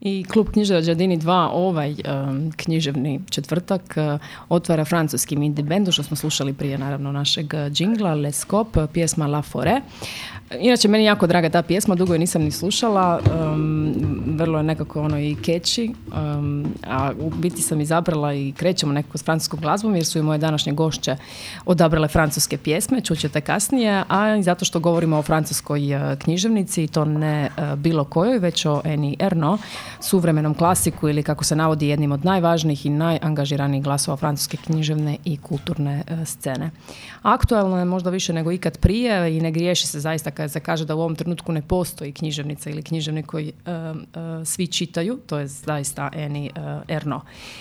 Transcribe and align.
I 0.00 0.24
klub 0.24 0.50
knjižara 0.50 0.80
Đardini 0.80 1.18
2 1.18 1.48
ovaj 1.52 1.90
um, 1.90 2.52
književni 2.56 3.20
četvrtak 3.30 3.96
uh, 3.96 4.20
otvara 4.48 4.84
francuski 4.84 5.34
indie 5.34 5.64
band, 5.64 5.92
što 5.92 6.02
smo 6.02 6.16
slušali 6.16 6.52
prije 6.52 6.78
naravno 6.78 7.12
našeg 7.12 7.54
džingla, 7.70 8.14
Les 8.14 8.46
Cop, 8.46 8.76
pjesma 8.92 9.26
La 9.26 9.42
Forêt. 9.42 9.80
Inače, 10.58 10.88
meni 10.88 11.04
jako 11.04 11.26
draga 11.26 11.48
ta 11.48 11.62
pjesma, 11.62 11.94
dugo 11.94 12.12
je 12.12 12.18
nisam 12.18 12.42
ni 12.42 12.50
slušala, 12.50 13.20
um, 13.52 13.94
vrlo 14.26 14.58
je 14.58 14.64
nekako 14.64 15.02
ono 15.02 15.18
i 15.18 15.36
catchy, 15.36 15.94
um, 16.38 16.66
a 16.86 17.12
u 17.20 17.30
biti 17.30 17.62
sam 17.62 17.80
izabrala 17.80 18.34
i 18.34 18.52
krećemo 18.52 18.92
nekako 18.92 19.18
s 19.18 19.24
francuskom 19.24 19.60
glazbom 19.60 19.94
jer 19.94 20.06
su 20.06 20.18
i 20.18 20.22
moje 20.22 20.38
današnje 20.38 20.72
gošće 20.72 21.16
odabrale 21.66 22.08
francuske 22.08 22.58
pjesme, 22.58 23.00
čućete 23.00 23.40
kasnije, 23.40 24.04
a 24.08 24.36
i 24.36 24.42
zato 24.42 24.64
što 24.64 24.80
govorimo 24.80 25.18
o 25.18 25.22
francuskoj 25.22 25.94
uh, 25.94 26.18
književnici 26.18 26.84
i 26.84 26.88
to 26.88 27.04
ne 27.04 27.50
uh, 27.56 27.78
bilo 27.78 28.04
kojoj, 28.04 28.38
već 28.38 28.66
o 28.66 28.80
Eni 28.84 29.16
Erno, 29.18 29.58
suvremenom 30.00 30.54
klasiku 30.54 31.08
ili 31.08 31.22
kako 31.22 31.44
se 31.44 31.56
navodi 31.56 31.88
jednim 31.88 32.12
od 32.12 32.24
najvažnijih 32.24 32.86
i 32.86 32.90
najangažiranijih 32.90 33.84
glasova 33.84 34.16
francuske 34.16 34.56
književne 34.56 35.16
i 35.24 35.36
kulturne 35.36 36.02
uh, 36.10 36.26
scene. 36.26 36.70
Aktualno 37.22 37.78
je 37.78 37.84
možda 37.84 38.10
više 38.10 38.32
nego 38.32 38.52
ikad 38.52 38.78
prije 38.78 39.36
i 39.36 39.40
ne 39.40 39.50
griješi 39.50 39.86
se 39.86 40.00
zaista 40.00 40.30
se 40.48 40.60
kaže 40.60 40.84
da 40.84 40.94
u 40.94 41.00
ovom 41.00 41.14
trenutku 41.14 41.52
ne 41.52 41.62
postoji 41.62 42.12
književnica 42.12 42.70
ili 42.70 42.82
književnik 42.82 43.26
koji 43.26 43.52
uh, 43.66 43.96
uh, 43.96 44.46
svi 44.46 44.66
čitaju, 44.66 45.18
to 45.26 45.38
je 45.38 45.46
zaista 45.46 46.10
Eni 46.12 46.50
uh, 46.56 46.62
Erno. 46.88 47.20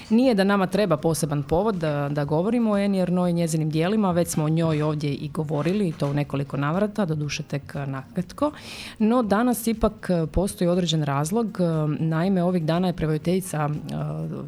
Nije 0.10 0.36
da 0.36 0.44
nama 0.44 0.68
treba 0.68 0.98
poseban 0.98 1.44
povod 1.44 1.76
da, 1.76 2.10
da 2.12 2.26
govorimo 2.26 2.72
o 2.72 2.78
Eni 2.78 3.00
Erno 3.00 3.28
i 3.28 3.34
njezinim 3.34 3.70
dijelima, 3.70 4.12
već 4.12 4.28
smo 4.28 4.44
o 4.44 4.50
njoj 4.50 4.82
ovdje 4.82 5.14
i 5.14 5.30
govorili 5.30 5.88
i 5.88 5.92
to 5.92 6.10
u 6.10 6.14
nekoliko 6.14 6.58
navrata, 6.58 7.06
doduše 7.06 7.44
tek 7.44 7.76
nakratko, 7.86 8.52
no 9.00 9.24
danas 9.24 9.68
ipak 9.68 10.10
postoji 10.32 10.68
određen 10.68 11.04
razlog, 11.04 11.58
naime 12.00 12.44
ovih 12.44 12.66
dana 12.66 12.88
je 12.88 12.94
prevoditeljica 12.94 13.70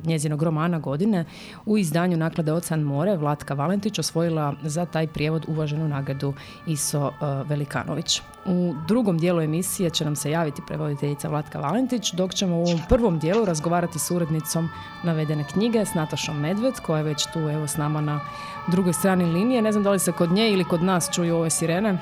njezinog 0.05 0.43
romana 0.43 0.79
godine 0.79 1.25
u 1.65 1.77
izdanju 1.77 2.17
naklade 2.17 2.53
Ocean 2.53 2.81
more 2.81 3.17
Vlatka 3.17 3.53
Valentić 3.53 3.99
osvojila 3.99 4.55
za 4.63 4.85
taj 4.85 5.07
prijevod 5.07 5.45
uvaženu 5.47 5.87
nagradu 5.87 6.33
Iso 6.67 7.11
Velikanović. 7.45 8.20
U 8.45 8.73
drugom 8.87 9.17
dijelu 9.17 9.41
emisije 9.41 9.89
će 9.89 10.05
nam 10.05 10.15
se 10.15 10.31
javiti 10.31 10.61
prevoditeljica 10.67 11.27
Vlatka 11.27 11.59
Valentić, 11.59 12.11
dok 12.11 12.33
ćemo 12.33 12.55
u 12.55 12.61
ovom 12.61 12.79
prvom 12.89 13.19
dijelu 13.19 13.45
razgovarati 13.45 13.99
s 13.99 14.11
urednicom 14.11 14.69
navedene 15.03 15.43
knjige, 15.43 15.85
s 15.85 15.93
Natašom 15.93 16.39
Medved, 16.39 16.73
koja 16.85 16.97
je 16.97 17.03
već 17.03 17.27
tu 17.33 17.39
evo 17.39 17.67
s 17.67 17.77
nama 17.77 18.01
na 18.01 18.19
drugoj 18.67 18.93
strani 18.93 19.25
linije. 19.25 19.61
Ne 19.61 19.71
znam 19.71 19.83
da 19.83 19.91
li 19.91 19.99
se 19.99 20.11
kod 20.11 20.31
nje 20.31 20.49
ili 20.49 20.63
kod 20.63 20.83
nas 20.83 21.09
čuju 21.15 21.35
ove 21.35 21.49
sirene. 21.49 21.97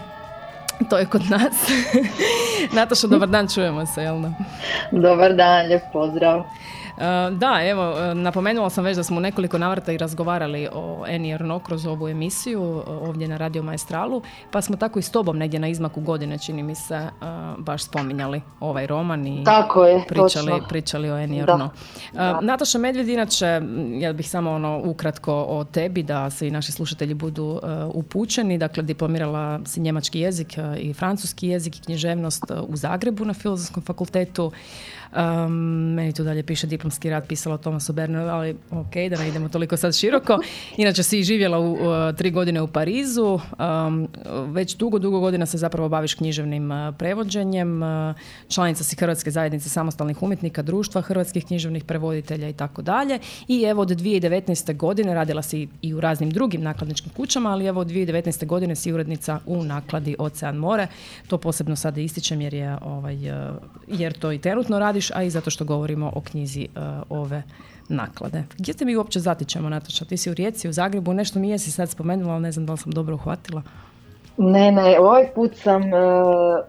To 0.89 0.97
je 0.97 1.05
kod 1.05 1.21
nas. 1.29 1.69
Nataša, 2.75 3.07
dobar 3.07 3.29
dan, 3.29 3.47
čujemo 3.47 3.85
se, 3.85 4.01
jel? 4.01 4.21
Dobar 4.91 5.35
dan, 5.35 5.65
lijep 5.65 5.83
pozdrav. 5.93 6.43
Da, 7.31 7.59
evo, 7.63 8.13
napomenula 8.13 8.69
sam 8.69 8.83
već 8.83 8.97
da 8.97 9.03
smo 9.03 9.17
u 9.17 9.19
nekoliko 9.19 9.57
navrata 9.57 9.91
i 9.91 9.97
razgovarali 9.97 10.67
o 10.73 11.05
Eni 11.07 11.31
Erno 11.31 11.59
kroz 11.59 11.85
ovu 11.85 12.07
emisiju 12.07 12.83
ovdje 12.87 13.27
na 13.27 13.37
Radio 13.37 13.63
Maestralu, 13.63 14.21
pa 14.51 14.61
smo 14.61 14.77
tako 14.77 14.99
i 14.99 15.01
s 15.01 15.11
tobom 15.11 15.37
negdje 15.37 15.59
na 15.59 15.67
izmaku 15.67 16.01
godine, 16.01 16.37
čini 16.37 16.63
mi 16.63 16.75
se, 16.75 17.07
baš 17.57 17.83
spominjali 17.83 18.41
ovaj 18.59 18.87
roman 18.87 19.27
i 19.27 19.43
tako 19.43 19.85
je, 19.85 20.03
pričali, 20.07 20.61
pričali 20.69 21.11
o 21.11 21.17
Eni 21.17 21.39
Erno. 21.39 21.69
Nataša 22.41 22.77
Medved, 22.77 23.09
inače, 23.09 23.61
ja 23.99 24.13
bih 24.13 24.29
samo 24.29 24.51
ono 24.51 24.81
ukratko 24.85 25.33
o 25.33 25.63
tebi, 25.63 26.03
da 26.03 26.29
se 26.29 26.47
i 26.47 26.51
naši 26.51 26.71
slušatelji 26.71 27.13
budu 27.13 27.59
upućeni, 27.93 28.57
dakle 28.57 28.83
diplomirala 28.83 29.59
si 29.65 29.79
njemački 29.79 30.19
jezik 30.19 30.57
i 30.77 30.93
francuski 30.93 31.47
jezik 31.47 31.77
i 31.77 31.81
književnost 31.81 32.43
u 32.67 32.75
Zagrebu 32.75 33.25
na 33.25 33.33
Filozofskom 33.33 33.83
fakultetu, 33.83 34.51
Um, 35.15 35.53
meni 35.93 36.13
tu 36.13 36.23
dalje 36.23 36.43
piše 36.43 36.67
diplomski 36.67 37.09
rad, 37.09 37.27
pisala 37.27 37.55
o 37.55 37.57
Tomasu 37.57 37.93
Berneru, 37.93 38.29
ali 38.29 38.55
ok, 38.71 38.93
da 39.09 39.17
ne 39.17 39.27
idemo 39.27 39.49
toliko 39.49 39.77
sad 39.77 39.95
široko. 39.95 40.39
Inače 40.77 41.03
si 41.03 41.23
živjela 41.23 41.59
u, 41.59 41.77
tri 42.17 42.31
godine 42.31 42.61
u 42.61 42.67
Parizu, 42.67 43.39
um, 43.59 44.07
već 44.47 44.75
dugo, 44.75 44.99
dugo 44.99 45.19
godina 45.19 45.45
se 45.45 45.57
zapravo 45.57 45.89
baviš 45.89 46.13
književnim 46.13 46.71
uh, 46.71 46.95
prevođenjem, 46.97 47.83
uh, 47.83 48.15
članica 48.47 48.83
si 48.83 48.95
Hrvatske 48.95 49.31
zajednice 49.31 49.69
samostalnih 49.69 50.23
umjetnika, 50.23 50.61
društva 50.61 51.01
hrvatskih 51.01 51.45
književnih 51.45 51.83
prevoditelja 51.83 52.49
i 52.49 52.53
tako 52.53 52.81
dalje. 52.81 53.19
I 53.47 53.63
evo 53.63 53.81
od 53.81 53.89
2019. 53.89 54.75
godine 54.75 55.13
radila 55.13 55.41
si 55.41 55.67
i 55.81 55.93
u 55.93 56.01
raznim 56.01 56.29
drugim 56.29 56.61
nakladničkim 56.61 57.11
kućama, 57.11 57.51
ali 57.51 57.65
evo 57.65 57.81
od 57.81 57.87
2019. 57.87 58.45
godine 58.45 58.75
si 58.75 58.93
urednica 58.93 59.39
u 59.45 59.63
nakladi 59.63 60.15
Ocean 60.19 60.55
More. 60.55 60.87
To 61.27 61.37
posebno 61.37 61.75
sada 61.75 62.01
ističem 62.01 62.41
jer 62.41 62.53
je 62.53 62.77
ovaj, 62.81 63.31
uh, 63.31 63.55
jer 63.87 64.13
to 64.13 64.31
i 64.31 64.37
trenutno 64.37 64.79
radi 64.79 64.98
a 65.15 65.23
i 65.23 65.29
zato 65.29 65.49
što 65.49 65.65
govorimo 65.65 66.11
o 66.15 66.21
knjizi 66.21 66.67
uh, 66.75 66.81
ove 67.09 67.43
naklade. 67.89 68.43
Gdje 68.57 68.73
te 68.73 68.85
mi 68.85 68.95
uopće 68.95 69.19
zatičemo, 69.19 69.69
Nataša? 69.69 70.05
Ti 70.05 70.17
si 70.17 70.29
u 70.29 70.33
Rijeci, 70.33 70.69
u 70.69 70.73
Zagrebu, 70.73 71.13
nešto 71.13 71.39
mi 71.39 71.49
jesi 71.49 71.71
sad 71.71 71.89
spomenula, 71.89 72.33
ali 72.33 72.41
ne 72.41 72.51
znam 72.51 72.65
da 72.65 72.73
li 72.73 72.77
sam 72.77 72.91
dobro 72.91 73.15
uhvatila. 73.15 73.61
Ne, 74.37 74.71
ne, 74.71 74.99
ovaj 74.99 75.33
put 75.35 75.55
sam 75.55 75.81
uh, 75.81 75.89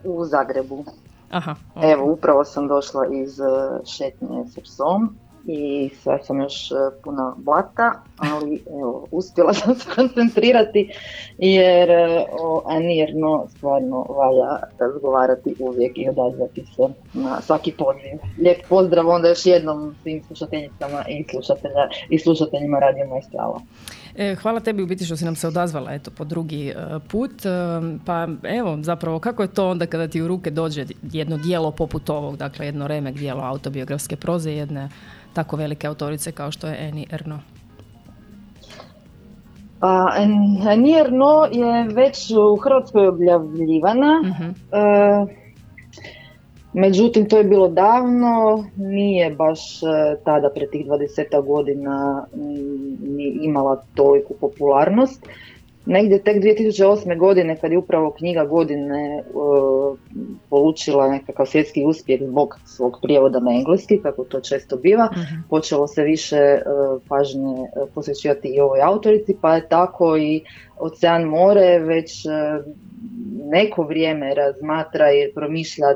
u 0.05 0.25
Zagrebu. 0.25 0.85
Aha. 1.31 1.55
Evo, 1.83 2.13
upravo 2.13 2.45
sam 2.45 2.69
došla 2.69 3.07
iz 3.13 3.41
uh, 3.41 3.87
šetnje 3.87 4.45
s 4.49 4.61
psom 4.63 5.17
i 5.53 5.91
sve 6.03 6.19
sam 6.23 6.41
još 6.41 6.71
e, 6.71 6.75
puno 7.05 7.35
blata, 7.39 7.93
ali 8.17 8.63
evo, 8.81 9.07
uspjela 9.11 9.53
sam 9.53 9.75
se 9.75 9.91
koncentrirati 9.97 10.91
jer 11.39 11.91
e, 11.91 12.27
o 12.41 12.63
Anirno 12.67 13.47
stvarno 13.57 14.07
valja 14.09 14.63
razgovarati 14.79 15.55
uvijek 15.59 15.99
i 15.99 16.09
odazvati 16.09 16.65
se 16.77 16.83
na 17.15 17.41
svaki 17.41 17.73
poziv. 17.73 18.19
Lijep 18.39 18.69
pozdrav 18.69 19.09
onda 19.09 19.29
još 19.29 19.47
jednom 19.47 19.95
svim 20.03 20.23
slušateljicama 20.27 21.05
i, 21.09 21.25
slušatelja, 21.31 21.89
i 22.09 22.19
slušateljima 22.19 22.79
Radio 22.79 23.07
Majstrala. 23.07 23.61
E, 24.17 24.35
hvala 24.35 24.61
tebi 24.61 24.83
u 24.83 24.87
biti 24.87 25.05
što 25.05 25.17
si 25.17 25.25
nam 25.25 25.37
se 25.37 25.49
odazvala 25.49 25.93
eto, 25.93 26.11
po 26.11 26.25
drugi 26.25 26.75
put. 27.09 27.33
pa 28.07 28.29
evo, 28.43 28.79
zapravo 28.83 29.19
kako 29.19 29.43
je 29.43 29.55
to 29.55 29.69
onda 29.69 29.87
kada 29.87 30.09
ti 30.09 30.23
u 30.23 30.29
ruke 30.29 30.51
dođe 30.51 30.87
jedno 31.13 31.37
dijelo 31.37 31.71
poput 31.71 32.11
ovog, 32.11 32.37
dakle 32.37 32.67
jedno 32.67 32.89
remek 32.89 33.15
dijelo 33.15 33.43
autobiografske 33.43 34.17
proze, 34.17 34.53
jedne 34.53 34.89
tako 35.33 35.57
velike 35.57 35.87
autorice 35.87 36.33
kao 36.33 36.51
što 36.51 36.67
je 36.67 36.89
Eni 36.89 37.07
Erno? 37.11 37.39
Pa, 39.81 40.15
Eni 40.73 40.99
Erno 41.01 41.49
je 41.53 41.85
već 41.95 42.31
u 42.31 42.57
Hrvatskoj 42.57 43.09
objavljivana. 43.09 44.23
uh 44.23 45.41
međutim, 46.73 47.29
to 47.29 47.39
je 47.39 47.45
bilo 47.45 47.69
davno, 47.69 48.65
nije 48.77 49.31
baš 49.31 49.83
e, 49.83 49.87
tada, 50.25 50.51
pre 50.55 50.67
tih 50.67 50.87
20 50.87 51.47
godina, 51.47 52.27
ni 53.01 53.39
imala 53.43 53.83
toliku 53.95 54.35
popularnost 54.41 55.27
negdje 55.91 56.23
tek 56.23 56.43
2008. 56.43 57.19
godine 57.19 57.57
kad 57.57 57.73
je 57.73 57.79
upravo 57.79 58.11
knjiga 58.11 58.45
godine 58.45 59.23
uh, 59.35 59.99
polučila 60.51 61.09
nekakav 61.09 61.47
svjetski 61.47 61.85
uspjeh 61.87 62.21
zbog 62.23 62.59
svog 62.65 62.99
prijevoda 63.03 63.41
na 63.41 63.51
engleski, 63.53 64.01
kako 64.03 64.25
to 64.25 64.41
često 64.41 64.77
biva, 64.77 65.09
uh 65.13 65.21
počelo 65.51 65.87
se 65.87 66.03
više 66.03 66.37
uh, 66.37 67.03
pažnje 67.09 67.55
uh, 67.55 67.89
posvećivati 67.95 68.49
i 68.49 68.61
ovoj 68.61 68.83
autorici, 68.83 69.37
pa 69.41 69.55
je 69.55 69.69
tako 69.69 70.17
i 70.17 70.43
Ocean 70.79 71.25
more 71.25 71.79
već 71.79 72.27
neko 73.51 73.83
vrijeme 73.83 74.35
razmatra 74.35 75.13
i 75.13 75.33
promišlja 75.35 75.87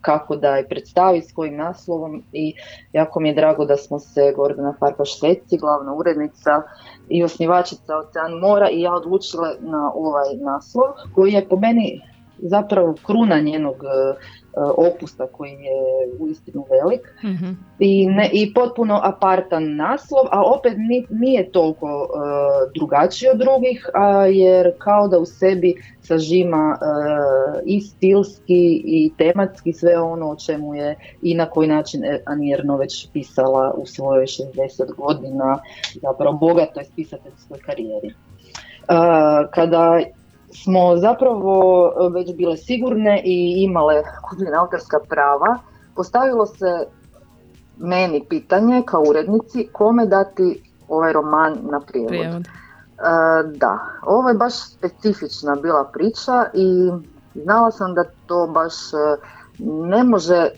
kako 0.00 0.36
da 0.36 0.56
je 0.56 0.68
predstavi 0.68 1.20
s 1.20 1.32
kojim 1.32 1.56
naslovom 1.56 2.22
i 2.32 2.54
jako 2.92 3.20
mi 3.20 3.28
je 3.28 3.34
drago 3.34 3.64
da 3.64 3.76
smo 3.76 3.98
se 3.98 4.32
Gordana 4.36 4.74
Farkaš-Seci, 4.80 5.60
glavna 5.60 5.94
urednica, 5.94 6.62
i 7.08 7.24
osnivačica 7.24 7.96
Ocean 7.96 8.32
Mora 8.40 8.70
i 8.70 8.80
ja 8.80 8.94
odlučila 8.94 9.54
na 9.60 9.92
ovaj 9.94 10.36
naslov 10.36 10.84
koji 11.14 11.32
je 11.32 11.48
po 11.48 11.56
meni 11.56 12.00
zapravo 12.38 12.94
kruna 13.06 13.40
njenog 13.40 13.74
e, 13.74 14.16
opusta 14.56 15.26
koji 15.26 15.50
je 15.50 15.72
uistinu 16.18 16.64
velik 16.70 17.14
mm 17.22 17.66
I, 17.78 18.06
ne, 18.06 18.30
i 18.32 18.54
potpuno 18.54 19.00
apartan 19.02 19.76
naslov, 19.76 20.26
a 20.30 20.42
opet 20.42 20.72
nije 21.10 21.52
toliko 21.52 21.86
uh, 21.86 22.72
drugačiji 22.74 23.30
od 23.30 23.38
drugih, 23.38 23.90
a, 23.94 24.26
jer 24.26 24.72
kao 24.78 25.08
da 25.08 25.18
u 25.18 25.24
sebi 25.24 25.74
sažima 26.00 26.78
uh, 26.80 27.60
i 27.64 27.80
stilski 27.80 28.82
i 28.84 29.12
tematski 29.18 29.72
sve 29.72 30.00
ono 30.00 30.30
o 30.30 30.36
čemu 30.36 30.74
je 30.74 30.96
i 31.22 31.34
na 31.34 31.46
koji 31.46 31.68
način 31.68 32.02
Anjerno 32.24 32.76
već 32.76 33.08
pisala 33.12 33.74
u 33.76 33.86
svojoj 33.86 34.26
60 34.26 34.94
godina 34.96 35.58
zapravo 36.02 36.32
bogatoj 36.32 36.84
spisateljskoj 36.84 37.58
karijeri. 37.58 38.14
Uh, 38.88 39.50
kada 39.54 40.00
smo 40.52 40.96
zapravo 40.96 41.92
već 42.10 42.34
bile 42.36 42.56
sigurne 42.56 43.22
i 43.24 43.64
imale 43.64 44.02
kupljena 44.30 44.60
autorska 44.60 44.98
prava, 45.08 45.58
postavilo 45.94 46.46
se 46.46 46.86
meni 47.76 48.24
pitanje 48.28 48.82
kao 48.86 49.02
urednici 49.08 49.68
kome 49.72 50.06
dati 50.06 50.62
ovaj 50.88 51.12
roman 51.12 51.58
na 51.70 51.80
prijevod. 51.80 52.08
prijevod. 52.08 52.46
da, 53.54 53.78
ovo 54.02 54.28
je 54.28 54.34
baš 54.34 54.54
specifična 54.54 55.56
bila 55.56 55.84
priča 55.92 56.44
i 56.54 56.90
znala 57.34 57.70
sam 57.70 57.94
da 57.94 58.04
to 58.26 58.46
baš 58.46 58.72
ne 59.58 60.04
može, 60.04 60.48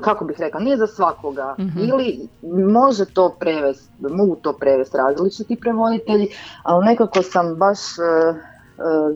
kako 0.00 0.24
bih 0.24 0.36
rekla, 0.40 0.60
nije 0.60 0.76
za 0.76 0.86
svakoga. 0.86 1.54
Mhm. 1.58 1.78
Ili 1.78 2.28
može 2.72 3.04
to 3.04 3.36
prevesti, 3.40 3.92
mogu 4.10 4.36
to 4.36 4.52
prevesti 4.52 4.96
različiti 4.96 5.60
prevoditelji, 5.60 6.28
ali 6.62 6.86
nekako 6.86 7.22
sam 7.22 7.54
baš 7.56 7.78
uh, 7.78 8.36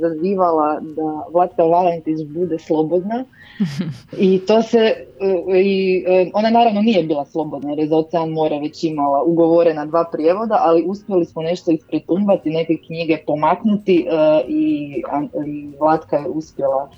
zazivala 0.00 0.81
da 0.81 1.26
Vlatka 1.32 1.62
Valentić 1.62 2.26
bude 2.26 2.58
slobodna 2.58 3.25
i 4.19 4.40
to 4.46 4.62
se 4.62 4.78
e, 4.78 5.61
i 5.61 6.05
ona 6.32 6.50
naravno 6.50 6.81
nije 6.82 7.02
bila 7.02 7.25
slobodna 7.25 7.70
jer 7.70 7.78
je 7.78 7.87
za 7.87 7.96
Ocean 7.96 8.31
mora 8.31 8.58
već 8.58 8.84
imala 8.84 9.22
ugovorena 9.22 9.87
dva 9.87 10.05
prijevoda 10.12 10.58
ali 10.61 10.84
uspjeli 10.87 11.25
smo 11.25 11.43
nešto 11.43 11.70
ispretumbati, 11.70 12.50
neke 12.50 12.76
knjige 12.87 13.19
pomaknuti 13.26 14.06
i, 14.49 15.02
i 15.46 15.70
Vlatka 15.81 16.17
je 16.17 16.28
uspjela 16.28 16.90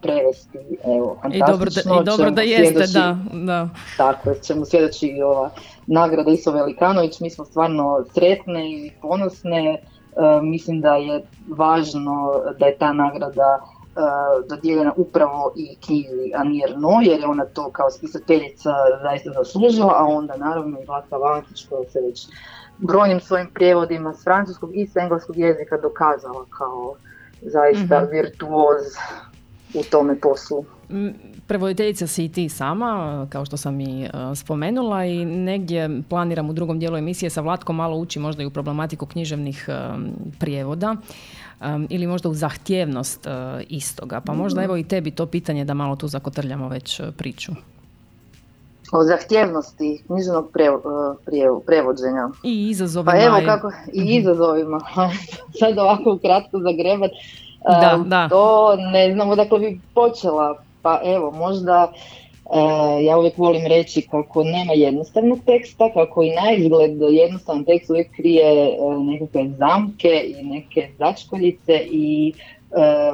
prevesti, 0.00 0.58
evo, 0.84 1.16
fantastično. 1.22 1.46
I 1.46 1.52
dobro 1.52 1.70
da, 1.70 1.80
i 1.80 2.04
dobro 2.04 2.30
da 2.30 2.42
jeste, 2.42 2.98
da, 2.98 3.18
da. 3.32 3.68
Tako 3.96 4.30
je, 4.30 4.36
čemu 4.46 4.64
svjedoči 4.64 5.06
i 5.06 5.22
ova 5.22 5.50
nagrada 5.86 6.30
Iso 6.30 6.52
Velikanović, 6.52 7.20
mi 7.20 7.30
smo 7.30 7.44
stvarno 7.44 8.04
sretne 8.14 8.70
i 8.70 8.90
ponosne, 9.02 9.82
mislim 10.42 10.80
da 10.80 10.94
je 10.94 11.24
važno 11.48 12.42
da 12.58 12.66
je 12.66 12.78
ta 12.78 12.92
nagrada 12.92 13.58
uh, 13.62 14.48
dodijeljena 14.48 14.92
upravo 14.96 15.52
i 15.56 15.76
knjizi 15.76 16.32
Anir 16.34 16.74
No, 16.76 17.00
jer 17.02 17.20
je 17.20 17.26
ona 17.26 17.44
to 17.44 17.70
kao 17.70 17.90
spisateljica 17.90 18.70
zaista 19.02 19.30
zaslužila, 19.32 19.94
a 19.96 20.04
onda 20.04 20.36
naravno 20.36 20.80
i 20.80 20.86
Vlata 20.86 21.16
Valentić 21.16 21.66
koja 21.68 21.84
se 21.90 22.00
već 22.00 22.28
brojnim 22.78 23.20
svojim 23.20 23.50
prijevodima 23.54 24.14
s 24.14 24.24
francuskog 24.24 24.70
i 24.76 24.86
s 24.86 24.96
engleskog 24.96 25.36
jezika 25.36 25.76
dokazala 25.76 26.44
kao 26.58 26.94
zaista 27.42 28.00
mm 28.00 28.08
virtuoz 28.12 28.84
u 29.74 29.82
tome 29.90 30.20
poslu. 30.20 30.64
Prevoditeljica 31.46 32.06
si 32.06 32.24
i 32.24 32.28
ti 32.28 32.48
sama, 32.48 33.26
kao 33.30 33.44
što 33.44 33.56
sam 33.56 33.80
i 33.80 34.04
e, 34.04 34.08
spomenula 34.34 35.04
i 35.04 35.24
negdje 35.24 36.02
planiram 36.08 36.50
u 36.50 36.52
drugom 36.52 36.78
dijelu 36.78 36.96
emisije 36.96 37.30
sa 37.30 37.40
Vlatkom 37.40 37.76
malo 37.76 37.96
ući 37.96 38.18
možda 38.18 38.42
i 38.42 38.46
u 38.46 38.50
problematiku 38.50 39.06
književnih 39.06 39.68
e, 39.68 39.72
prijevoda 40.40 40.96
e, 41.60 41.64
ili 41.88 42.06
možda 42.06 42.28
u 42.28 42.34
zahtjevnost 42.34 43.26
istoga. 43.68 44.20
Pa 44.20 44.34
možda 44.34 44.62
evo 44.62 44.76
i 44.76 44.84
tebi 44.84 45.10
to 45.10 45.26
pitanje 45.26 45.64
da 45.64 45.74
malo 45.74 45.96
tu 45.96 46.08
zakotrljamo 46.08 46.68
već 46.68 47.00
priču. 47.16 47.52
O 48.92 49.04
zahtjevnosti 49.04 50.02
književnog 50.06 50.50
prevođenja. 51.66 52.28
I 52.42 52.68
izazovima. 52.68 53.12
Pa 53.12 53.18
evo 53.18 53.36
kako, 53.46 53.72
i 53.92 54.00
mhm. 54.00 54.08
izazovima. 54.08 54.80
Sad 55.58 55.78
ovako 55.78 56.18
kratko 56.22 56.58
zagrebat. 56.58 57.10
Da, 57.64 58.04
da. 58.06 58.28
To 58.28 58.76
ne 58.76 59.12
znam 59.12 59.30
odakle 59.30 59.58
bi 59.58 59.80
počela. 59.94 60.58
Pa 60.84 61.00
evo, 61.04 61.30
možda 61.30 61.92
e, 61.92 63.04
ja 63.04 63.18
uvijek 63.18 63.38
volim 63.38 63.66
reći 63.66 64.08
kako 64.10 64.44
nema 64.44 64.72
jednostavnog 64.72 65.38
teksta, 65.46 65.90
kako 65.94 66.22
i 66.22 66.30
na 66.30 66.52
izgled 66.52 66.92
jednostavan 67.10 67.64
tekst 67.64 67.90
uvijek 67.90 68.16
krije 68.16 68.68
e, 68.68 68.76
nekakve 68.98 69.50
zamke 69.58 70.24
i 70.26 70.42
neke 70.42 70.88
začkoljice 70.98 71.72
i 71.90 72.32
e, 72.32 73.12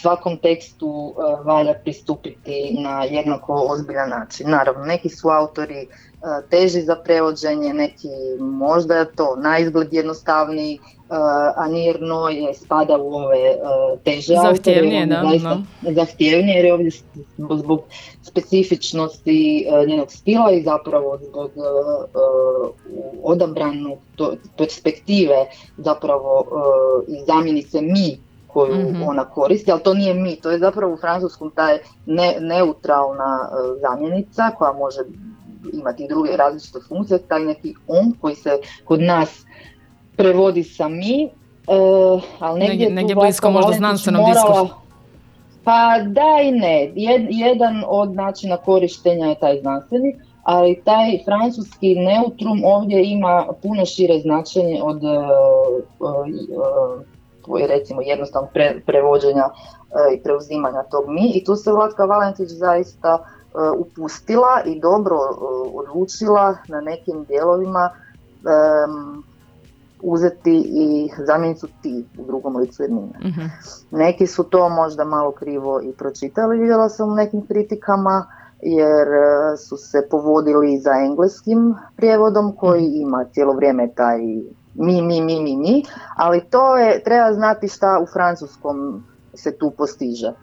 svakom 0.00 0.36
tekstu 0.36 1.14
valja 1.44 1.74
pristupiti 1.74 2.76
na 2.78 3.04
jednako 3.04 3.66
ozbiljan 3.70 4.08
način. 4.08 4.50
Naravno, 4.50 4.84
neki 4.84 5.08
su 5.08 5.28
autori 5.28 5.86
teži 6.50 6.80
za 6.80 6.96
prevođenje, 6.96 7.74
neki 7.74 8.08
možda 8.40 8.94
je 8.94 9.12
to 9.12 9.36
na 9.36 9.58
izgled 9.58 9.92
jednostavniji, 9.92 10.78
a 11.56 11.68
Nirno 11.68 12.28
je 12.28 12.54
spada 12.54 12.96
u 12.98 13.14
ove 13.14 13.56
teže 14.04 14.34
zahtjevnije, 14.42 15.06
da, 15.06 15.22
zahtjevnije 15.82 16.56
jer 16.56 16.64
je 16.64 16.72
ovdje 16.72 16.90
zbog 17.36 17.82
specifičnosti 18.22 19.66
njenog 19.88 20.10
stila 20.10 20.52
i 20.52 20.62
zapravo 20.62 21.18
zbog 21.28 21.50
odabranu 23.22 23.96
perspektive 24.56 25.46
zapravo 25.76 26.46
i 27.08 27.24
zamjenice 27.26 27.80
mi 27.80 28.18
koju 28.46 28.74
mm 28.74 29.02
ona 29.02 29.24
koristi, 29.24 29.72
ali 29.72 29.82
to 29.82 29.94
nije 29.94 30.14
mi, 30.14 30.36
to 30.36 30.50
je 30.50 30.58
zapravo 30.58 30.94
u 30.94 30.96
francuskom 30.96 31.50
taj 31.50 31.78
ne, 32.06 32.36
neutralna 32.40 33.48
zamjenica 33.80 34.50
koja 34.58 34.72
može 34.72 35.00
imati 35.72 36.06
druge 36.08 36.36
različite 36.36 36.78
funkcije, 36.88 37.18
taj 37.18 37.40
neki 37.40 37.74
on 37.86 38.12
koji 38.20 38.34
se 38.34 38.58
kod 38.84 39.00
nas 39.00 39.44
prevodi 40.16 40.64
sa 40.64 40.88
mi, 40.88 41.28
uh, 41.66 42.22
ali 42.38 42.60
negdje, 42.60 42.90
negdje 42.90 43.14
blisko 43.14 43.50
možda 43.50 43.72
znanstvenom 43.72 44.22
morala, 44.22 44.68
Pa 45.64 45.98
da 46.06 46.40
i 46.42 46.50
ne. 46.50 46.92
jedan 47.30 47.84
od 47.86 48.14
načina 48.14 48.56
korištenja 48.56 49.26
je 49.26 49.34
taj 49.34 49.60
znanstveni, 49.60 50.16
ali 50.42 50.82
taj 50.84 51.18
francuski 51.24 51.94
neutrum 51.94 52.64
ovdje 52.64 53.10
ima 53.10 53.46
puno 53.62 53.84
šire 53.84 54.20
značenje 54.20 54.80
od 54.82 55.02
uh, 55.04 55.10
uh, 56.00 57.68
recimo 57.68 58.02
jednostavnog 58.02 58.50
prevođenja 58.86 59.44
i 60.14 60.22
preuzimanja 60.22 60.82
tog 60.82 61.04
mi 61.08 61.32
i 61.34 61.44
tu 61.44 61.56
se 61.56 61.72
Vlatka 61.72 62.04
Valentić 62.04 62.48
zaista 62.48 63.18
upustila 63.78 64.62
i 64.66 64.80
dobro 64.80 65.16
odlučila 65.74 66.56
na 66.68 66.80
nekim 66.80 67.24
dijelovima 67.24 67.90
um, 67.90 69.24
uzeti 70.04 70.64
i 70.66 71.10
zamjenicu 71.26 71.68
ti 71.82 72.04
u 72.18 72.26
drugom 72.26 72.56
licu 72.56 72.82
jednine. 72.82 73.18
Mhm. 73.24 73.46
Neki 73.90 74.26
su 74.26 74.44
to 74.44 74.68
možda 74.68 75.04
malo 75.04 75.32
krivo 75.32 75.80
i 75.82 75.92
pročitali, 75.92 76.58
vidjela 76.58 76.88
sam 76.88 77.12
u 77.12 77.14
nekim 77.14 77.46
kritikama, 77.46 78.26
jer 78.62 79.08
e, 79.08 79.56
su 79.56 79.76
se 79.76 80.06
povodili 80.10 80.78
za 80.78 80.90
engleskim 80.90 81.74
prijevodom 81.96 82.56
koji 82.56 82.82
mhm. 82.82 82.96
ima 82.96 83.24
cijelo 83.32 83.52
vrijeme 83.52 83.88
taj 83.94 84.18
mi, 84.74 85.02
mi, 85.02 85.20
mi, 85.20 85.42
mi, 85.42 85.56
mi, 85.56 85.82
ali 86.16 86.44
to 86.50 86.76
je, 86.76 87.02
treba 87.02 87.32
znati 87.32 87.68
šta 87.68 87.98
u 88.02 88.06
francuskom 88.06 89.04
se 89.34 89.58
tu 89.58 89.70
postiže 89.70 90.28
uh, 90.28 90.34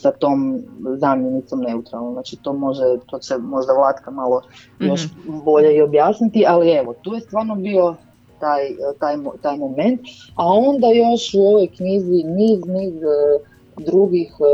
sa 0.00 0.10
tom 0.10 0.62
zamjenicom 0.96 1.60
neutralnom. 1.60 2.12
Znači 2.12 2.36
to 2.42 2.52
može, 2.52 2.82
to 3.06 3.18
će 3.18 3.38
možda 3.38 3.72
Vlatka 3.72 4.10
malo 4.10 4.42
još 4.78 5.04
mhm. 5.04 5.38
bolje 5.44 5.76
i 5.76 5.82
objasniti, 5.82 6.44
ali 6.48 6.70
evo, 6.70 6.94
tu 7.02 7.14
je 7.14 7.20
stvarno 7.20 7.54
bio 7.54 7.94
taj, 8.44 8.62
taj, 8.98 9.16
taj 9.42 9.56
moment, 9.58 10.00
a 10.34 10.44
onda 10.46 10.86
još 10.86 11.34
u 11.34 11.42
ovoj 11.50 11.66
knjizi 11.76 12.22
niz, 12.38 12.60
niz 12.66 12.94
e, 13.02 13.38
drugih 13.76 14.32
e, 14.40 14.52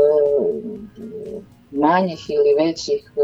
manjih 1.71 2.21
ili 2.29 2.65
većih 2.65 3.11
e, 3.15 3.21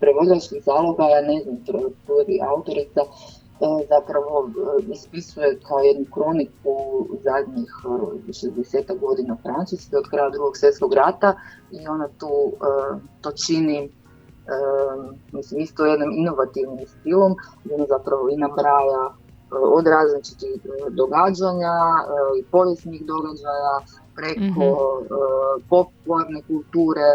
prevođačkih 0.00 0.62
zaloga, 0.64 1.04
ne 1.30 1.42
znam, 1.42 1.56
autorica 2.54 3.00
zapravo 3.88 4.50
ispisuje 4.92 5.58
kao 5.68 5.78
jednu 5.78 6.04
kroniku 6.14 7.06
zadnjih 7.22 7.70
60 8.28 8.98
godina 9.00 9.36
Francuske 9.42 9.96
od 9.96 10.04
kraja 10.10 10.30
drugog 10.30 10.56
svjetskog 10.56 10.94
rata 10.94 11.34
i 11.70 11.88
ona 11.88 12.08
tu 12.18 12.52
to 13.20 13.30
čini 13.46 13.90
mislim 15.32 15.60
isto 15.60 15.86
jednim 15.86 16.12
inovativnim 16.12 16.86
stilom 16.86 17.34
gdje 17.64 17.86
zapravo 17.88 18.28
i 18.28 18.36
nabraja 18.36 19.14
od 19.62 19.86
različitih 19.86 20.60
e, 20.64 20.90
događanja 20.90 21.74
e, 21.98 22.40
i 22.40 22.44
povijesnih 22.50 23.02
događaja 23.04 23.74
preko 24.16 24.64
mm 25.00 25.24
popularne 25.68 26.42
kulture, 26.46 27.10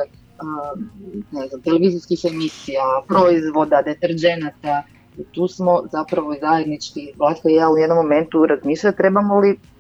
ne 1.32 1.48
znam, 1.48 1.62
televizijskih 1.62 2.20
emisija, 2.34 2.84
proizvoda, 3.08 3.82
deterđenata. 3.82 4.84
tu 5.32 5.48
smo 5.48 5.82
zapravo 5.92 6.36
zajednički, 6.42 7.14
Vlatka 7.18 7.50
i 7.50 7.54
ja 7.54 7.70
u 7.70 7.78
jednom 7.78 7.98
momentu 7.98 8.46
razmišljali 8.46 8.96
trebamo 8.96 9.40
li 9.40 9.50
E, 9.50 9.79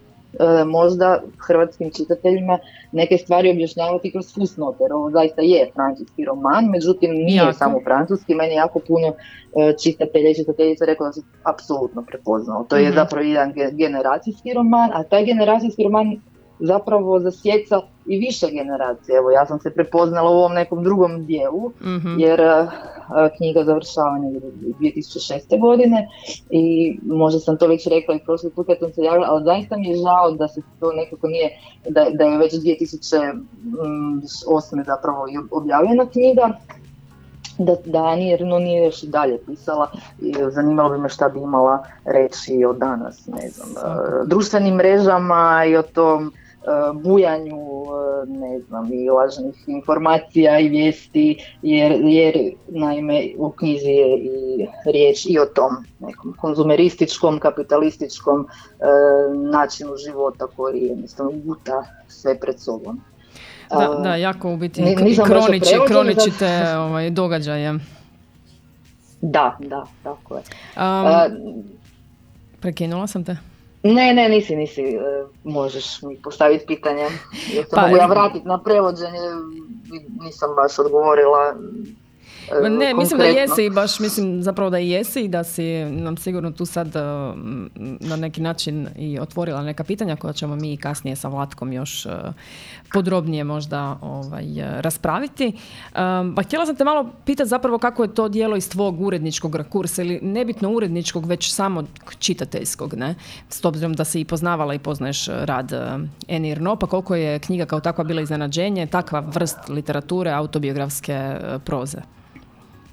možda 0.65 1.21
hrvatskim 1.47 1.91
čitateljima 1.91 2.59
neke 2.91 3.17
stvari 3.17 3.51
objašnjavati 3.51 4.11
kroz 4.11 4.33
fusnote, 4.33 4.83
jer 4.83 4.93
ovo 4.93 5.11
zaista 5.11 5.41
je 5.41 5.71
francuski 5.73 6.25
roman, 6.25 6.65
međutim 6.65 7.11
nije 7.11 7.53
samo 7.53 7.79
francuski, 7.83 8.35
meni 8.35 8.55
jako 8.55 8.79
puno 8.87 9.07
e, 9.07 9.13
čitatelja 9.83 10.29
i 10.29 10.35
čitateljica 10.35 10.85
rekao 10.85 11.07
da 11.07 11.13
se 11.13 11.21
apsolutno 11.43 12.01
prepoznao. 12.01 12.65
To 12.69 12.77
je 12.77 12.87
mhm. 12.87 12.95
zapravo 12.95 13.25
jedan 13.25 13.53
generacijski 13.71 14.53
roman, 14.53 14.89
a 14.93 15.03
taj 15.03 15.25
generacijski 15.25 15.83
roman 15.83 16.21
zapravo 16.59 17.19
zasjeca 17.19 17.81
i 18.05 18.19
više 18.19 18.47
generacije. 18.51 19.17
Evo, 19.17 19.31
ja 19.31 19.45
sam 19.45 19.59
se 19.59 19.73
prepoznala 19.73 20.31
u 20.31 20.33
ovom 20.33 20.53
nekom 20.53 20.83
drugom 20.83 21.25
dijelu, 21.25 21.71
mhm. 21.81 22.19
jer 22.19 22.41
knjiga 23.37 23.63
završava 23.63 24.19
2006. 24.79 25.59
godine 25.59 26.07
i 26.49 26.97
možda 27.03 27.39
sam 27.39 27.57
to 27.57 27.67
već 27.67 27.87
rekla 27.87 28.15
i 28.15 28.23
prošli 28.25 28.49
put 28.49 28.67
kad 28.67 28.77
sam 28.79 28.93
se 28.93 29.01
javila, 29.01 29.27
ali 29.29 29.43
zaista 29.43 29.77
mi 29.77 29.89
je 29.89 29.95
žao 29.95 30.31
da 30.31 30.47
se 30.47 30.61
to 30.79 30.93
nekako 30.93 31.27
nije, 31.27 31.49
da, 31.89 32.05
da 32.13 32.23
je 32.23 32.37
već 32.37 32.53
2008. 32.53 34.85
zapravo 34.85 35.27
objavljena 35.51 36.05
knjiga, 36.05 36.49
da, 37.57 37.75
da 37.85 38.15
nije, 38.15 38.45
no 38.45 38.59
nije 38.59 38.83
još 38.83 39.03
i 39.03 39.07
dalje 39.07 39.37
pisala 39.45 39.91
i 40.21 40.33
zanimalo 40.51 40.89
bi 40.89 40.97
me 40.97 41.09
šta 41.09 41.29
bi 41.29 41.39
imala 41.39 41.83
reći 42.05 42.65
od 42.65 42.77
danas, 42.77 43.27
ne 43.27 43.49
znam, 43.49 43.69
društvenim 44.25 44.75
mrežama 44.75 45.63
i 45.67 45.77
o 45.77 45.81
tom 45.81 46.33
bujanju 46.93 47.57
e, 47.57 48.25
ne 48.27 48.59
znam, 48.59 48.93
i 48.93 49.09
lažnih 49.09 49.55
informacija 49.67 50.59
i 50.59 50.69
vijesti, 50.69 51.37
jer, 51.61 51.91
jer 51.91 52.35
naime 52.67 53.23
u 53.37 53.51
knjizi 53.51 53.89
je 53.89 54.17
i 54.17 54.67
riječ 54.85 55.25
i 55.29 55.39
o 55.39 55.45
tom 55.45 55.85
nekom 55.99 56.35
konzumerističkom, 56.37 57.39
kapitalističkom 57.39 58.47
e, 58.47 58.85
načinu 59.51 59.91
života 60.05 60.47
koji 60.55 60.79
jednostavno 60.79 61.31
guta 61.45 61.83
sve 62.07 62.39
pred 62.39 62.59
sobom. 62.59 63.01
Da, 63.69 63.99
da, 64.03 64.15
jako 64.15 64.53
u 64.53 64.57
biti 64.57 64.95
kroniči, 65.25 65.75
kroničite 65.87 66.77
ovaj, 66.77 67.09
događaje. 67.09 67.79
Da, 69.21 69.57
da, 69.59 69.85
tako 70.03 70.35
je. 70.35 70.41
Um, 70.77 71.63
prekinula 72.59 73.07
sam 73.07 73.23
te? 73.23 73.37
Ne, 73.83 74.13
ne, 74.13 74.29
nisi, 74.29 74.55
nisi, 74.55 74.81
e, 74.81 75.25
možeš 75.43 76.01
mi 76.01 76.21
postaviti 76.21 76.65
pitanje. 76.65 77.07
Jer 77.53 77.65
pa, 77.71 77.81
mogu 77.81 77.97
ja 77.97 78.05
vratiti 78.05 78.47
na 78.47 78.63
prevođenje, 78.63 79.19
nisam 80.21 80.49
baš 80.55 80.79
odgovorila 80.79 81.55
ne, 82.69 82.93
mislim 82.93 83.19
da 83.19 83.25
jesi 83.25 83.65
i 83.65 83.69
baš 83.69 83.99
mislim 83.99 84.43
zapravo 84.43 84.69
da 84.69 84.77
jesi 84.77 85.21
i 85.21 85.27
da 85.27 85.43
si 85.43 85.85
nam 85.85 86.17
sigurno 86.17 86.51
tu 86.51 86.65
sad 86.65 86.87
uh, 86.87 87.01
na 87.99 88.15
neki 88.15 88.41
način 88.41 88.87
i 88.97 89.19
otvorila 89.19 89.61
neka 89.61 89.83
pitanja 89.83 90.15
koja 90.15 90.33
ćemo 90.33 90.55
mi 90.55 90.77
kasnije 90.77 91.15
sa 91.15 91.27
Vlatkom 91.27 91.73
još 91.73 92.05
uh, 92.05 92.11
podrobnije 92.93 93.43
možda 93.43 93.97
ovaj, 94.01 94.45
raspraviti. 94.81 95.47
Um, 95.47 96.35
pa 96.35 96.43
htjela 96.43 96.65
sam 96.65 96.75
te 96.75 96.83
malo 96.83 97.09
pitati 97.25 97.49
zapravo 97.49 97.77
kako 97.77 98.03
je 98.03 98.13
to 98.13 98.29
dijelo 98.29 98.55
iz 98.55 98.69
tvog 98.69 99.01
uredničkog 99.01 99.55
rakursa 99.55 100.01
ili 100.01 100.19
nebitno 100.21 100.69
uredničkog 100.69 101.25
već 101.25 101.53
samo 101.53 101.83
čitateljskog, 102.19 102.93
ne? 102.93 103.15
S 103.49 103.65
obzirom 103.65 103.93
da 103.93 104.05
si 104.05 104.21
i 104.21 104.25
poznavala 104.25 104.73
i 104.73 104.79
poznaješ 104.79 105.27
rad 105.27 105.71
uh, 105.71 106.01
Enir 106.27 106.61
No, 106.61 106.75
pa 106.75 106.87
koliko 106.87 107.15
je 107.15 107.39
knjiga 107.39 107.65
kao 107.65 107.79
takva 107.79 108.03
bila 108.03 108.21
iznenađenje, 108.21 108.87
takva 108.87 109.19
vrst 109.19 109.69
literature, 109.69 110.31
autobiografske 110.31 111.35
proze? 111.65 112.18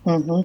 Mhm. 0.07 0.43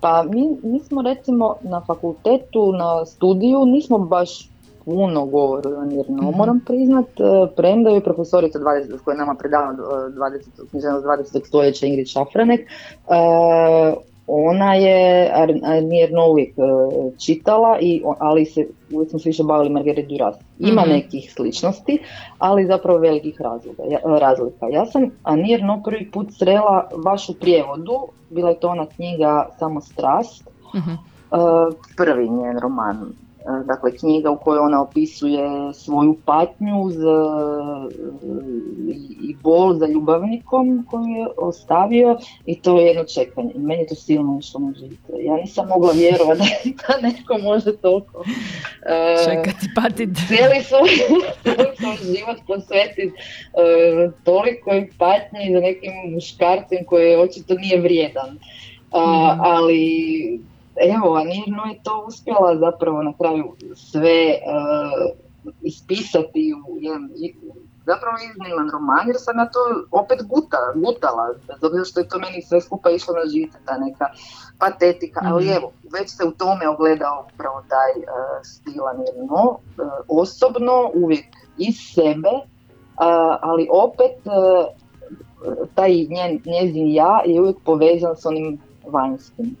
Pa 0.00 0.22
mi, 0.22 0.56
mi 0.62 0.80
smo 0.80 1.02
recimo 1.02 1.56
na 1.62 1.80
fakultetu, 1.80 2.72
na 2.72 3.06
studiju, 3.06 3.64
nismo 3.64 3.98
baš 3.98 4.48
puno 4.84 5.26
govorili 5.26 5.74
o 5.74 5.84
Nirno, 5.84 6.30
mm 6.30 6.36
moram 6.36 6.60
priznat, 6.66 7.06
e, 7.06 7.54
premda 7.56 7.90
je 7.90 8.00
profesorica 8.00 8.58
20, 8.58 8.98
koja 9.04 9.16
nama 9.16 9.34
predava 9.34 9.72
20. 9.72 10.68
književnost 10.70 11.06
20. 11.06 11.46
stoljeća 11.46 11.86
Ingrid 11.86 12.06
Šafranek, 12.06 12.60
uh, 12.60 14.02
ona 14.26 14.74
je 14.74 15.32
Nirno 15.82 16.26
uvijek 16.30 16.58
e, 16.58 16.62
čitala, 17.18 17.78
i, 17.80 18.02
ali 18.18 18.44
se 18.44 18.66
uvijek 18.92 19.10
smo 19.10 19.18
se 19.18 19.28
više 19.28 19.42
bavili 19.42 19.70
Marguerite 19.70 20.08
Duras. 20.08 20.36
Ima 20.58 20.82
mm 20.86 20.88
nekih 20.88 21.32
sličnosti, 21.32 21.98
ali 22.38 22.66
zapravo 22.66 22.98
velikih 22.98 23.40
razlika. 23.40 23.82
Ja, 23.90 23.98
razlika. 24.18 24.66
Ja 24.70 24.86
sam 24.86 25.02
No 25.62 25.82
prvi 25.84 26.10
put 26.10 26.26
srela 26.38 26.90
baš 27.04 27.28
u 27.28 27.34
prijevodu, 27.34 27.98
bila 28.30 28.50
je 28.50 28.60
to 28.60 28.68
ona 28.68 28.86
knjiga 28.86 29.48
Samo 29.58 29.80
strast, 29.80 30.48
mm 30.74 31.14
prvi 31.96 32.28
njen 32.28 32.58
roman 32.58 32.96
E, 32.96 33.23
dakle 33.64 33.96
knjiga 33.96 34.30
u 34.30 34.38
kojoj 34.38 34.58
ona 34.58 34.82
opisuje 34.82 35.74
svoju 35.74 36.16
patnju 36.24 36.90
za, 36.90 37.18
i 39.22 39.36
bol 39.42 39.74
za 39.74 39.86
ljubavnikom 39.86 40.86
koju 40.90 41.04
je 41.04 41.26
ostavio 41.36 42.18
i 42.46 42.60
to 42.60 42.80
je 42.80 42.86
jedno 42.86 43.04
čekanje. 43.04 43.52
I 43.54 43.58
meni 43.58 43.82
je 43.82 43.86
to 43.86 43.94
silno 43.94 44.38
išlo 44.38 44.60
na 44.60 44.72
Ja 45.22 45.36
nisam 45.36 45.68
mogla 45.68 45.92
vjerovati 45.92 46.76
da 46.88 47.08
neko 47.08 47.38
može 47.38 47.76
toliko 47.76 48.18
uh, 48.18 49.24
čekati, 49.24 49.66
patiti. 49.74 50.20
Cijeli 50.26 50.62
svoj, 50.62 50.88
svoj 51.78 52.16
život 52.16 52.36
posvetiti 52.46 53.12
uh, 53.12 54.12
toliko 54.24 54.70
patnji 54.98 55.52
za 55.52 55.60
nekim 55.60 55.92
muškarcem 56.14 56.84
koji 56.86 57.16
očito 57.16 57.54
nije 57.54 57.80
vrijedan. 57.80 58.30
Uh, 58.30 59.00
ali 59.40 60.40
evo, 60.76 61.16
Anirno 61.16 61.62
je 61.64 61.80
to 61.82 62.04
uspjela 62.08 62.56
zapravo 62.56 63.02
na 63.02 63.12
kraju 63.18 63.56
sve 63.74 64.34
uh, 64.34 65.16
ispisati 65.62 66.54
u 66.68 66.76
jedan 66.80 67.08
zapravo 67.86 68.16
izniman 68.30 68.70
roman, 68.70 69.06
jer 69.06 69.16
sam 69.18 69.38
ja 69.38 69.46
to 69.56 69.60
opet 69.90 70.18
guta, 70.22 70.58
gutala, 70.74 71.34
bez 71.46 71.64
obzira 71.64 71.84
što 71.84 72.00
je 72.00 72.08
to 72.08 72.18
meni 72.18 72.42
sve 72.42 72.60
skupa 72.60 72.90
išlo 72.90 73.14
na 73.14 73.26
žice, 73.30 73.58
ta 73.64 73.78
neka 73.78 74.06
patetika, 74.58 75.20
ali 75.24 75.44
mhm. 75.44 75.54
evo, 75.56 75.72
već 75.92 76.10
se 76.10 76.24
u 76.24 76.30
tome 76.30 76.68
ogledao 76.68 77.26
upravo 77.34 77.62
taj 77.68 77.92
uh, 78.02 78.06
stil 78.42 78.86
Anirno, 78.86 79.44
uh, 79.50 79.58
osobno, 80.08 80.90
uvijek 80.94 81.26
iz 81.58 81.74
sebe, 81.94 82.34
uh, 82.34 83.36
ali 83.40 83.68
opet 83.70 84.16
uh, 84.26 84.34
taj 85.74 85.92
njen, 86.10 86.40
njezin 86.46 86.92
ja 86.92 87.20
je 87.26 87.40
uvijek 87.40 87.56
povezan 87.64 88.16
s 88.16 88.26
onim 88.26 88.58
vanjskim. 88.86 89.56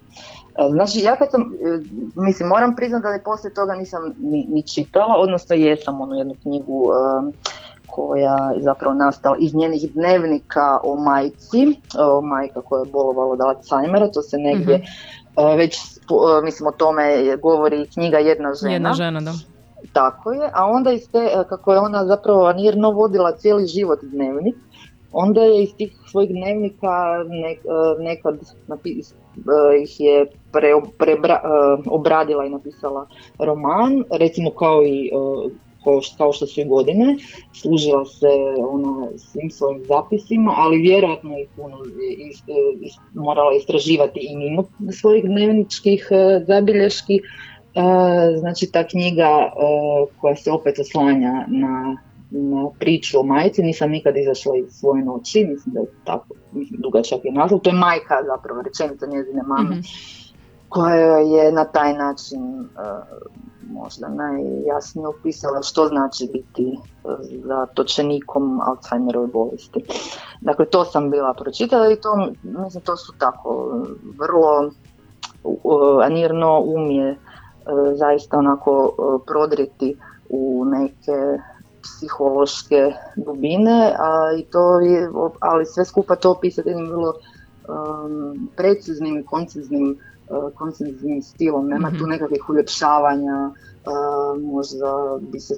E, 0.58 0.68
znači, 0.70 0.98
ja 0.98 1.16
kad 1.16 1.30
sam, 1.30 1.42
e, 1.42 1.80
mislim, 2.16 2.48
moram 2.48 2.76
priznati 2.76 3.02
da 3.02 3.08
je 3.08 3.22
poslije 3.22 3.54
toga 3.54 3.74
nisam 3.74 4.14
ni, 4.18 4.46
ni 4.48 4.62
čitala, 4.62 5.14
odnosno 5.18 5.56
jesam 5.56 6.00
onu 6.00 6.14
jednu 6.14 6.34
knjigu 6.42 6.84
e, 6.84 7.32
koja 7.86 8.52
je 8.56 8.62
zapravo 8.62 8.94
nastala 8.94 9.36
iz 9.40 9.54
njenih 9.54 9.92
dnevnika 9.92 10.78
o 10.82 10.96
majci, 10.96 11.80
o 11.98 12.20
majka 12.20 12.60
koja 12.60 12.80
je 12.80 12.92
bolovala 12.92 13.32
od 13.32 13.40
Alzheimera, 13.40 14.12
to 14.12 14.22
se 14.22 14.38
negdje 14.38 14.76
mm 14.76 14.82
već, 15.56 15.78
mislim, 16.44 16.66
o 16.66 16.70
tome 16.70 17.36
govori 17.42 17.86
knjiga 17.94 18.18
Jedna 18.18 18.54
žena. 18.54 18.72
Jedna 18.72 18.92
žena, 18.92 19.20
da. 19.20 19.32
Tako 19.92 20.32
je, 20.32 20.50
a 20.52 20.66
onda 20.66 20.92
iz 20.92 21.10
te, 21.12 21.44
kako 21.48 21.72
je 21.72 21.78
ona 21.78 22.06
zapravo 22.06 22.52
nirno 22.52 22.90
vodila 22.90 23.32
cijeli 23.32 23.66
život 23.66 23.98
dnevnik, 24.02 24.56
onda 25.12 25.40
je 25.40 25.62
iz 25.62 25.74
tih 25.76 25.96
svojih 26.10 26.30
dnevnika 26.30 27.24
nekad 27.98 28.38
napis, 28.66 29.14
Eh, 29.14 29.23
ih 29.82 30.00
je 30.00 30.26
pre, 30.52 30.70
prebra, 30.98 31.40
eh, 31.44 31.82
obradila 31.90 32.46
i 32.46 32.50
napisala 32.50 33.06
roman, 33.38 34.04
recimo 34.10 34.50
kao 34.50 34.82
i 34.84 35.06
eh, 35.06 35.50
kao 36.18 36.32
što 36.32 36.46
su 36.46 36.60
i 36.60 36.64
godine, 36.64 37.16
služila 37.52 38.04
se 38.04 38.26
ona 38.68 39.08
svim 39.16 39.50
svojim 39.50 39.84
zapisima, 39.84 40.54
ali 40.56 40.78
vjerojatno 40.78 41.38
i 41.38 41.46
puno 41.56 41.76
morala 43.14 43.54
istraživati 43.54 44.20
i 44.22 44.36
mimo 44.36 44.64
svojih 44.92 45.24
dnevničkih 45.24 46.08
zabilješki. 46.46 47.20
Znači 48.38 48.72
ta 48.72 48.86
knjiga 48.86 49.52
koja 50.20 50.36
se 50.36 50.52
opet 50.52 50.78
oslanja 50.78 51.44
na 51.48 51.96
na 52.30 52.68
priču 52.78 53.20
o 53.20 53.22
majci, 53.22 53.62
nisam 53.62 53.90
nikad 53.90 54.16
izašla 54.16 54.56
iz 54.56 54.72
svoje 54.72 55.04
noći, 55.04 55.44
mislim 55.44 55.74
da 55.74 55.80
je 55.80 55.86
tako, 56.04 56.26
mislim, 56.52 56.80
dugačak 56.80 57.24
je 57.24 57.32
naslov, 57.32 57.60
to 57.60 57.70
je 57.70 57.76
majka 57.76 58.22
zapravo, 58.26 58.62
rečenica 58.62 59.06
njezine 59.06 59.42
mame, 59.42 59.76
mm 59.76 59.82
koja 60.74 61.18
je 61.18 61.52
na 61.52 61.64
taj 61.64 61.94
način 61.94 62.60
uh, 62.60 62.66
možda 63.70 64.08
najjasnije 64.08 65.06
opisala 65.06 65.62
što 65.62 65.86
znači 65.86 66.28
biti 66.32 66.78
uh, 67.04 67.12
za 67.44 67.66
točenikom 67.66 68.60
Alzheimerove 68.60 69.26
bolesti. 69.26 69.84
Dakle, 70.40 70.66
to 70.66 70.84
sam 70.84 71.10
bila 71.10 71.34
pročitala 71.34 71.92
i 71.92 71.96
to, 71.96 72.28
mislim, 72.42 72.84
to 72.84 72.96
su 72.96 73.12
tako 73.18 73.82
vrlo 74.18 74.70
uh, 75.44 76.04
anirno 76.04 76.60
umije 76.60 77.10
uh, 77.10 77.18
zaista 77.98 78.38
onako 78.38 78.94
prodriti 79.26 79.96
u 80.28 80.64
neke 80.64 81.38
psihološke 81.84 82.92
dubine, 83.16 83.94
a 83.98 84.32
i 84.38 84.44
to 84.44 84.80
je, 84.80 85.08
ali 85.40 85.66
sve 85.66 85.84
skupa 85.84 86.16
to 86.16 86.30
opisati 86.30 86.68
jednim 86.68 86.88
vrlo 86.88 87.12
um, 87.68 88.48
preciznim 88.56 89.18
i 89.18 89.24
konciznim, 89.24 89.98
uh, 90.28 90.52
konciznim 90.54 91.22
stilom. 91.22 91.68
Nema 91.68 91.90
tu 91.90 91.96
mhm. 91.96 92.08
nekakvih 92.08 92.48
uljepšavanja, 92.48 93.50
uh, 93.50 94.42
možda 94.42 95.18
bi 95.20 95.40
se 95.40 95.54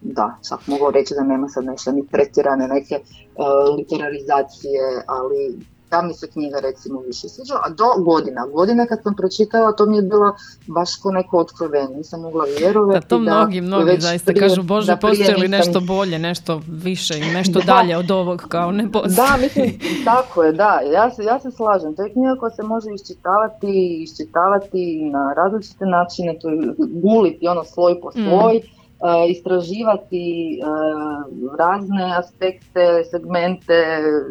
da, 0.00 0.38
čak 0.48 0.66
mogu 0.66 0.90
reći 0.90 1.14
da 1.14 1.22
nema 1.22 1.48
sad 1.48 1.64
nešto 1.64 1.92
ni 1.92 2.06
pretjerane 2.06 2.68
neke 2.68 2.94
uh, 2.94 3.76
literarizacije, 3.76 4.80
ali 5.06 5.58
ta 5.90 6.02
mi 6.02 6.14
se 6.14 6.26
knjiga 6.30 6.58
recimo 6.60 7.00
više 7.00 7.28
sviđala, 7.28 7.60
a 7.64 7.68
do 7.68 8.02
godina, 8.04 8.46
godina 8.46 8.86
kad 8.86 9.02
sam 9.02 9.14
pročitala 9.14 9.72
to 9.72 9.86
mi 9.86 9.96
je 9.96 10.02
bilo 10.02 10.36
baš 10.66 10.96
ko 10.96 11.10
neko 11.10 11.38
otkrovenje, 11.38 11.96
nisam 11.96 12.20
mogla 12.20 12.44
vjerovati. 12.58 13.00
Da, 13.00 13.08
to 13.08 13.18
mnogi, 13.18 13.60
mnogi 13.60 14.00
zaista 14.00 14.32
kažu, 14.34 14.62
Bože, 14.62 14.96
postoji 15.00 15.34
li 15.34 15.48
nešto 15.48 15.80
bolje, 15.80 16.18
nešto 16.18 16.62
više 16.68 17.18
i 17.18 17.34
nešto 17.34 17.60
dalje 17.60 17.96
od 17.96 18.10
ovog, 18.10 18.44
kao 18.48 18.72
ne 18.72 18.92
postoji. 18.92 19.16
Da, 19.16 19.36
mislim, 19.40 19.78
tako 20.04 20.42
je, 20.42 20.52
da, 20.52 20.80
ja 20.92 21.10
se, 21.10 21.24
ja 21.24 21.40
se 21.40 21.50
slažem, 21.50 21.94
to 21.94 22.02
je 22.02 22.12
knjiga 22.12 22.36
koja 22.40 22.50
se 22.50 22.62
može 22.62 22.88
iščitavati, 22.94 24.02
iščitavati 24.02 25.10
na 25.12 25.32
različite 25.36 25.86
načine, 25.86 26.38
to 26.40 26.48
je 26.48 26.74
guliti 26.78 27.48
ono 27.48 27.64
sloj 27.64 28.00
po 28.00 28.08
mm. 28.08 28.28
sloj, 28.28 28.60
Uh, 29.02 29.30
istraživati 29.30 30.60
uh, 30.60 31.56
razne 31.58 32.18
aspekte, 32.18 33.04
segmente 33.10 33.74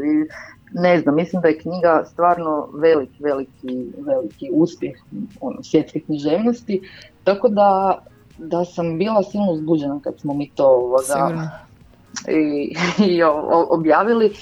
i 0.10 0.30
ne 0.74 1.00
znam, 1.00 1.16
mislim 1.16 1.42
da 1.42 1.48
je 1.48 1.60
knjiga 1.60 2.04
stvarno 2.12 2.70
veliki, 2.74 3.24
veliki, 3.24 3.92
veliki 3.98 4.50
uspjeh 4.54 4.98
ono, 5.42 5.64
svjetske 5.64 6.00
književnosti, 6.00 6.82
tako 7.24 7.50
da, 7.50 8.00
da 8.38 8.66
sam 8.66 8.98
bila 8.98 9.24
silno 9.24 9.52
uzbuđena 9.52 10.00
kad 10.04 10.20
smo 10.20 10.34
mi 10.34 10.50
to 10.56 10.68
ovoga, 10.68 11.50
i, 12.28 12.76
i 13.12 13.24
objavili 13.70 14.34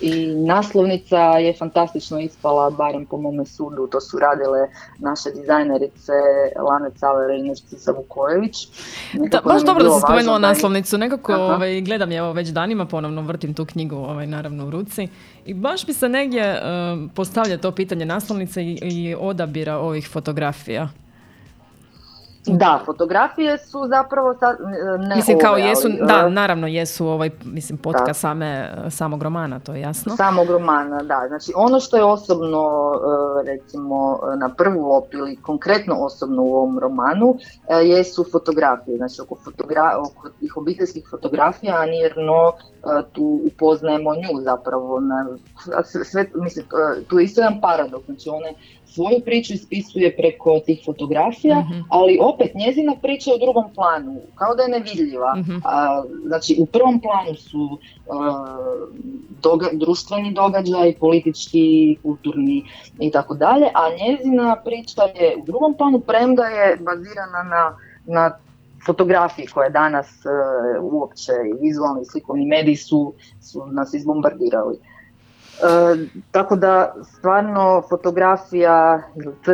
i 0.00 0.26
naslovnica 0.26 1.18
je 1.18 1.52
fantastično 1.52 2.20
ispala, 2.20 2.70
barem 2.70 3.06
po 3.06 3.16
mome 3.16 3.46
sudu, 3.46 3.86
to 3.86 4.00
su 4.00 4.18
radile 4.18 4.68
naše 4.98 5.30
dizajnerice 5.30 6.12
Lane 6.68 6.90
Caver 6.96 7.30
i 7.30 7.42
Neštica 7.42 7.92
Vukojević. 7.92 8.68
Da, 9.12 9.40
baš 9.44 9.62
dobro 9.62 9.84
da 9.84 9.90
si 9.90 10.00
spomenula 10.00 10.38
naslovnicu, 10.38 10.98
nekako 10.98 11.34
ovaj, 11.34 11.80
gledam 11.80 12.12
je 12.12 12.18
evo 12.18 12.32
već 12.32 12.48
danima, 12.48 12.86
ponovno 12.86 13.22
vrtim 13.22 13.54
tu 13.54 13.64
knjigu 13.64 13.96
ovaj, 13.96 14.26
naravno 14.26 14.66
u 14.66 14.70
ruci 14.70 15.08
i 15.46 15.54
baš 15.54 15.86
bi 15.86 15.92
se 15.92 16.08
negdje 16.08 16.60
um, 16.62 17.10
postavlja 17.14 17.58
to 17.58 17.70
pitanje 17.70 18.04
naslovnice 18.04 18.62
i, 18.62 18.78
i 18.82 19.16
odabira 19.20 19.78
ovih 19.78 20.08
fotografija. 20.08 20.88
Da, 22.46 22.80
fotografije 22.84 23.58
su 23.58 23.78
zapravo 23.88 24.34
sad 24.40 24.56
ne 25.08 25.16
Mislim 25.16 25.38
kao 25.38 25.56
jesu, 25.56 25.88
da, 26.00 26.28
naravno 26.28 26.66
jesu 26.66 27.06
ovaj, 27.06 27.30
mislim, 27.44 27.78
potka 27.78 28.14
same, 28.14 28.74
samog 28.90 29.22
romana, 29.22 29.60
to 29.60 29.74
je 29.74 29.80
jasno. 29.80 30.16
Samog 30.16 30.50
romana, 30.50 31.02
da. 31.02 31.24
Znači 31.28 31.52
ono 31.56 31.80
što 31.80 31.96
je 31.96 32.04
osobno 32.04 32.92
e, 33.42 33.46
recimo 33.46 34.20
na 34.38 34.48
prvu 34.48 34.88
lop 34.88 35.14
ili 35.14 35.36
konkretno 35.36 35.94
osobno 35.94 36.42
u 36.42 36.54
ovom 36.54 36.78
romanu 36.78 37.36
e, 37.68 37.74
jesu 37.76 38.24
fotografije. 38.32 38.96
Znači 38.96 39.20
oko, 39.22 39.38
fotogra- 39.44 39.96
oko 39.98 40.28
tih 40.40 40.56
obiteljskih 40.56 41.06
fotografija 41.10 41.76
Anirno 41.80 42.52
e, 42.52 43.02
tu 43.12 43.40
upoznajemo 43.46 44.14
nju 44.14 44.40
zapravo. 44.42 45.00
Na, 45.00 45.26
sve, 46.04 46.26
mislim, 46.34 46.66
tu 47.08 47.18
je 47.18 47.24
isto 47.24 47.40
jedan 47.40 47.60
paradoks. 47.60 48.06
Znači 48.06 48.28
one 48.28 48.54
svoju 48.94 49.20
priču 49.24 49.54
ispisuje 49.54 50.16
preko 50.16 50.60
tih 50.66 50.82
fotografija, 50.84 51.60
mhm. 51.60 51.80
ali 51.88 52.18
opet 52.20 52.54
njezina 52.54 52.92
priča 53.02 53.30
je 53.30 53.36
u 53.36 53.44
drugom 53.44 53.64
planu, 53.74 54.20
kao 54.34 54.54
da 54.54 54.62
je 54.62 54.68
nevidljiva. 54.68 55.34
Mhm. 55.36 55.56
A, 55.64 56.02
znači 56.26 56.56
u 56.60 56.66
prvom 56.66 57.00
planu 57.00 57.34
su 57.34 57.78
doga, 59.42 59.68
društveni 59.72 60.32
događaj, 60.32 60.94
politički, 61.00 61.96
kulturni 62.02 62.64
i 62.98 63.10
tako 63.10 63.34
dalje, 63.34 63.66
a 63.74 63.82
njezina 64.00 64.56
priča 64.64 65.02
je 65.02 65.36
u 65.42 65.44
drugom 65.44 65.74
planu 65.74 66.00
premda 66.00 66.44
je 66.44 66.76
bazirana 66.76 67.42
na, 67.42 67.76
na 68.06 68.38
fotografiji 68.86 69.46
koje 69.46 69.70
danas 69.70 70.08
uh, 70.08 70.92
uopće 70.92 71.32
vizualni 71.60 72.04
slikovni 72.04 72.46
mediji 72.46 72.76
su, 72.76 73.12
su 73.40 73.66
nas 73.66 73.94
izbombardirali. 73.94 74.78
E, 75.62 76.06
tako 76.30 76.56
da 76.56 76.94
stvarno 77.04 77.82
fotografija 77.88 79.02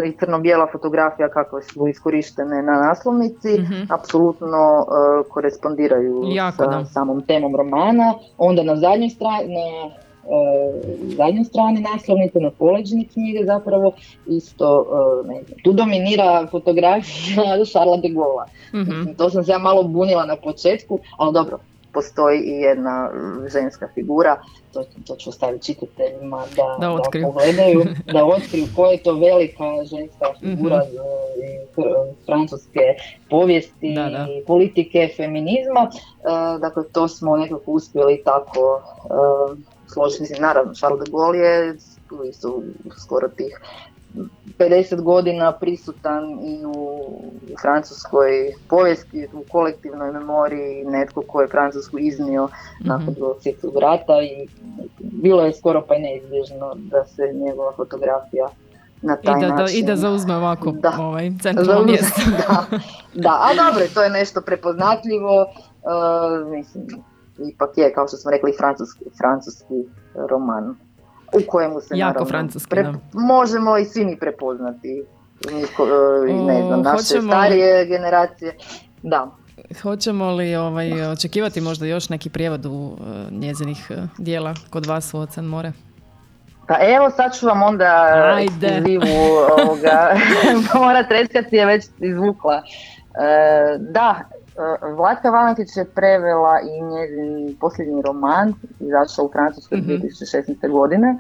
i 0.07 0.17
crno-bijela 0.17 0.67
fotografija 0.73 1.29
kako 1.29 1.63
su 1.63 1.89
iskorištene 1.89 2.63
na 2.63 2.73
naslovnici 2.73 3.49
mm 3.59 3.81
apsolutno 3.91 4.47
e, 4.47 5.29
korespondiraju 5.29 6.23
sa 6.57 6.85
samom 6.85 7.23
temom 7.23 7.57
romana. 7.57 8.15
Onda 8.39 8.63
na 8.63 8.77
zadnjoj 8.77 9.09
strani, 9.09 9.55
na 9.55 9.87
e, 9.91 11.17
zadnjoj 11.17 11.45
strani 11.45 11.81
naslovnice, 11.81 12.41
na 12.41 12.51
poleđini 12.51 13.09
knjige 13.13 13.45
zapravo 13.45 13.93
isto, 14.27 14.87
ne 15.25 15.43
znam, 15.43 15.59
tu 15.65 15.73
dominira 15.73 16.47
fotografija 16.51 17.65
Šarla 17.73 17.97
de 17.97 18.09
Gaulle. 18.09 18.45
mm 18.75 19.15
To 19.17 19.31
sam 19.31 19.45
se 19.45 19.53
ja 19.53 19.59
malo 19.59 19.83
bunila 19.83 20.25
na 20.25 20.37
početku, 20.37 20.99
ali 21.17 21.33
dobro, 21.33 21.59
postoji 21.93 22.41
i 22.41 22.51
jedna 22.51 23.11
ženska 23.53 23.89
figura, 23.95 24.43
to, 24.73 24.85
to 25.07 25.17
ću 25.17 25.31
ostaviti 25.31 25.67
čitateljima 25.67 26.45
da, 26.57 26.87
da, 26.87 26.97
da 26.97 27.27
pogledaju, 27.27 27.85
da 28.15 28.25
otkriju 28.25 28.67
koja 28.77 28.91
je 28.91 29.03
to 29.03 29.15
velika 29.15 29.65
ženska 29.85 30.27
figura 30.41 30.77
mm-hmm. 30.77 32.15
francuske 32.27 32.81
povijesti, 33.31 33.95
da, 33.95 34.27
politike, 34.47 35.09
feminizma. 35.17 35.91
Uh, 35.91 36.61
dakle, 36.61 36.83
to 36.93 37.09
smo 37.09 37.37
nekako 37.37 37.71
uspjeli 37.71 38.23
tako 38.25 38.83
uh, 39.05 39.59
složiti. 39.93 40.41
Naravno, 40.41 40.75
Charles 40.75 41.05
de 41.05 41.11
Gaulle 41.11 41.39
je 41.39 41.77
isto 42.31 42.63
skoro 42.99 43.29
tih 43.29 43.61
50 44.59 45.01
godina 45.01 45.53
prisutan 45.53 46.25
i 46.31 46.65
u, 46.67 47.01
francuskoj 47.61 48.53
povijesti, 48.69 49.29
u 49.33 49.45
kolektivnoj 49.51 50.13
memoriji, 50.13 50.85
netko 50.85 51.23
ko 51.23 51.41
je 51.41 51.49
Francusku 51.49 51.99
iznio 51.99 52.45
mm-hmm. 52.45 52.89
nakon 52.89 53.15
drugog 53.15 53.37
svjetskog 53.43 53.77
rata 53.79 54.23
i 54.23 54.49
bilo 54.99 55.43
je 55.45 55.53
skoro 55.53 55.85
pa 55.89 55.95
neizbježno 55.99 56.75
da 56.75 57.05
se 57.05 57.23
njegova 57.35 57.73
fotografija 57.77 58.49
na 59.03 59.17
taj 59.17 59.39
I 59.39 59.41
da, 59.41 59.55
način... 59.55 59.79
I 59.79 59.83
da 59.83 59.97
zauzme 59.97 60.37
ovako 60.37 60.71
da, 60.71 60.93
ovaj, 60.99 61.31
centralno 61.43 61.85
mjesto. 61.85 62.21
da, 62.37 62.67
da, 63.15 63.31
a 63.31 63.55
dobro, 63.55 63.87
to 63.95 64.03
je 64.03 64.11
nešto 64.11 64.41
prepoznatljivo, 64.41 65.41
uh, 65.43 66.51
mislim, 66.51 66.87
ipak 67.53 67.71
je, 67.79 67.93
kao 67.93 68.09
što 68.09 68.17
smo 68.17 68.31
rekli, 68.31 68.53
francuski, 68.59 69.05
francuski 69.19 69.75
roman 70.15 70.77
u 71.33 71.41
kojemu 71.49 71.81
se 71.81 71.99
jako 71.99 72.25
francuski, 72.25 72.77
možemo 73.13 73.79
i 73.79 73.85
svi 73.85 74.05
mi 74.05 74.19
prepoznati 74.19 75.05
e, 76.29 76.33
ne 76.33 76.63
znam, 76.63 76.83
naše 76.83 77.23
starije 77.23 77.87
generacije. 77.87 78.57
Da. 79.03 79.31
Hoćemo 79.83 80.31
li 80.31 80.57
ovaj, 80.57 81.11
očekivati 81.11 81.61
možda 81.61 81.87
još 81.87 82.09
neki 82.09 82.31
prijevod 82.31 82.67
u 82.67 82.71
uh, 82.71 82.99
njezinih 83.33 83.87
uh, 83.91 83.97
dijela 84.19 84.55
kod 84.71 84.87
vas 84.87 85.15
u 85.15 85.19
Ocean 85.19 85.47
more? 85.47 85.73
Pa 86.69 86.77
evo 86.97 87.11
sad 87.11 87.39
ću 87.39 87.47
vam 87.47 87.63
onda 87.63 88.07
Ajde. 88.37 88.83
ovoga, 89.59 90.17
mora 90.75 91.09
treskati 91.09 91.57
je 91.57 91.67
već 91.67 91.85
izvukla. 91.99 92.63
da, 93.79 94.15
E, 94.15 94.40
Vlatka 94.97 95.31
Valentić 95.31 95.77
je 95.77 95.85
prevela 95.85 96.61
i 96.61 96.83
njezin 96.83 97.57
posljednji 97.61 98.03
roman, 98.03 98.55
izašao 98.81 99.25
u 99.25 99.31
Francuskoj 99.33 99.79
mm 99.79 99.83
2016. 99.83 100.71
godine, 100.71 101.09
e, 101.09 101.17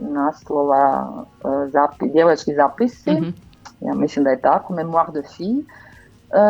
naslova 0.00 1.12
uh, 1.16 1.70
zapi, 1.70 2.12
Djevojački 2.12 2.54
zapisi, 2.54 3.10
mhm. 3.10 3.28
ja 3.80 3.94
mislim 3.94 4.24
da 4.24 4.30
je 4.30 4.40
tako, 4.40 4.72
Memoir 4.72 5.06
de 5.12 5.22
fille, 5.36 5.62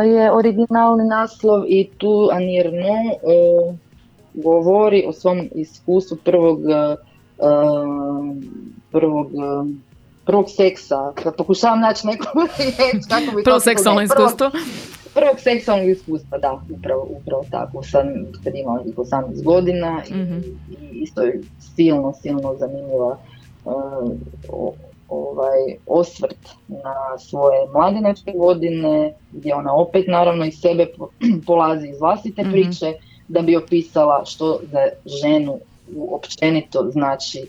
je 0.04 0.32
originalni 0.32 1.04
naslov 1.04 1.64
i 1.66 1.90
tu 1.98 2.28
Annie 2.32 2.64
uh, 2.70 3.74
govori 4.34 5.04
o 5.08 5.12
svom 5.12 5.48
iskustvu 5.54 6.16
prvog 6.24 6.58
prvog 8.92 9.26
prvog 10.26 10.46
seksa, 10.56 11.12
pokušavam 11.36 11.80
naći 11.80 12.06
neku 12.06 12.24
riječ, 12.58 13.04
kako 13.08 13.36
bi 13.36 13.42
Prvo 13.42 13.60
seksualno 13.60 14.02
iskustvo 14.02 14.50
prvog 14.50 15.03
seksualnog 15.38 15.88
iskustva, 15.88 16.38
da, 16.38 16.60
upravo, 16.78 17.06
upravo 17.10 17.44
tako, 17.50 17.82
sam 17.82 18.06
kad 18.44 18.54
imala 18.54 18.84
18 18.96 19.44
godina 19.44 20.02
i, 20.10 20.14
mm 20.14 20.42
i 20.70 20.98
isto 20.98 21.22
je 21.22 21.40
silno, 21.76 22.12
silno 22.22 22.56
zanimljiva 22.58 23.18
uh, 23.64 24.74
ovaj 25.08 25.76
osvrt 25.86 26.48
na 26.68 27.18
svoje 27.18 27.58
mladinačke 27.72 28.32
godine, 28.36 29.14
gdje 29.32 29.54
ona 29.54 29.74
opet 29.74 30.06
naravno 30.08 30.44
iz 30.44 30.54
sebe 30.60 30.86
polazi 31.46 31.88
iz 31.88 32.00
vlastite 32.00 32.44
mm 32.44 32.52
priče, 32.52 32.92
da 33.28 33.42
bi 33.42 33.56
opisala 33.56 34.24
što 34.24 34.60
za 34.62 34.88
ženu 35.06 35.58
općenito 36.10 36.90
znači 36.90 37.46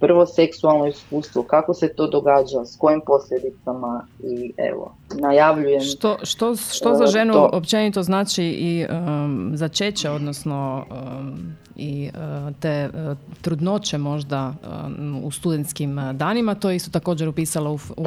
prvo 0.00 0.26
seksualno 0.26 0.86
iskustvo, 0.86 1.42
kako 1.42 1.74
se 1.74 1.94
to 1.94 2.06
događa, 2.06 2.64
s 2.64 2.76
kojim 2.78 3.00
posljedicama 3.06 4.06
i 4.22 4.52
evo, 4.56 4.94
najavljujem. 5.14 5.80
Što, 5.80 6.16
što, 6.22 6.56
što 6.56 6.94
za 6.94 7.06
ženu 7.06 7.32
to. 7.32 7.50
općenito 7.52 8.02
znači 8.02 8.44
i 8.44 8.86
um, 8.90 9.50
začeće, 9.54 10.10
odnosno 10.10 10.84
um, 10.90 11.56
i 11.76 12.10
uh, 12.14 12.54
te 12.60 12.88
uh, 12.88 13.16
trudnoće 13.40 13.98
možda 13.98 14.54
um, 14.86 15.20
u 15.24 15.30
studentskim 15.30 15.98
uh, 15.98 16.12
danima, 16.12 16.54
to 16.54 16.70
je 16.70 16.76
isto 16.76 16.90
također 16.90 17.28
upisala 17.28 17.70
u, 17.70 17.74
u 17.74 18.04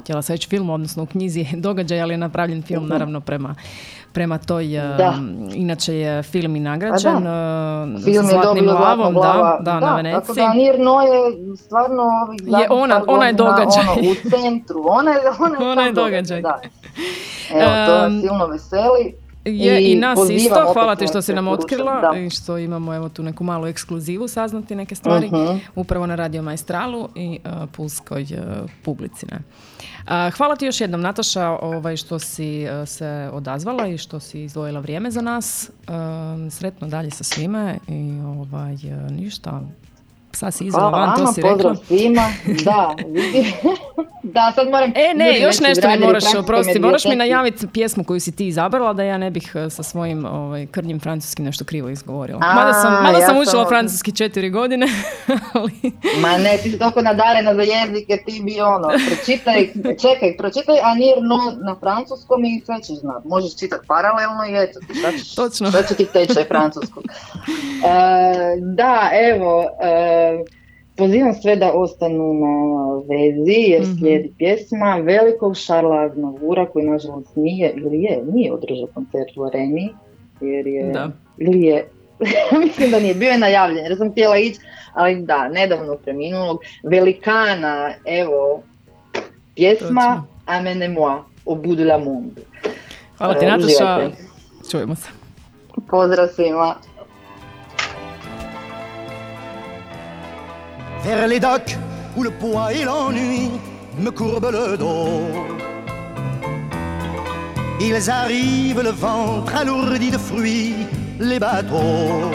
htjela 0.00 0.22
se 0.22 0.32
reći 0.32 0.48
filmu, 0.48 0.74
odnosno 0.74 1.02
u 1.02 1.06
knjizi 1.06 1.46
događaj, 1.56 2.02
ali 2.02 2.14
je 2.14 2.18
napravljen 2.18 2.62
film 2.62 2.82
mhm. 2.82 2.92
naravno 2.92 3.20
prema 3.20 3.54
prema 4.14 4.38
toj, 4.38 4.66
da. 4.98 5.14
inače 5.54 5.94
je 5.94 6.22
film 6.22 6.56
i 6.56 6.60
nagrađen 6.60 7.14
pa 7.14 7.20
da. 7.20 7.86
film 8.04 8.26
zlatnim 8.26 8.66
lavom, 8.66 9.14
da, 9.14 9.58
da, 9.60 9.80
na 9.80 9.96
Veneciji. 9.96 10.20
Tako 10.20 10.34
da 10.34 10.54
Nirno 10.54 11.00
je 11.00 11.56
stvarno 11.56 12.02
ovih 12.02 12.40
je 12.62 12.66
ona, 12.70 13.02
ona 13.06 13.26
je 13.26 13.32
događaj. 13.32 13.84
Ono, 13.98 14.10
u 14.10 14.14
centru, 14.30 14.84
ona 14.88 15.10
je, 15.10 15.18
ona 15.40 15.64
je, 15.64 15.68
ona 15.72 15.82
je 15.82 15.92
događaj. 15.92 16.42
Da. 16.44 16.60
Evo, 17.60 17.70
to 17.86 18.20
silno 18.20 18.46
veseli. 18.46 19.14
Je 19.44 19.82
i, 19.82 19.92
i 19.92 19.96
nas 19.96 20.18
isto, 20.30 20.72
hvala 20.72 20.96
ti 20.96 21.06
što 21.06 21.22
si 21.22 21.34
nam 21.34 21.48
otkrila 21.48 22.14
i 22.26 22.30
što 22.30 22.58
imamo 22.58 22.94
evo 22.94 23.08
tu 23.08 23.22
neku 23.22 23.44
malu 23.44 23.66
ekskluzivu 23.66 24.28
saznati 24.28 24.74
neke 24.74 24.94
stvari 24.94 25.28
uh-huh. 25.28 25.58
upravo 25.74 26.06
na 26.06 26.14
Radio 26.14 26.42
Majstralu 26.42 27.08
i 27.14 27.38
uh, 27.44 27.68
Pulskoj 27.72 28.22
uh, 28.22 28.70
publici. 28.84 29.26
Ne? 29.26 29.38
Hvala 30.36 30.56
ti 30.56 30.66
još 30.66 30.80
jednom 30.80 31.00
Nataša 31.00 31.48
ovaj, 31.48 31.96
što 31.96 32.18
si 32.18 32.62
e, 32.62 32.86
se 32.86 33.30
odazvala 33.32 33.86
i 33.86 33.98
što 33.98 34.20
si 34.20 34.42
izdvojila 34.42 34.80
vrijeme 34.80 35.10
za 35.10 35.20
nas. 35.20 35.70
Sretno 36.50 36.88
dalje 36.88 37.10
sa 37.10 37.24
svime 37.24 37.78
i 37.88 38.20
ovaj, 38.20 38.76
ništa, 39.10 39.60
sad 40.34 40.54
si 40.54 40.64
izvela 40.64 40.88
van, 40.88 41.16
to 41.16 41.32
si 41.32 41.42
rekla. 41.42 41.74
svima, 41.74 42.28
da, 42.64 42.94
da, 44.36 44.52
sad 44.54 44.68
moram... 44.70 44.92
E, 44.94 45.14
ne, 45.14 45.40
još 45.40 45.60
nešto 45.60 45.88
mi 45.88 45.98
moraš, 45.98 46.34
oprosti, 46.38 46.78
moraš 46.78 47.04
mi 47.04 47.16
najaviti 47.16 47.66
pjesmu 47.66 48.04
koju 48.04 48.20
si 48.20 48.32
ti 48.32 48.46
izabrala, 48.46 48.92
da 48.92 49.02
ja 49.02 49.18
ne 49.18 49.30
bih 49.30 49.52
e, 49.54 49.70
sa 49.70 49.82
svojim 49.82 50.24
ovaj, 50.24 50.66
krnjim 50.66 51.00
francuskim 51.00 51.44
nešto 51.44 51.64
krivo 51.64 51.88
izgovorila. 51.88 52.40
A, 52.42 52.54
mada 52.54 52.72
sam, 52.72 53.02
mada 53.02 53.18
ja 53.18 53.26
sam 53.26 53.36
učila 53.36 53.68
francuski 53.68 54.12
četiri 54.12 54.50
godine, 54.50 54.86
ali... 55.52 55.72
Ma 56.20 56.38
ne, 56.38 56.58
ti 56.62 56.70
si 56.70 56.78
toliko 56.78 57.02
nadarena 57.02 57.54
za 57.54 57.62
jezike, 57.62 58.22
ti 58.26 58.42
bi 58.44 58.60
ono, 58.60 58.88
pročitaj, 59.06 59.68
čekaj, 60.02 60.36
pročitaj 60.36 60.76
Anir 60.82 61.14
no 61.22 61.38
na 61.66 61.76
francuskom 61.80 62.44
i 62.44 62.62
sve 62.64 62.76
ćeš 62.82 62.96
znat. 62.96 63.24
Možeš 63.24 63.56
čitati 63.56 63.86
paralelno 63.86 64.44
i 64.50 64.64
eto 64.64 64.80
šta, 64.98 65.12
ćeš, 65.12 65.34
Točno. 65.34 65.68
šta 65.68 65.82
će 65.82 65.94
ti 65.94 66.04
tečaj 66.04 66.44
francuskog. 66.52 67.04
E, 67.04 67.10
da, 68.60 69.10
evo, 69.30 69.64
e, 69.82 70.23
Pozivam 70.96 71.34
sve 71.34 71.56
da 71.56 71.72
ostanu 71.72 72.34
na 72.34 72.94
vezi 73.08 73.60
jer 73.70 73.82
mm 73.82 73.96
slijedi 73.98 74.32
pjesma 74.38 75.00
velikog 75.02 75.56
Šarla 75.56 76.00
Aznavura 76.00 76.66
koji 76.66 76.84
nažalost 76.84 77.36
nije 77.36 77.72
ili 77.76 78.02
je, 78.02 78.22
nije 78.32 78.52
održao 78.52 78.88
koncert 78.94 79.36
u 79.36 79.44
areni 79.44 79.94
jer 80.40 80.66
je, 80.66 80.90
da. 80.92 81.10
ili 81.38 81.62
je, 81.62 81.88
mislim 82.64 82.90
da 82.90 83.00
nije 83.00 83.14
bio 83.14 83.30
je 83.30 83.38
najavljen 83.38 83.84
jer 83.84 83.96
sam 83.96 84.10
htjela 84.10 84.38
ići, 84.38 84.60
ali 84.92 85.22
da, 85.22 85.48
nedavno 85.48 85.96
preminulog 85.96 86.58
velikana, 86.82 87.94
evo, 88.04 88.62
pjesma 89.54 90.24
Amene 90.46 90.88
moi, 90.88 91.22
au 91.46 91.56
bout 91.56 91.76
de 91.76 91.84
la 91.84 91.98
monde. 91.98 92.42
Hvala 93.18 93.34
ti 93.34 93.46
Nataša, 93.46 94.10
čujemo 94.70 94.94
se. 94.94 95.08
Pozdrav 95.90 96.28
svima. 96.28 96.74
Vers 101.04 101.28
les 101.28 101.38
docks 101.38 101.76
où 102.16 102.22
le 102.22 102.30
poids 102.30 102.72
et 102.72 102.84
l'ennui 102.84 103.50
me 103.98 104.10
courbent 104.10 104.50
le 104.50 104.76
dos. 104.76 105.20
Ils 107.80 108.10
arrivent 108.10 108.82
le 108.82 108.90
ventre 108.90 109.54
alourdi 109.54 110.10
de 110.10 110.18
fruits, 110.18 110.74
les 111.20 111.38
bateaux. 111.38 112.30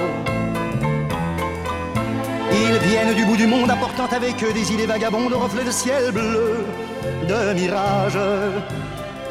Ils 2.52 2.78
viennent 2.88 3.16
du 3.16 3.26
bout 3.26 3.38
du 3.38 3.48
monde 3.48 3.72
apportant 3.72 4.08
avec 4.16 4.44
eux 4.44 4.54
des 4.54 4.72
idées 4.74 4.86
vagabondes, 4.86 5.34
reflets 5.34 5.64
de 5.64 5.72
ciel 5.72 6.12
bleu, 6.12 6.66
de 7.28 7.54
mirages, 7.54 8.20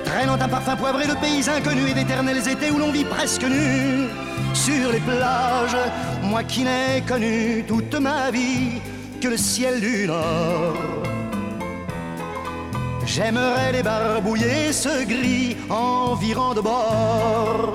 traînant 0.05 0.41
un 0.41 0.49
parfum 0.49 0.77
poivré 0.77 1.07
de 1.07 1.15
pays 1.15 1.49
inconnus 1.49 1.91
et 1.91 1.95
d'éternels 1.95 2.49
étés 2.49 2.71
où 2.71 2.79
l'on 2.79 2.91
vit 2.91 3.05
presque 3.05 3.45
nu 3.45 4.09
sur 4.55 4.91
les 4.91 5.01
plages. 5.01 5.77
Moi 6.23 6.43
qui 6.43 6.65
n'ai 6.65 7.03
connu 7.07 7.65
toute 7.67 7.95
ma 8.01 8.31
vie 8.31 8.81
que 9.21 9.29
le 9.29 9.37
ciel 9.37 9.81
du 9.81 10.07
nord. 10.07 10.75
J'aimerais 13.05 13.73
les 13.73 13.83
barbouiller 13.83 14.73
ce 14.73 15.05
gris 15.05 15.57
environ 15.71 16.55
de 16.55 16.61
bord. 16.61 17.73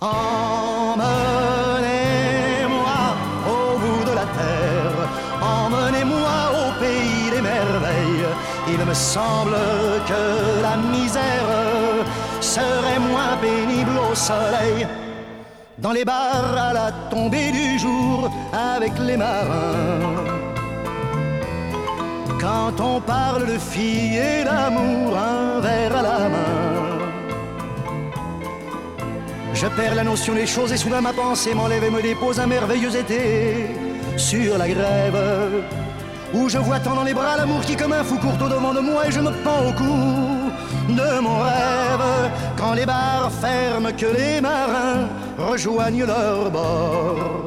Emmenez-moi 0.00 1.10
au 3.46 3.78
bout 3.78 4.04
de 4.10 4.14
la 4.20 4.26
terre, 4.40 4.98
emmenez-moi 5.40 6.38
au 6.60 6.68
pays 6.80 7.30
des 7.34 7.42
merveilles. 7.42 8.28
Il 8.68 8.80
me 8.84 8.94
semble 8.94 9.56
que 10.10 10.22
la 10.62 10.76
misère 10.76 12.04
serait 12.40 12.98
moins 12.98 13.36
pénible 13.40 13.96
au 14.10 14.14
soleil 14.14 14.86
dans 15.80 15.92
les 15.92 16.04
bars 16.04 16.56
à 16.56 16.72
la 16.72 16.92
tombée 17.10 17.50
du 17.52 17.78
jour 17.78 18.30
avec 18.52 18.92
les 18.98 19.16
marins. 19.16 20.24
Quand 22.40 22.80
on 22.80 23.00
parle 23.00 23.46
de 23.46 23.58
filles 23.58 24.16
et 24.16 24.44
d'amour, 24.44 25.16
un 25.16 25.60
verre 25.60 25.96
à 25.96 26.02
la 26.02 26.18
main. 26.28 26.90
Je 29.54 29.66
perds 29.66 29.94
la 29.94 30.04
notion 30.04 30.34
des 30.34 30.46
choses 30.46 30.72
et 30.72 30.76
soudain 30.76 31.00
ma 31.00 31.12
pensée 31.12 31.54
m'enlève 31.54 31.84
et 31.84 31.90
me 31.90 32.00
dépose 32.00 32.40
un 32.40 32.46
merveilleux 32.46 32.96
été 32.96 33.66
sur 34.16 34.56
la 34.56 34.68
grève. 34.68 35.18
Où 36.32 36.48
je 36.48 36.58
vois 36.58 36.80
tant 36.80 36.94
dans 36.94 37.04
les 37.04 37.14
bras 37.14 37.36
l'amour 37.36 37.60
qui 37.62 37.76
comme 37.76 37.92
un 37.92 38.04
fou 38.04 38.16
court 38.18 38.40
au 38.40 38.48
devant 38.48 38.72
de 38.72 38.80
moi 38.80 39.06
et 39.06 39.10
je 39.10 39.20
me 39.20 39.30
pends 39.44 39.68
au 39.68 39.72
cou 39.72 40.29
de 40.96 41.20
mon 41.20 41.38
rêve 41.38 42.30
quand 42.56 42.74
les 42.74 42.86
bars 42.86 43.30
ferment 43.40 43.92
que 43.96 44.06
les 44.06 44.40
marins 44.40 45.08
rejoignent 45.38 46.04
leur 46.04 46.50
bord. 46.50 47.44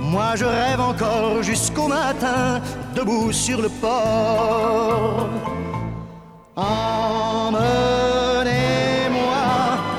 Moi 0.00 0.36
je 0.36 0.44
rêve 0.44 0.80
encore 0.80 1.42
jusqu'au 1.42 1.88
matin 1.88 2.60
debout 2.94 3.30
sur 3.32 3.60
le 3.60 3.68
port. 3.68 5.28
Emmenez-moi 6.56 7.64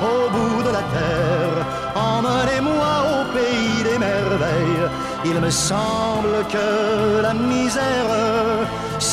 au 0.02 0.30
bout 0.34 0.62
de 0.62 0.70
la 0.78 0.84
terre, 0.96 1.66
emmenez-moi 1.94 2.92
au 3.12 3.20
pays 3.36 3.82
des 3.84 3.98
merveilles. 3.98 4.88
Il 5.24 5.40
me 5.40 5.50
semble 5.50 6.44
que 6.50 7.22
la 7.22 7.34
misère 7.34 8.39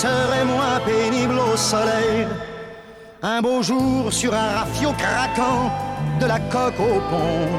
serait 0.04 0.46
moins 0.46 0.80
pénible 0.86 1.40
au 1.40 1.58
soleil. 1.58 2.28
Un 3.24 3.42
beau 3.42 3.64
jour 3.64 4.14
sur 4.14 4.32
un 4.32 4.50
rafio 4.58 4.90
craquant 5.04 5.72
de 6.20 6.26
la 6.28 6.40
coque 6.54 6.80
au 6.80 7.00
pont. 7.10 7.50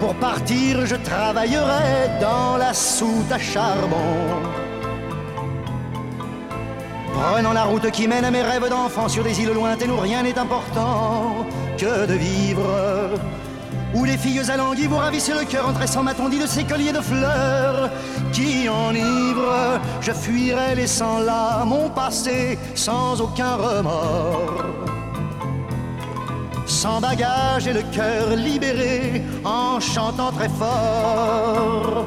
Pour 0.00 0.14
partir, 0.14 0.86
je 0.86 0.96
travaillerai 0.96 2.20
dans 2.22 2.56
la 2.56 2.72
soute 2.72 3.30
à 3.30 3.38
charbon. 3.38 4.14
Prenant 7.12 7.52
la 7.52 7.64
route 7.64 7.90
qui 7.90 8.08
mène 8.08 8.24
à 8.24 8.30
mes 8.30 8.42
rêves 8.42 8.70
d'enfant 8.70 9.08
sur 9.08 9.24
des 9.24 9.38
îles 9.42 9.52
lointaines 9.52 9.90
où 9.90 10.00
rien 10.00 10.22
n'est 10.22 10.38
important 10.38 11.44
que 11.76 12.06
de 12.06 12.14
vivre 12.14 12.70
où 13.94 14.04
les 14.04 14.16
filles 14.16 14.50
alanguies 14.50 14.86
vous 14.86 14.96
ravissent 14.96 15.30
le 15.30 15.44
cœur 15.44 15.68
en 15.68 15.72
tressant 15.72 16.02
ma 16.02 16.14
tondie 16.14 16.38
de 16.38 16.46
ces 16.46 16.64
colliers 16.64 16.92
de 16.92 17.00
fleurs 17.00 17.90
qui 18.32 18.68
enivrent. 18.68 19.80
Je 20.00 20.12
fuirai 20.12 20.74
laissant 20.74 21.18
là 21.20 21.64
mon 21.64 21.88
passé 21.90 22.58
sans 22.74 23.20
aucun 23.20 23.56
remords. 23.56 24.64
Sans 26.66 27.00
bagage 27.00 27.66
et 27.66 27.72
le 27.72 27.82
cœur 27.92 28.36
libéré 28.36 29.22
en 29.44 29.80
chantant 29.80 30.32
très 30.32 30.50
fort. 30.50 32.06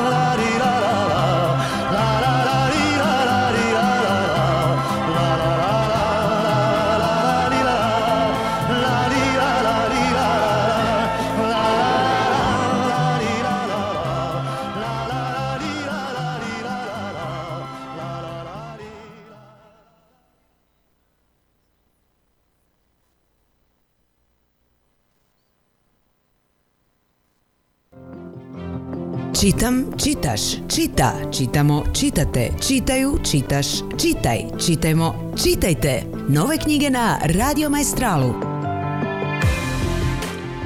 Čitam, 29.41 29.85
čitaš, 29.97 30.41
čita, 30.69 31.13
čitamo, 31.31 31.83
čitate, 31.93 32.49
čitaju, 32.67 33.17
čitaš, 33.31 33.67
čitaj, 33.97 34.39
čitajmo, 34.65 35.33
čitajte. 35.43 36.03
Nove 36.29 36.57
knjige 36.57 36.89
na 36.89 37.17
Radio 37.23 37.69
Majstralu. 37.69 38.33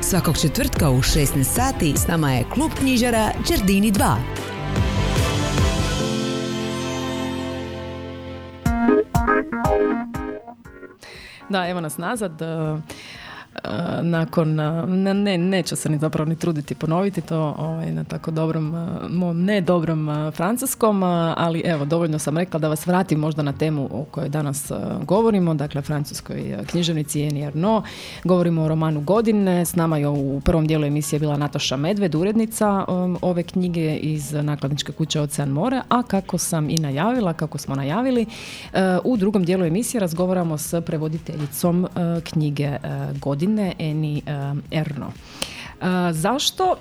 Svakog 0.02 0.38
četvrtka 0.42 0.90
u 0.90 0.98
16 0.98 1.44
sati 1.44 1.94
s 1.98 2.08
nama 2.08 2.32
je 2.32 2.46
klub 2.54 2.72
knjižara 2.80 3.32
Đardini 3.50 3.92
2. 3.92 4.16
Da, 11.50 11.68
evo 11.68 11.82
nas 11.82 11.98
nazad. 11.98 12.42
Nakon, 14.02 14.56
ne, 15.24 15.38
neću 15.38 15.76
se 15.76 15.90
ni 15.90 15.98
zapravo 15.98 16.30
ni 16.30 16.36
truditi 16.36 16.76
ponoviti 16.76 17.22
to 17.22 17.56
ovaj, 17.58 17.92
na 17.92 18.04
tako 18.04 18.32
dobrom, 18.32 18.88
mom 19.10 19.44
ne 19.44 19.62
dobrom 19.62 20.32
francuskom, 20.32 21.04
ali 21.38 21.60
evo, 21.66 21.86
dovoljno 21.86 22.20
sam 22.20 22.38
rekla 22.38 22.60
da 22.60 22.68
vas 22.68 22.88
vratim 22.88 23.20
možda 23.20 23.42
na 23.42 23.54
temu 23.54 23.90
o 23.92 24.06
kojoj 24.12 24.30
danas 24.30 24.72
govorimo, 25.04 25.54
dakle 25.54 25.82
francuskoj 25.82 26.58
književnici 26.68 27.22
Eni 27.22 27.46
Arno, 27.46 27.84
govorimo 28.24 28.62
o 28.62 28.68
romanu 28.68 29.02
Godine, 29.02 29.66
s 29.66 29.76
nama 29.76 29.98
je 29.98 30.08
u 30.08 30.42
prvom 30.46 30.68
dijelu 30.68 30.86
emisije 30.86 31.20
bila 31.20 31.38
Natoša 31.38 31.78
Medved, 31.78 32.16
urednica 32.16 32.86
um, 32.88 33.18
ove 33.22 33.44
knjige 33.44 33.96
iz 33.96 34.34
nakladničke 34.34 34.92
kuće 34.92 35.22
Ocean 35.22 35.50
More, 35.50 35.82
a 35.90 36.04
kako 36.04 36.38
sam 36.38 36.70
i 36.70 36.76
najavila, 36.76 37.34
kako 37.34 37.58
smo 37.58 37.76
najavili, 37.76 38.26
u 39.04 39.18
drugom 39.18 39.44
dijelu 39.44 39.66
emisije 39.66 40.02
razgovaramo 40.02 40.58
s 40.58 40.82
prevoditeljicom 40.86 41.88
knjige 42.24 42.78
Godine 43.22 43.45
godine 43.46 43.74
Eni 43.80 44.22
Erno. 44.72 45.12
Zašto? 46.12 46.76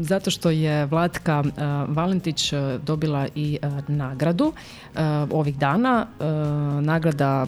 Zato 0.00 0.30
što 0.30 0.50
je 0.50 0.86
Vlatka 0.86 1.42
Valentić 1.88 2.52
dobila 2.82 3.26
i 3.34 3.58
nagradu 3.88 4.52
ovih 5.30 5.58
dana. 5.58 6.06
Nagrada, 6.80 7.46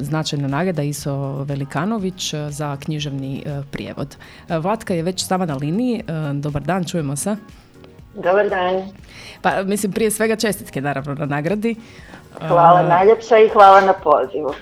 značajna 0.00 0.48
nagrada 0.48 0.82
Iso 0.82 1.44
Velikanović 1.44 2.34
za 2.48 2.76
književni 2.76 3.44
prijevod. 3.70 4.16
Vlatka 4.48 4.94
je 4.94 5.02
već 5.02 5.26
sama 5.26 5.46
na 5.46 5.54
liniji. 5.54 6.02
Dobar 6.32 6.62
dan, 6.62 6.84
čujemo 6.84 7.16
se. 7.16 7.36
Dobar 8.14 8.48
dan. 8.48 8.82
Pa 9.42 9.62
mislim 9.62 9.92
prije 9.92 10.10
svega 10.10 10.36
čestitke 10.36 10.80
naravno 10.80 11.14
na 11.14 11.26
nagradi. 11.26 11.74
Hvala 12.48 12.82
najljepša 12.82 13.38
i 13.38 13.48
hvala 13.48 13.80
na 13.80 13.92
pozivu. 13.92 14.54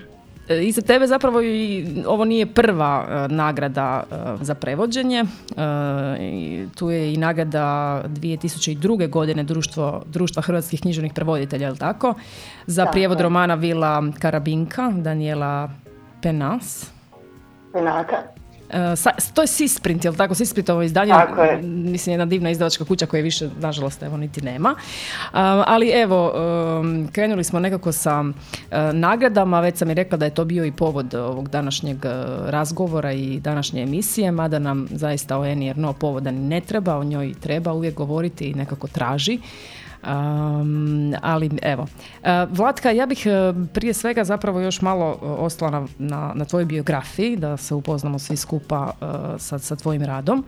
E, 0.49 0.63
I 0.63 0.73
za 0.73 0.83
tebe 0.83 1.07
zapravo 1.07 1.43
i 1.43 1.87
ovo 2.07 2.25
nije 2.25 2.47
prva 2.47 3.07
e, 3.09 3.35
nagrada 3.35 4.03
e, 4.11 4.15
za 4.41 4.55
prevođenje. 4.55 5.25
tu 6.75 6.91
je 6.91 7.15
i 7.15 7.17
nagrada 7.17 8.03
2002. 8.07 9.11
godine 9.11 9.45
društvo, 9.45 10.03
Društva 10.07 10.43
hrvatskih 10.43 10.81
književnih 10.81 11.13
prevoditelja, 11.15 11.69
je 11.69 11.77
tako? 11.77 12.15
Za 12.67 12.87
prijevod 12.87 13.21
romana 13.21 13.55
Vila 13.55 14.03
Karabinka, 14.19 14.93
Daniela 14.97 15.71
Penas. 16.23 16.91
Penaka. 17.73 18.17
Uh, 18.71 19.33
to 19.35 19.43
je 19.43 19.47
Sisprint, 19.47 20.05
jel 20.05 20.15
tako? 20.15 20.35
Sisprint 20.35 20.69
izdanje, 20.85 21.13
tako 21.13 21.43
je. 21.43 21.63
mislim, 21.63 22.13
jedna 22.13 22.27
divna 22.27 22.51
izdavačka 22.51 22.85
kuća 22.85 23.07
koja 23.07 23.23
više, 23.23 23.49
nažalost, 23.61 24.03
evo, 24.03 24.17
niti 24.17 24.43
nema. 24.43 24.75
ali 25.67 25.89
evo, 25.89 26.33
um, 26.81 27.09
krenuli 27.13 27.45
smo 27.45 27.61
nekako 27.61 27.93
sa 27.93 28.21
uh, 28.21 28.33
nagradama, 28.93 29.61
već 29.61 29.77
sam 29.77 29.91
i 29.91 29.95
rekla 29.95 30.19
da 30.19 30.25
je 30.25 30.35
to 30.35 30.45
bio 30.45 30.65
i 30.65 30.73
povod 30.73 31.15
ovog 31.15 31.49
današnjeg 31.49 31.97
uh, 31.97 32.49
razgovora 32.49 33.13
i 33.13 33.41
današnje 33.41 33.83
emisije, 33.83 34.31
mada 34.31 34.59
nam 34.59 34.87
zaista 34.91 35.39
o 35.39 35.45
Eni 35.45 35.75
no 35.77 35.93
povoda 35.93 36.31
ne 36.31 36.61
treba, 36.61 36.97
o 36.97 37.05
njoj 37.05 37.35
treba 37.41 37.73
uvijek 37.73 37.95
govoriti 37.95 38.45
i 38.45 38.55
nekako 38.55 38.87
traži. 38.87 39.39
Um, 40.07 41.15
ali 41.23 41.51
evo, 41.63 41.83
uh, 41.83 42.29
Vlatka, 42.51 42.91
ja 42.91 43.07
bih 43.07 43.27
uh, 43.27 43.67
prije 43.73 43.95
svega 43.95 44.25
zapravo 44.25 44.61
još 44.61 44.83
malo 44.83 45.11
uh, 45.11 45.17
ostala 45.23 45.71
na, 45.71 45.87
na, 45.99 46.33
na 46.35 46.45
tvojoj 46.45 46.65
biografiji, 46.65 47.37
da 47.37 47.57
se 47.57 47.75
upoznamo 47.75 48.19
svi 48.19 48.37
skupa 48.37 48.93
sa, 49.39 49.59
sa 49.59 49.77
tvojim 49.77 50.03
radom. 50.03 50.45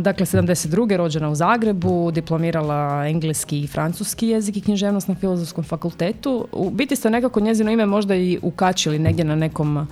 Dakle, 0.00 0.26
72. 0.26 0.96
rođena 0.96 1.28
u 1.28 1.34
Zagrebu, 1.34 2.10
diplomirala 2.10 3.06
engleski 3.06 3.60
i 3.60 3.66
francuski 3.66 4.28
jezik 4.28 4.56
i 4.56 4.60
književnost 4.60 5.08
na 5.08 5.14
Filozofskom 5.14 5.64
fakultetu. 5.64 6.46
U 6.52 6.70
biti 6.70 6.96
ste 6.96 7.10
nekako 7.10 7.40
njezino 7.40 7.70
ime 7.70 7.86
možda 7.86 8.14
i 8.14 8.38
ukačili 8.42 8.98
negdje 8.98 9.24
na 9.24 9.36
nekom 9.36 9.86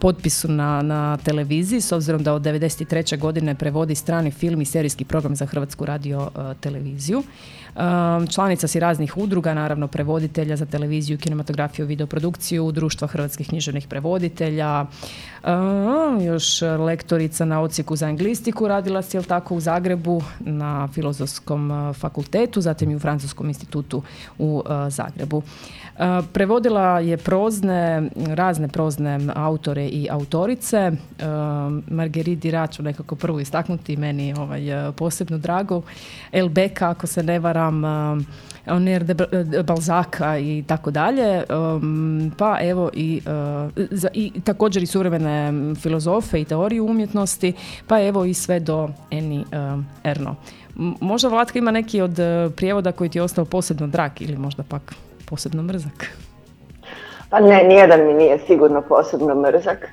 potpisu 0.00 0.48
na, 0.48 0.82
na 0.82 1.16
televiziji, 1.16 1.80
s 1.80 1.92
obzirom 1.92 2.22
da 2.22 2.34
od 2.34 2.42
93. 2.42 3.18
godine 3.18 3.54
prevodi 3.54 3.94
strani 3.94 4.30
film 4.30 4.60
i 4.60 4.64
serijski 4.64 5.04
program 5.04 5.36
za 5.36 5.46
Hrvatsku 5.46 5.84
radio 5.84 6.30
televiziju. 6.60 7.22
Članica 8.30 8.68
si 8.68 8.80
raznih 8.80 9.16
udruga, 9.16 9.54
naravno 9.54 9.86
prevoditelja 9.86 10.56
za 10.56 10.66
televiziju, 10.66 11.18
kinematografiju, 11.18 11.86
videoprodukciju, 11.86 12.72
društva 12.72 13.08
hrvatskih 13.08 13.48
književnih 13.48 13.86
prevoditelja, 13.86 14.86
još 16.26 16.62
lektorica 16.62 17.44
na 17.44 17.60
odsjeku 17.60 17.96
za 17.96 18.06
anglistiku, 18.06 18.68
radila 18.68 19.02
si 19.02 19.16
jel 19.16 19.24
tako 19.24 19.54
u 19.54 19.60
Zagrebu 19.60 20.22
na 20.40 20.88
filozofskom 20.88 21.94
fakultetu, 21.94 22.60
zatim 22.60 22.90
i 22.90 22.96
u 22.96 22.98
Francuskom 22.98 23.48
institutu 23.48 24.02
u 24.38 24.62
Zagrebu. 24.88 25.42
Prevodila 26.32 27.00
je 27.00 27.16
prozne, 27.16 28.10
razne 28.16 28.68
prozne 28.68 29.20
autore 29.34 29.87
i 29.88 30.08
autorice. 30.10 30.92
Marguerite 31.86 32.40
Dirac 32.40 32.78
nekako 32.78 33.16
prvo 33.16 33.40
istaknuti, 33.40 33.96
meni 33.96 34.34
ovaj, 34.38 34.62
posebno 34.96 35.38
drago. 35.38 35.82
El 36.32 36.48
Beka, 36.48 36.90
ako 36.90 37.06
se 37.06 37.22
ne 37.22 37.38
varam, 37.38 37.82
Oner 38.66 39.04
de 39.04 39.62
Balzaka 39.62 40.38
i 40.38 40.64
tako 40.66 40.90
dalje. 40.90 41.44
Pa 42.38 42.58
evo 42.62 42.90
i, 42.94 43.20
i 44.12 44.40
također 44.40 44.82
i 44.82 44.86
suvremene 44.86 45.74
filozofe 45.74 46.40
i 46.40 46.44
teoriju 46.44 46.86
umjetnosti, 46.86 47.52
pa 47.86 48.02
evo 48.02 48.24
i 48.24 48.34
sve 48.34 48.60
do 48.60 48.88
Eni 49.10 49.44
Erno. 50.04 50.36
Možda 51.00 51.28
Vlatka 51.28 51.58
ima 51.58 51.70
neki 51.70 52.00
od 52.00 52.18
prijevoda 52.56 52.92
koji 52.92 53.10
ti 53.10 53.18
je 53.18 53.22
ostao 53.22 53.44
posebno 53.44 53.86
drag 53.86 54.10
ili 54.20 54.36
možda 54.36 54.62
pak 54.62 54.94
posebno 55.26 55.62
mrzak? 55.62 56.27
Pa 57.30 57.40
ne, 57.40 57.64
nijedan 57.64 58.06
mi 58.06 58.14
nije 58.14 58.38
sigurno 58.38 58.82
posebno 58.82 59.34
mrzak. 59.34 59.88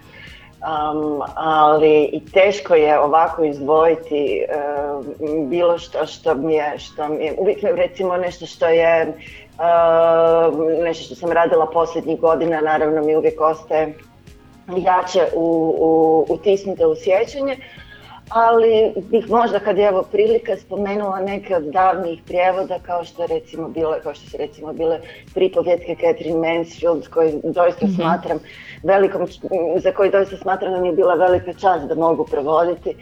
Um, 0.65 1.21
ali 1.36 2.04
i 2.04 2.32
teško 2.32 2.76
je 2.76 3.00
ovako 3.00 3.43
izdvojiti 3.43 4.45
um, 5.26 5.50
bilo 5.50 5.78
što 5.78 6.06
što 6.06 6.36
mi 6.36 6.54
je, 6.54 6.74
što 6.78 7.08
mi 7.08 7.26
je, 7.26 7.36
uvijek 7.38 7.63
recimo 7.63 8.17
nešto 8.17 8.45
što 8.45 8.67
je 8.67 9.08
um, 9.08 10.84
nešto 10.84 11.04
što 11.04 11.15
sam 11.15 11.32
radila 11.32 11.67
posljednjih 11.74 12.19
godina, 12.19 12.62
naravno 12.62 13.02
mi 13.02 13.15
uvijek 13.15 13.41
ostaje 13.41 13.93
jače 14.78 15.28
u, 15.36 15.76
u, 15.80 16.34
utisnuto 16.34 16.89
u 16.89 16.95
sjećanje, 16.95 17.58
ali 18.29 18.93
bih 19.09 19.29
možda 19.29 19.59
kad 19.59 19.77
je 19.77 19.88
evo 19.88 20.03
prilika 20.11 20.57
spomenula 20.57 21.19
neke 21.19 21.55
od 21.55 21.63
davnih 21.63 22.21
prijevoda 22.25 22.79
kao 22.85 23.03
što 23.03 23.27
recimo 23.27 23.67
bile, 23.67 24.01
kao 24.01 24.13
što 24.13 24.29
su 24.29 24.38
recimo 24.38 24.73
bile 24.73 24.99
pripovjetke 25.33 25.95
Catherine 25.95 26.55
Mansfield 26.55 27.07
koji 27.07 27.33
doista 27.43 27.85
mm 27.85 27.95
smatram 27.95 28.39
velikom, 28.83 29.27
za 29.77 29.91
koji 29.91 30.11
doista 30.11 30.38
smatram 30.38 30.73
da 30.73 30.81
mi 30.81 30.88
je 30.88 30.93
bila 30.93 31.13
velika 31.13 31.53
čast 31.53 31.85
da 31.88 31.95
mogu 31.95 32.25
prevoditi. 32.25 32.95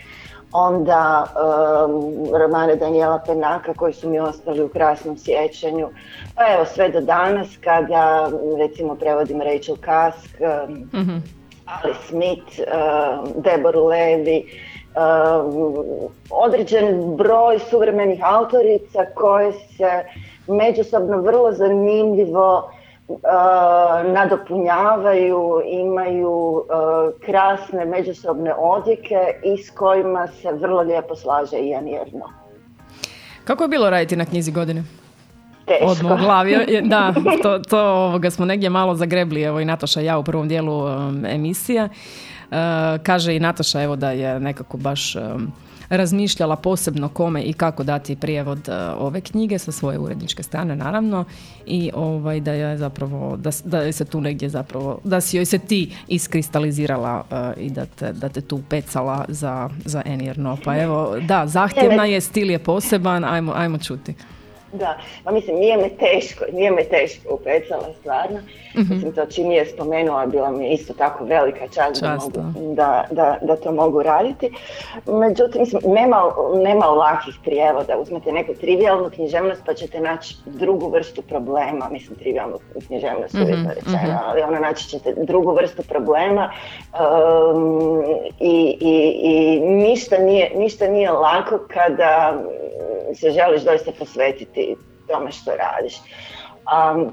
Onda 0.51 1.25
um, 1.25 2.13
romane 2.41 2.75
Daniela 2.75 3.19
Penaka 3.25 3.73
koji 3.73 3.93
su 3.93 4.09
mi 4.09 4.19
ostali 4.19 4.61
u 4.61 4.69
krasnom 4.69 5.17
sjećanju. 5.17 5.89
Pa 6.35 6.53
evo 6.53 6.65
sve 6.65 6.89
do 6.89 7.01
danas 7.01 7.47
kada 7.63 8.31
recimo 8.57 8.95
prevodim 8.95 9.41
Rachel 9.41 9.75
Kask, 9.81 10.41
um, 10.67 11.01
mm 11.01 11.23
Ali 11.65 11.93
Smith, 12.07 12.59
um, 12.59 13.41
Deborah 13.43 13.81
Levy, 13.81 14.43
određen 16.29 17.15
broj 17.15 17.59
suvremenih 17.69 18.19
autorica 18.23 19.05
koje 19.15 19.51
se 19.51 20.03
međusobno 20.47 21.17
vrlo 21.17 21.51
zanimljivo 21.51 22.71
uh, 23.07 23.17
nadopunjavaju, 24.13 25.61
imaju 25.65 26.29
uh, 26.29 26.65
krasne 27.25 27.85
međusobne 27.85 28.53
odjeke 28.53 29.19
i 29.43 29.63
s 29.63 29.69
kojima 29.69 30.27
se 30.27 30.51
vrlo 30.51 30.81
lijepo 30.81 31.15
slaže 31.15 31.57
i 31.57 31.69
Janjerno. 31.69 32.25
Kako 33.43 33.63
je 33.63 33.67
bilo 33.67 33.89
raditi 33.89 34.15
na 34.15 34.25
knjizi 34.25 34.51
godine? 34.51 34.83
Teško. 35.65 35.85
Odmah 35.85 36.19
glavi. 36.21 36.55
Da, 36.83 37.13
to, 37.43 37.59
to 37.59 37.79
ovoga 37.79 38.29
smo 38.29 38.45
negdje 38.45 38.69
malo 38.69 38.95
zagrebli, 38.95 39.41
evo 39.41 39.59
i 39.59 39.65
Natoša 39.65 40.01
i 40.01 40.05
ja 40.05 40.17
u 40.17 40.23
prvom 40.23 40.47
dijelu 40.47 40.85
um, 40.85 41.25
emisije. 41.25 41.89
Uh, 42.51 42.57
kaže 43.03 43.35
i 43.35 43.39
Nataša 43.39 43.81
evo 43.81 43.95
da 43.95 44.11
je 44.11 44.39
nekako 44.39 44.77
baš 44.77 45.15
razmišljala 45.89 46.55
posebno 46.55 47.09
kome 47.09 47.41
i 47.41 47.53
kako 47.53 47.83
dati 47.83 48.15
prijevod 48.15 48.69
e, 48.69 48.71
ove 48.97 49.21
knjige 49.21 49.59
sa 49.59 49.71
svoje 49.71 49.99
uredničke 49.99 50.43
strane 50.43 50.75
naravno 50.75 51.25
i 51.65 51.91
ovaj 51.93 52.39
da 52.39 52.53
je 52.53 52.77
zapravo 52.77 53.37
da, 53.37 53.49
da 53.63 53.91
se 53.91 54.05
tu 54.05 54.21
negdje 54.21 54.49
zapravo 54.49 54.99
da 55.03 55.21
si 55.21 55.37
joj 55.37 55.45
se 55.45 55.59
ti 55.59 55.95
iskristalizirala 56.07 57.23
e, 57.31 57.61
i 57.61 57.69
da 57.69 57.85
te, 57.85 58.13
da 58.13 58.29
te 58.29 58.41
tu 58.41 58.61
pecala 58.69 59.25
za, 59.27 59.69
za 59.85 60.01
Enirno. 60.05 60.57
Pa 60.65 60.77
evo, 60.77 61.17
da, 61.27 61.47
zahtjevna 61.47 62.05
je, 62.05 62.21
stil 62.21 62.51
je 62.51 62.59
poseban, 62.59 63.23
ajmo, 63.23 63.53
ajmo 63.55 63.77
čuti. 63.77 64.13
Da, 64.73 64.97
pa 65.23 65.31
mislim, 65.31 65.55
nije 65.55 65.77
me 65.77 65.89
teško, 65.89 66.45
nije 66.53 66.71
me 66.71 66.83
teško 66.83 67.35
upecala 67.35 67.87
stvarno. 67.99 68.39
mm 68.75 68.93
Mislim, 68.93 69.13
to 69.13 69.25
čim 69.25 69.51
je 69.51 69.65
spomenula, 69.65 70.25
bila 70.25 70.51
mi 70.51 70.65
je 70.65 70.73
isto 70.73 70.93
tako 70.93 71.25
velika 71.25 71.67
čast, 71.67 72.01
da, 72.01 72.15
mogu, 72.15 72.73
da, 72.73 73.05
da, 73.11 73.37
da, 73.41 73.55
to 73.55 73.71
mogu 73.71 74.03
raditi. 74.03 74.51
Međutim, 75.07 75.61
mislim, 75.61 75.81
nema, 75.85 76.21
nema 76.63 76.85
lakih 76.85 77.35
prijevoda. 77.43 77.97
Uzmete 77.97 78.31
neku 78.31 78.53
trivialnu 78.53 79.09
književnost 79.09 79.61
pa 79.65 79.73
ćete 79.73 79.99
naći 79.99 80.35
drugu 80.45 80.89
vrstu 80.89 81.21
problema. 81.21 81.89
Mislim, 81.91 82.17
trivialnu 82.17 82.57
književnost 82.87 83.33
mm-hmm. 83.33 83.69
rečeno, 83.75 84.13
mhm. 84.13 84.25
ali 84.25 84.41
ona 84.41 84.59
naći 84.59 84.89
ćete 84.89 85.13
drugu 85.17 85.55
vrstu 85.55 85.83
problema 85.83 86.51
um, 86.93 88.03
i, 88.39 88.77
i, 88.81 89.13
i 89.23 89.59
ništa, 89.59 90.17
nije, 90.17 90.51
ništa 90.55 90.87
nije 90.87 91.11
lako 91.11 91.59
kada 91.67 92.43
se 93.15 93.31
želiš 93.31 93.63
doista 93.63 93.91
posvetiti 93.99 94.75
tome 95.07 95.31
što 95.31 95.51
radiš. 95.51 95.93
Um, 96.73 97.11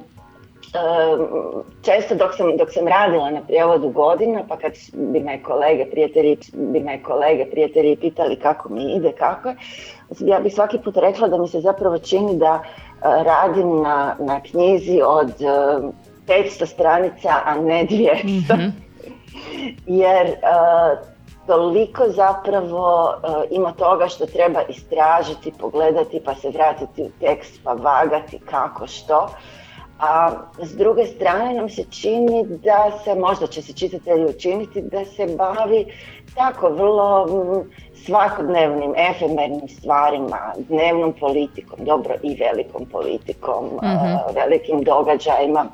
često 1.85 2.15
dok 2.15 2.35
sam, 2.37 2.57
dok 2.57 2.73
sam 2.73 2.89
radila 2.89 3.31
na 3.31 3.41
prijevodu 3.43 3.89
godina, 3.89 4.43
pa 4.49 4.57
kad 4.57 4.73
bi 4.93 5.21
me 5.21 5.43
kolege, 5.43 5.91
prijatelji, 5.91 6.39
bi 6.53 6.81
me 6.81 7.03
kolege, 7.03 7.45
prijatelji 7.51 7.97
pitali 7.97 8.37
kako 8.37 8.69
mi 8.69 8.93
ide, 8.93 9.13
kako 9.13 9.49
je, 9.49 9.57
ja 10.21 10.41
bih 10.41 10.55
svaki 10.55 10.79
put 10.85 10.97
rekla 10.97 11.29
da 11.29 11.39
mi 11.39 11.49
se 11.49 11.61
zapravo 11.61 11.99
čini 11.99 12.37
da 12.37 12.63
radim 13.03 13.83
na, 13.83 14.17
na 14.19 14.41
knjizi 14.41 15.01
od 15.05 15.33
500 16.27 16.67
stranica, 16.67 17.31
a 17.45 17.55
ne 17.55 17.87
200. 17.87 18.57
mm 18.57 18.91
Jer 19.87 20.27
toliko 21.47 22.05
zapravo 22.09 23.05
uh, 23.05 23.35
ima 23.51 23.73
toga 23.73 24.09
što 24.09 24.27
treba 24.27 24.63
istražiti, 24.63 25.53
pogledati 25.61 26.21
pa 26.25 26.35
se 26.35 26.51
vratiti 26.51 27.03
u 27.03 27.11
tekst 27.21 27.61
pa 27.65 27.73
vagati 27.73 28.39
kako 28.39 28.87
što. 28.87 29.29
A 30.01 30.31
s 30.63 30.77
druge 30.77 31.07
strane 31.07 31.55
nam 31.55 31.69
se 31.69 31.85
čini 31.91 32.45
da 32.47 32.91
se, 33.05 33.15
možda 33.15 33.47
će 33.47 33.63
se 33.63 33.73
čitatelji 33.73 34.25
učiniti, 34.25 34.83
da 34.83 35.05
se 35.05 35.27
bavi 35.37 35.87
tako 36.35 36.69
vrlo 36.69 37.27
mm, 37.27 37.71
svakodnevnim, 38.05 38.95
efemernim 38.97 39.69
stvarima, 39.69 40.53
dnevnom 40.59 41.13
politikom, 41.21 41.79
dobro 41.85 42.15
i 42.23 42.37
velikom 42.37 42.87
politikom, 42.93 43.65
mm 43.65 44.35
velikim 44.35 44.83
događajima 44.83 45.67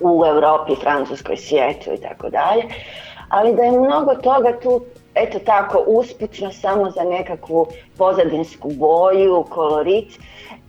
u 0.00 0.24
Europi, 0.26 0.74
Francuskoj, 0.74 1.36
svijetu 1.36 1.90
i 1.92 2.00
tako 2.00 2.30
dalje 2.30 2.62
ali 3.32 3.54
da 3.54 3.62
je 3.62 3.80
mnogo 3.80 4.14
toga 4.14 4.52
tu 4.62 4.80
eto 5.14 5.38
tako 5.38 5.84
usputno 5.86 6.52
samo 6.52 6.90
za 6.90 7.02
nekakvu 7.02 7.66
pozadinsku 7.98 8.70
boju, 8.74 9.44
kolorit. 9.50 10.18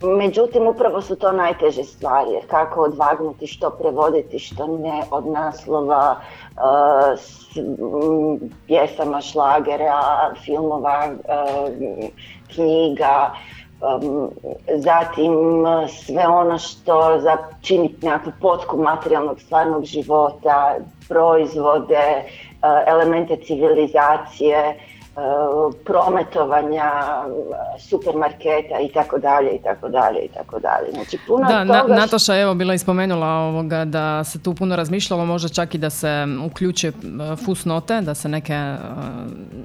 Međutim, 0.01 0.67
upravo 0.67 1.01
su 1.01 1.15
to 1.15 1.31
najteže 1.31 1.83
stvari, 1.83 2.31
jer 2.31 2.43
kako 2.47 2.81
odvagnuti, 2.81 3.47
što 3.47 3.69
prevoditi, 3.69 4.39
što 4.39 4.67
ne 4.67 5.03
od 5.11 5.27
naslova, 5.27 6.15
uh, 6.55 7.19
s, 7.19 7.57
pjesama, 8.67 9.21
šlagera, 9.21 10.33
filmova, 10.45 11.09
uh, 11.09 11.69
knjiga, 12.55 13.31
um, 13.81 14.31
zatim 14.75 15.33
sve 15.87 16.27
ono 16.27 16.57
što 16.57 17.19
za 17.19 17.37
čini 17.61 17.95
nekakvu 18.01 18.31
potku 18.41 18.77
materijalnog 18.77 19.39
stvarnog 19.39 19.85
života, 19.85 20.75
proizvode, 21.09 22.23
elemente 22.87 23.37
civilizacije, 23.37 24.75
prometovanja, 25.85 26.91
supermarketa 27.79 28.79
i 28.81 28.93
tako 28.93 29.17
dalje 29.17 29.49
i 29.51 29.61
tako 29.63 29.89
dalje 29.89 30.19
i 30.19 30.27
tako 30.27 30.59
dalje. 30.59 30.91
Znači 30.91 31.17
puno 31.27 31.47
da, 31.47 31.81
toga... 31.81 31.95
Nataša 31.95 32.37
evo 32.37 32.53
bila 32.53 32.73
ispomenula 32.73 33.27
ovoga 33.27 33.85
da 33.85 34.23
se 34.23 34.43
tu 34.43 34.53
puno 34.53 34.75
razmišljalo, 34.75 35.25
možda 35.25 35.49
čak 35.49 35.75
i 35.75 35.77
da 35.77 35.89
se 35.89 36.25
uključe 36.45 36.87
eh, 36.87 37.35
fusnote, 37.45 38.01
da 38.01 38.15
se 38.15 38.29
neke, 38.29 38.75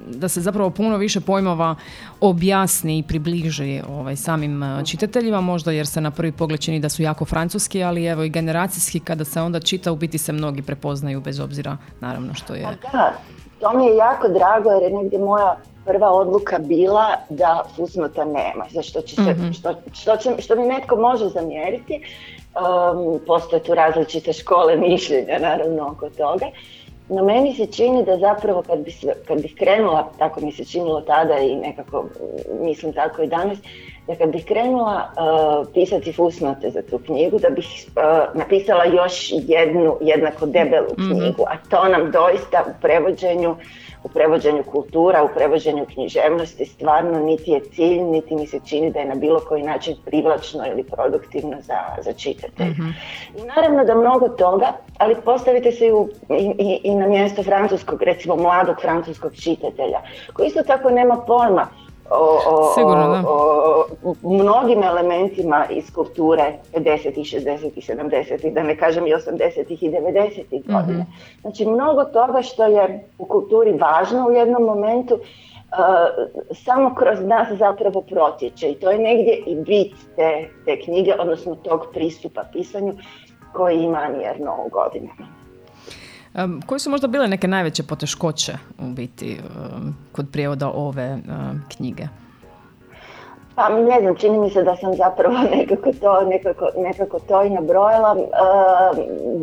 da 0.07 0.29
se 0.29 0.41
zapravo 0.41 0.69
puno 0.69 0.97
više 0.97 1.21
pojmova 1.21 1.75
objasni 2.21 2.97
i 2.97 3.03
približi 3.03 3.81
ovaj, 3.89 4.15
samim 4.15 4.63
čitateljima, 4.85 5.41
možda 5.41 5.71
jer 5.71 5.87
se 5.87 6.01
na 6.01 6.11
prvi 6.11 6.31
pogled 6.31 6.59
čini 6.59 6.79
da 6.79 6.89
su 6.89 7.01
jako 7.01 7.25
francuski, 7.25 7.83
ali 7.83 8.05
evo 8.05 8.23
i 8.23 8.29
generacijski 8.29 8.99
kada 8.99 9.25
se 9.25 9.41
onda 9.41 9.59
čita 9.59 9.91
u 9.91 9.95
biti 9.95 10.17
se 10.17 10.31
mnogi 10.31 10.61
prepoznaju 10.61 11.21
bez 11.21 11.39
obzira 11.39 11.77
naravno 11.99 12.33
što 12.33 12.55
je... 12.55 12.63
Pa 12.63 12.97
da, 12.97 13.13
to 13.59 13.73
mi 13.73 13.85
je 13.85 13.95
jako 13.95 14.27
drago 14.27 14.69
jer 14.71 14.83
je 14.83 14.97
negdje 14.97 15.19
moja 15.19 15.57
prva 15.85 16.11
odluka 16.11 16.59
bila 16.59 17.07
da 17.29 17.63
fusnota 17.75 18.25
nema, 18.25 18.65
za 18.69 18.81
što, 18.81 19.01
će 19.01 19.15
se, 19.15 19.21
mm 19.21 19.53
što, 19.53 19.73
što, 19.93 20.17
će, 20.17 20.29
što 20.39 20.55
mi 20.55 20.65
netko 20.65 20.95
može 20.95 21.27
zamjeriti. 21.27 22.01
Um, 22.49 23.19
postoje 23.27 23.63
tu 23.63 23.75
različite 23.75 24.33
škole 24.33 24.75
mišljenja 24.75 25.39
naravno 25.39 25.91
oko 25.91 26.09
toga. 26.09 26.45
No 27.09 27.23
meni 27.23 27.53
se 27.53 27.65
čini 27.65 28.05
da 28.05 28.17
zapravo 28.17 28.61
kad 28.61 28.79
bi, 28.79 28.91
kad 29.27 29.41
bi 29.41 29.55
krenula, 29.55 30.11
tako 30.17 30.41
mi 30.41 30.51
se 30.51 30.65
činilo 30.65 31.01
tada 31.01 31.37
i 31.39 31.55
nekako 31.55 32.05
mislim 32.61 32.93
tako 32.93 33.21
i 33.21 33.27
danas, 33.27 33.57
da 34.07 34.15
kad 34.15 34.29
bih 34.29 34.45
krenula 34.45 35.09
uh, 35.09 35.67
pisati 35.73 36.13
fusnote 36.13 36.69
za 36.69 36.81
tu 36.81 36.99
knjigu, 37.05 37.39
da 37.39 37.49
bih 37.49 37.65
uh, 37.87 38.39
napisala 38.39 38.85
još 38.85 39.31
jednu 39.31 39.97
jednako 40.01 40.45
debelu 40.45 40.93
mhm. 40.99 41.11
knjigu, 41.11 41.43
a 41.47 41.57
to 41.69 41.89
nam 41.89 42.11
doista 42.11 42.63
u 42.67 42.81
prevođenju 42.81 43.55
u 44.03 44.09
prevođenju 44.09 44.63
kultura, 44.63 45.23
u 45.23 45.29
prevođenju 45.35 45.85
književnosti 45.93 46.65
stvarno 46.65 47.19
niti 47.19 47.51
je 47.51 47.59
cilj, 47.59 48.01
niti 48.01 48.35
mi 48.35 48.47
se 48.47 48.59
čini 48.65 48.91
da 48.91 48.99
je 48.99 49.05
na 49.05 49.15
bilo 49.15 49.39
koji 49.39 49.63
način 49.63 49.95
privlačno 50.05 50.67
ili 50.67 50.83
produktivno 50.83 51.57
za, 51.61 51.79
za 52.01 52.13
čitatelj. 52.13 52.67
mm 52.67 52.93
I 53.37 53.41
naravno 53.41 53.85
da 53.85 53.95
mnogo 53.95 54.29
toga, 54.29 54.73
ali 54.97 55.15
postavite 55.25 55.71
se 55.71 55.87
i, 55.87 55.91
u, 55.91 56.09
i, 56.59 56.79
i 56.83 56.95
na 56.95 57.07
mjesto 57.07 57.43
francuskog, 57.43 58.03
recimo 58.03 58.35
mladog 58.35 58.75
francuskog 58.81 59.35
čitatelja, 59.35 59.99
koji 60.33 60.47
isto 60.47 60.63
tako 60.63 60.89
nema 60.89 61.17
pojma 61.27 61.67
o, 62.11 62.39
o, 62.47 62.73
Sigurno, 62.73 63.23
o, 63.27 63.85
mnogim 64.23 64.83
elementima 64.83 65.65
iz 65.69 65.93
kulture 65.93 66.53
50 66.75 67.15
60 67.15 67.93
70 67.93 68.53
da 68.53 68.63
ne 68.63 68.77
kažem 68.77 69.07
i 69.07 69.13
80 69.13 69.65
i 69.69 69.89
90 69.89 70.43
godina. 70.51 71.03
mm 71.03 71.07
Znači 71.41 71.65
mnogo 71.65 72.03
toga 72.03 72.41
što 72.41 72.65
je 72.65 73.09
u 73.17 73.25
kulturi 73.25 73.71
važno 73.71 74.27
u 74.27 74.31
jednom 74.31 74.63
momentu 74.63 75.13
uh, 75.13 75.21
samo 76.51 76.95
kroz 76.95 77.19
nas 77.21 77.47
zapravo 77.57 78.01
protječe 78.01 78.71
i 78.71 78.75
to 78.75 78.91
je 78.91 78.99
negdje 78.99 79.43
i 79.45 79.55
bit 79.55 79.93
te, 80.15 80.49
te 80.65 80.81
knjige, 80.81 81.13
odnosno 81.19 81.55
tog 81.55 81.87
pristupa 81.93 82.43
pisanju 82.53 82.93
koji 83.53 83.83
ima 83.83 84.09
mjerno 84.17 84.55
u 84.65 84.69
godinama. 84.69 85.38
Koje 86.65 86.79
su 86.79 86.89
možda 86.89 87.07
bile 87.07 87.27
neke 87.27 87.47
najveće 87.47 87.83
poteškoće 87.83 88.53
u 88.79 88.89
biti 88.89 89.39
kod 90.11 90.25
prijevoda 90.31 90.71
ove 90.75 91.17
knjige? 91.77 92.07
Pa 93.55 93.69
ne 93.69 94.01
znam, 94.01 94.15
čini 94.15 94.39
mi 94.39 94.49
se 94.49 94.63
da 94.63 94.75
sam 94.75 94.95
zapravo 94.95 95.37
nekako 95.55 95.91
to, 96.01 96.21
nekako, 96.21 96.69
nekako 96.77 97.19
to 97.19 97.43
i 97.43 97.49
nabrojala. 97.49 98.15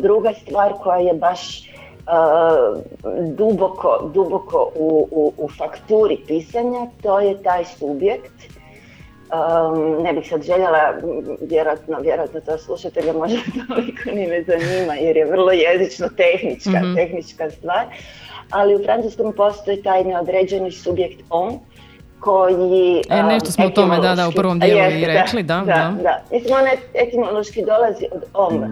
druga 0.03 0.33
stvar 0.33 0.72
koja 0.83 0.99
je 0.99 1.14
baš 1.14 1.70
duboko, 3.37 4.11
duboko 4.14 4.70
u, 4.77 5.09
u, 5.11 5.33
u 5.38 5.49
fakturi 5.49 6.18
pisanja, 6.27 6.87
to 7.03 7.20
je 7.20 7.42
taj 7.42 7.64
subjekt 7.64 8.55
Um, 9.26 10.02
ne 10.02 10.12
bih 10.12 10.28
sad 10.28 10.42
željela, 10.42 10.94
vjerojatno, 11.40 11.98
vjerojatno 12.00 12.40
to 12.40 12.58
slušatelja 12.58 13.12
možda 13.12 13.38
toliko 13.68 14.10
ni 14.14 14.26
ne 14.26 14.42
zanima 14.42 14.94
jer 14.94 15.16
je 15.16 15.24
vrlo 15.24 15.52
jezično 15.52 16.08
tehnička, 16.16 16.70
mm 16.70 16.94
tehnička 16.96 17.50
stvar, 17.50 17.86
ali 18.50 18.74
u 18.74 18.84
francuskom 18.84 19.32
postoji 19.36 19.82
taj 19.82 20.04
neodređeni 20.04 20.72
subjekt 20.72 21.22
on 21.30 21.58
koji... 22.20 23.02
E, 23.10 23.22
nešto 23.22 23.52
smo 23.52 23.66
o 23.66 23.70
tome, 23.70 24.00
da, 24.00 24.14
da, 24.14 24.28
u 24.28 24.32
prvom 24.32 24.58
dijelu 24.58 24.90
i 24.90 25.04
rekli, 25.04 25.42
da, 25.42 25.54
da. 25.54 25.64
da. 25.64 25.94
da. 26.02 26.22
Mislim, 26.32 26.54
on 26.54 26.66
etimološki 26.94 27.64
dolazi 27.64 28.06
od 28.12 28.22
om, 28.34 28.64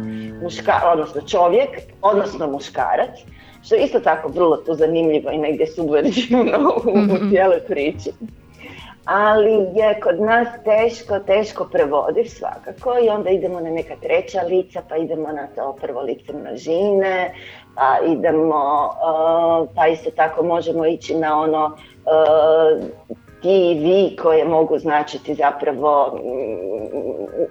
muška, 0.43 0.73
odnosno 0.93 1.21
čovjek, 1.21 1.69
odnosno 2.03 2.47
muškarac, 2.47 3.19
što 3.63 3.75
je 3.75 3.85
isto 3.85 4.01
tako 4.01 4.29
vrlo 4.29 4.57
tu 4.57 4.75
zanimljivo 4.75 5.31
i 5.31 5.39
negdje 5.39 5.67
subverzivno 5.67 6.73
u, 6.85 6.91
mm-hmm. 6.91 7.11
u 7.11 7.31
cijeloj 7.31 7.61
priči 7.61 8.11
ali 9.05 9.53
je 9.53 10.01
kod 10.03 10.21
nas 10.21 10.49
teško, 10.65 11.19
teško 11.19 11.65
prevodiv 11.73 12.25
svakako 12.25 12.99
i 13.03 13.09
onda 13.09 13.31
idemo 13.31 13.61
na 13.61 13.71
neka 13.71 13.95
treća 14.03 14.43
lica, 14.43 14.83
pa 14.89 14.97
idemo 14.97 15.29
na 15.33 15.47
to 15.55 15.77
prvo 15.81 16.01
lice 16.01 16.33
množine, 16.33 17.35
pa 17.75 17.99
idemo, 18.07 18.87
uh, 18.87 19.69
pa 19.75 19.87
isto 19.87 20.11
tako 20.11 20.43
možemo 20.43 20.87
ići 20.87 21.15
na 21.15 21.41
ono 21.41 21.65
uh, 21.67 23.17
ti 23.45 23.81
vi 23.85 24.17
koje 24.17 24.45
mogu 24.45 24.79
značiti 24.79 25.35
zapravo 25.35 26.19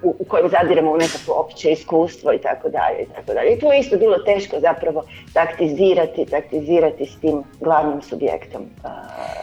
u, 0.03 0.15
u 0.19 0.25
kojem 0.25 0.49
zadiremo 0.49 0.91
u 0.91 0.97
nekakvo 0.97 1.33
opće 1.33 1.71
iskustvo 1.71 2.33
i 2.33 2.37
tako 2.37 2.69
dalje 2.69 3.03
i 3.03 3.05
tako 3.15 3.33
dalje. 3.33 3.53
I 3.53 3.59
tu 3.59 3.65
je 3.65 3.79
isto 3.79 3.97
bilo 3.97 4.17
teško 4.17 4.55
zapravo 4.59 5.03
taktizirati, 5.33 6.25
taktizirati 6.25 7.05
s 7.05 7.19
tim 7.19 7.43
glavnim 7.59 8.01
subjektom 8.01 8.61
uh, 8.61 8.89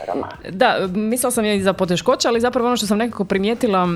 romana. 0.09 0.36
Da, 0.51 0.88
mislila 0.94 1.30
sam 1.30 1.44
je 1.44 1.57
i 1.57 1.62
za 1.62 1.72
poteškoće, 1.72 2.28
ali 2.28 2.40
zapravo 2.40 2.66
ono 2.66 2.76
što 2.76 2.86
sam 2.86 2.98
nekako 2.98 3.24
primijetila 3.24 3.88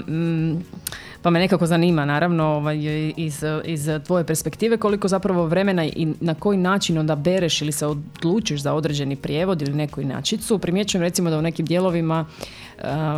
pa 1.24 1.30
me 1.30 1.38
nekako 1.38 1.66
zanima 1.66 2.04
naravno 2.04 2.44
ovaj, 2.44 2.78
iz, 3.16 3.44
iz 3.64 3.88
tvoje 4.06 4.24
perspektive 4.24 4.76
koliko 4.76 5.08
zapravo 5.08 5.46
vremena 5.46 5.84
i 5.84 6.14
na 6.20 6.34
koji 6.34 6.58
način 6.58 6.98
onda 6.98 7.14
bereš 7.14 7.62
ili 7.62 7.72
se 7.72 7.86
odlučiš 7.86 8.62
za 8.62 8.74
određeni 8.74 9.16
prijevod 9.16 9.62
ili 9.62 9.74
neku 9.74 10.00
inačicu. 10.00 10.58
Primjećujem 10.58 11.02
recimo 11.02 11.30
da 11.30 11.38
u 11.38 11.42
nekim 11.42 11.66
dijelovima 11.66 12.24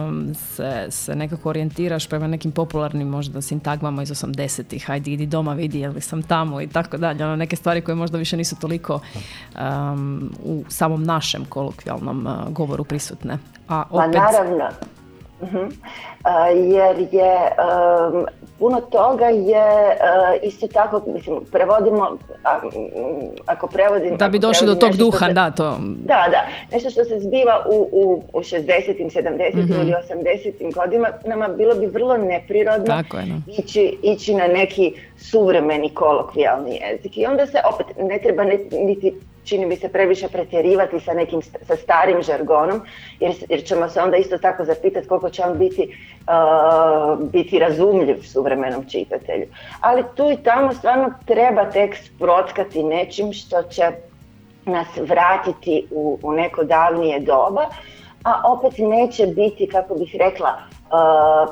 um, 0.06 0.34
se, 0.34 0.86
se 0.90 1.16
nekako 1.16 1.48
orijentiraš 1.48 2.08
prema 2.08 2.26
nekim 2.26 2.52
popularnim 2.52 3.08
možda 3.08 3.42
sintagmama 3.42 4.02
iz 4.02 4.10
80-ih, 4.10 4.86
hajde 4.86 5.10
idi 5.10 5.26
doma 5.26 5.52
vidi 5.54 5.80
jel 5.80 6.00
sam 6.00 6.22
tamo 6.22 6.60
i 6.60 6.66
tako 6.66 6.96
dalje, 6.96 7.24
ono 7.24 7.36
neke 7.36 7.56
stvari 7.56 7.80
koje 7.80 7.94
možda 7.94 8.18
više 8.18 8.36
nisu 8.36 8.56
toliko 8.56 9.00
um, 9.54 10.30
u 10.44 10.64
samom 10.68 11.04
našem 11.04 11.44
kolokvijalnom 11.44 12.26
uh, 12.26 12.52
govoru 12.52 12.84
prisutne. 12.84 13.34
A 13.34 13.38
pa 13.68 13.86
opet... 13.90 14.12
Pa 14.12 14.20
naravno, 14.20 14.68
Uh 15.40 15.48
jer 16.54 16.96
je 17.12 17.50
puno 18.58 18.80
toga 18.80 19.26
je 19.26 19.86
uh, 19.86 20.48
isto 20.48 20.68
tako, 20.68 21.02
mislim, 21.06 21.40
prevodimo, 21.52 22.18
ako 23.46 23.66
prevodim... 23.66 24.16
Da 24.16 24.28
bi 24.28 24.38
došli 24.38 24.66
do 24.66 24.74
tog 24.74 24.96
duha, 24.96 25.28
da, 25.28 25.50
to... 25.50 25.78
Da, 25.80 26.26
da, 26.30 26.46
nešto 26.72 26.90
što 26.90 27.04
se 27.04 27.20
zbiva 27.20 27.66
u, 27.70 27.88
u, 27.92 28.22
u 28.32 28.40
60-im, 28.40 29.10
70-im 29.10 29.64
mm-hmm. 29.64 29.80
ili 29.80 29.94
80-im 30.10 30.70
godinama, 30.70 31.48
bilo 31.48 31.74
bi 31.74 31.86
vrlo 31.86 32.16
neprirodno 32.16 32.86
tako 32.86 33.16
je, 33.16 33.26
no. 33.26 33.40
ići, 33.58 33.98
ići 34.02 34.34
na 34.34 34.46
neki 34.46 34.92
suvremeni 35.16 35.94
kolokvijalni 35.94 36.80
jezik. 36.82 37.16
I 37.16 37.26
onda 37.26 37.46
se 37.46 37.58
opet 37.74 37.86
ne 37.98 38.18
treba 38.18 38.44
niti 38.72 39.14
čini 39.46 39.66
mi 39.66 39.76
se 39.76 39.88
previše 39.88 40.28
pretjerivati 40.28 41.00
sa 41.00 41.12
nekim 41.14 41.42
sa 41.42 41.76
starim 41.76 42.22
žargonom 42.22 42.80
jer, 43.20 43.34
jer 43.48 43.64
ćemo 43.64 43.88
se 43.88 44.00
onda 44.00 44.16
isto 44.16 44.38
tako 44.38 44.64
zapitati 44.64 45.08
koliko 45.08 45.30
će 45.30 45.42
on 45.42 45.58
biti, 45.58 45.96
uh, 46.26 47.30
biti 47.30 47.58
razumljiv 47.58 48.22
suvremenom 48.22 48.84
čitatelju. 48.88 49.46
Ali 49.80 50.04
tu 50.16 50.30
i 50.30 50.36
tamo 50.36 50.72
stvarno 50.72 51.12
treba 51.26 51.70
tekst 51.70 52.10
protkati 52.18 52.82
nečim 52.82 53.32
što 53.32 53.62
će 53.62 53.90
nas 54.64 54.88
vratiti 54.96 55.86
u, 55.90 56.18
u 56.22 56.32
neko 56.32 56.64
davnije 56.64 57.20
doba, 57.20 57.66
a 58.24 58.52
opet 58.52 58.78
neće 58.78 59.26
biti, 59.26 59.68
kako 59.68 59.94
bih 59.94 60.16
rekla, 60.18 60.58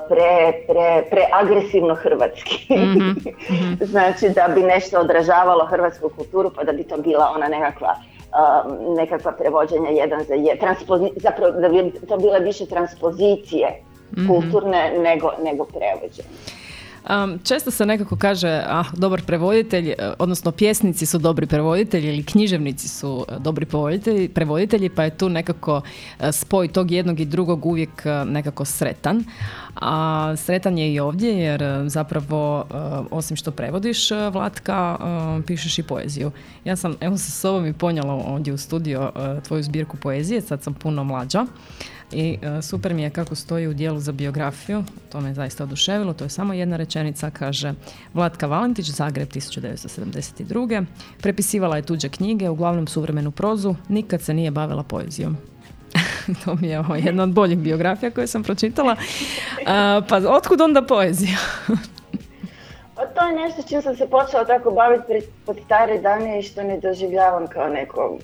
pre, 0.09 0.53
pre, 0.67 1.05
preagresivno 1.11 1.95
hrvatski. 1.95 2.75
mm 2.75 3.15
znači 3.91 4.29
da 4.29 4.49
bi 4.55 4.63
nešto 4.63 5.01
odražavalo 5.01 5.67
hrvatsku 5.67 6.11
kulturu 6.17 6.51
pa 6.57 6.65
da 6.65 6.73
bi 6.73 6.85
to 6.85 6.97
bila 6.97 7.33
ona 7.35 7.49
nekakva 7.49 7.95
nekakva 8.97 9.33
prevođenja 9.33 9.91
jedan 9.91 10.25
za 10.25 10.35
jedan, 10.35 10.75
zapravo 11.17 11.51
da 11.51 11.69
bi 11.69 11.93
to 12.09 12.17
bile 12.17 12.41
više 12.41 12.67
transpozicije 12.67 13.69
mm 14.17 14.29
kulturne 14.29 14.99
nego, 14.99 15.31
nego 15.45 15.65
prevođenje. 15.65 16.29
Um, 17.11 17.39
često 17.45 17.71
se 17.71 17.87
nekako 17.87 18.17
kaže, 18.17 18.63
ah, 18.67 18.85
dobar 18.97 19.23
prevoditelj, 19.23 19.89
e, 19.89 19.95
odnosno 20.19 20.53
pjesnici 20.53 21.07
su 21.07 21.19
dobri 21.19 21.47
prevoditelji 21.47 22.09
ili 22.09 22.25
književnici 22.25 22.89
su 22.89 23.27
e, 23.29 23.33
dobri 23.39 23.67
prevoditelji, 24.35 24.89
pa 24.89 25.05
je 25.05 25.19
tu 25.19 25.29
nekako 25.29 25.83
e, 26.21 26.33
spoj 26.33 26.69
tog 26.69 26.91
jednog 26.91 27.21
i 27.21 27.25
drugog 27.25 27.67
uvijek 27.67 28.05
nekako 28.27 28.65
sretan. 28.65 29.25
A 29.77 30.35
sretan 30.37 30.79
je 30.79 30.93
i 30.93 31.01
ovdje 31.01 31.39
jer 31.39 31.63
zapravo 31.87 32.67
osim 33.11 33.37
što 33.37 33.51
prevodiš 33.51 34.11
Vlatka, 34.11 34.99
pišeš 35.47 35.79
i 35.79 35.83
poeziju. 35.83 36.31
Ja 36.65 36.77
sam 36.77 36.97
evo 37.01 37.19
sa 37.19 37.31
sobom 37.31 37.67
i 37.67 37.73
ponjela 37.73 38.15
ovdje 38.15 38.53
u 38.53 38.59
studio 38.59 39.13
tvoju 39.47 39.63
zbirku 39.63 39.97
poezije, 39.97 40.41
sad 40.41 40.63
sam 40.63 40.75
puno 40.75 41.05
mlađa 41.05 41.47
i 42.15 42.39
e, 42.43 42.63
super 42.63 42.95
mi 42.95 43.03
je 43.03 43.11
kako 43.11 43.35
stoji 43.35 43.69
u 43.69 43.75
dijelu 43.75 44.01
za 44.01 44.13
biografiju, 44.13 44.85
to 45.13 45.21
me 45.21 45.35
zaista 45.35 45.65
oduševilo, 45.65 46.13
to 46.13 46.25
je 46.25 46.31
samo 46.31 46.53
jedna 46.53 46.77
rečenica, 46.77 47.31
kaže 47.31 47.75
Vlatka 48.15 48.47
Valentić, 48.47 48.91
Zagreb 48.91 49.29
1972. 49.29 50.85
Prepisivala 51.21 51.77
je 51.77 51.83
tuđe 51.83 52.09
knjige, 52.09 52.49
uglavnom 52.49 52.87
suvremenu 52.87 53.31
prozu, 53.31 53.75
nikad 53.89 54.23
se 54.23 54.35
nije 54.35 54.51
bavila 54.51 54.83
poezijom. 54.83 55.37
to 56.45 56.55
mi 56.55 56.69
je 56.69 56.81
ovo 56.81 56.95
jedna 56.95 57.23
od 57.23 57.33
boljih 57.33 57.59
biografija 57.59 58.11
koje 58.11 58.27
sam 58.27 58.43
pročitala. 58.43 58.97
pa 60.09 60.21
otkud 60.29 60.61
onda 60.61 60.83
poezija? 60.83 61.39
Pa 62.95 63.07
to 63.07 63.27
je 63.27 63.33
nešto 63.33 63.63
čim 63.69 63.83
sam 63.83 63.97
se 63.97 64.07
počela 64.07 64.45
tako 64.45 64.71
baviti 64.71 65.27
pod 65.47 65.57
stare 65.65 65.99
dane 65.99 66.39
i 66.39 66.43
što 66.43 66.63
ne 66.63 66.81
doživljavam 66.81 67.47
kao 67.47 67.69
neko 67.69 68.19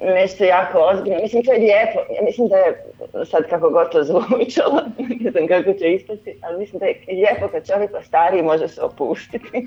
nešto 0.00 0.44
jako 0.44 0.78
ozbiljno. 0.78 1.18
Mislim, 1.22 1.44
to 1.44 1.52
je 1.52 1.58
lijepo. 1.58 1.98
Ja 2.16 2.22
mislim 2.24 2.48
da 2.48 2.56
je, 2.56 2.84
sad 3.24 3.48
kako 3.50 3.70
god 3.70 3.92
to 3.92 4.04
zvučalo, 4.04 4.82
ne 5.20 5.30
znam 5.30 5.46
kako 5.46 5.72
će 5.72 5.92
ispasti, 5.92 6.38
ali 6.42 6.58
mislim 6.58 6.78
da 6.78 6.86
je 6.86 7.00
lijepo 7.08 7.48
kad 7.48 7.66
čovjek 7.66 7.90
stariji 8.02 8.42
može 8.42 8.68
se 8.68 8.82
opustiti. 8.82 9.66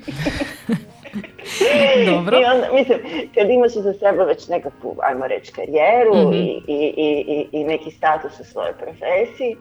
Dobro. 2.10 2.40
I 2.40 2.44
onda, 2.44 2.68
mislim, 2.72 2.98
kad 3.34 3.50
imaš 3.50 3.72
za 3.72 3.92
sebe 3.92 4.24
već 4.24 4.48
nekakvu, 4.48 4.96
ajmo 5.02 5.26
reći, 5.26 5.52
karijeru 5.52 6.14
mm 6.14 6.32
i, 6.32 6.62
i, 6.66 6.94
i, 6.96 7.46
i, 7.52 7.64
neki 7.64 7.90
status 7.90 8.40
u 8.40 8.44
svojoj 8.44 8.72
profesiji, 8.72 9.56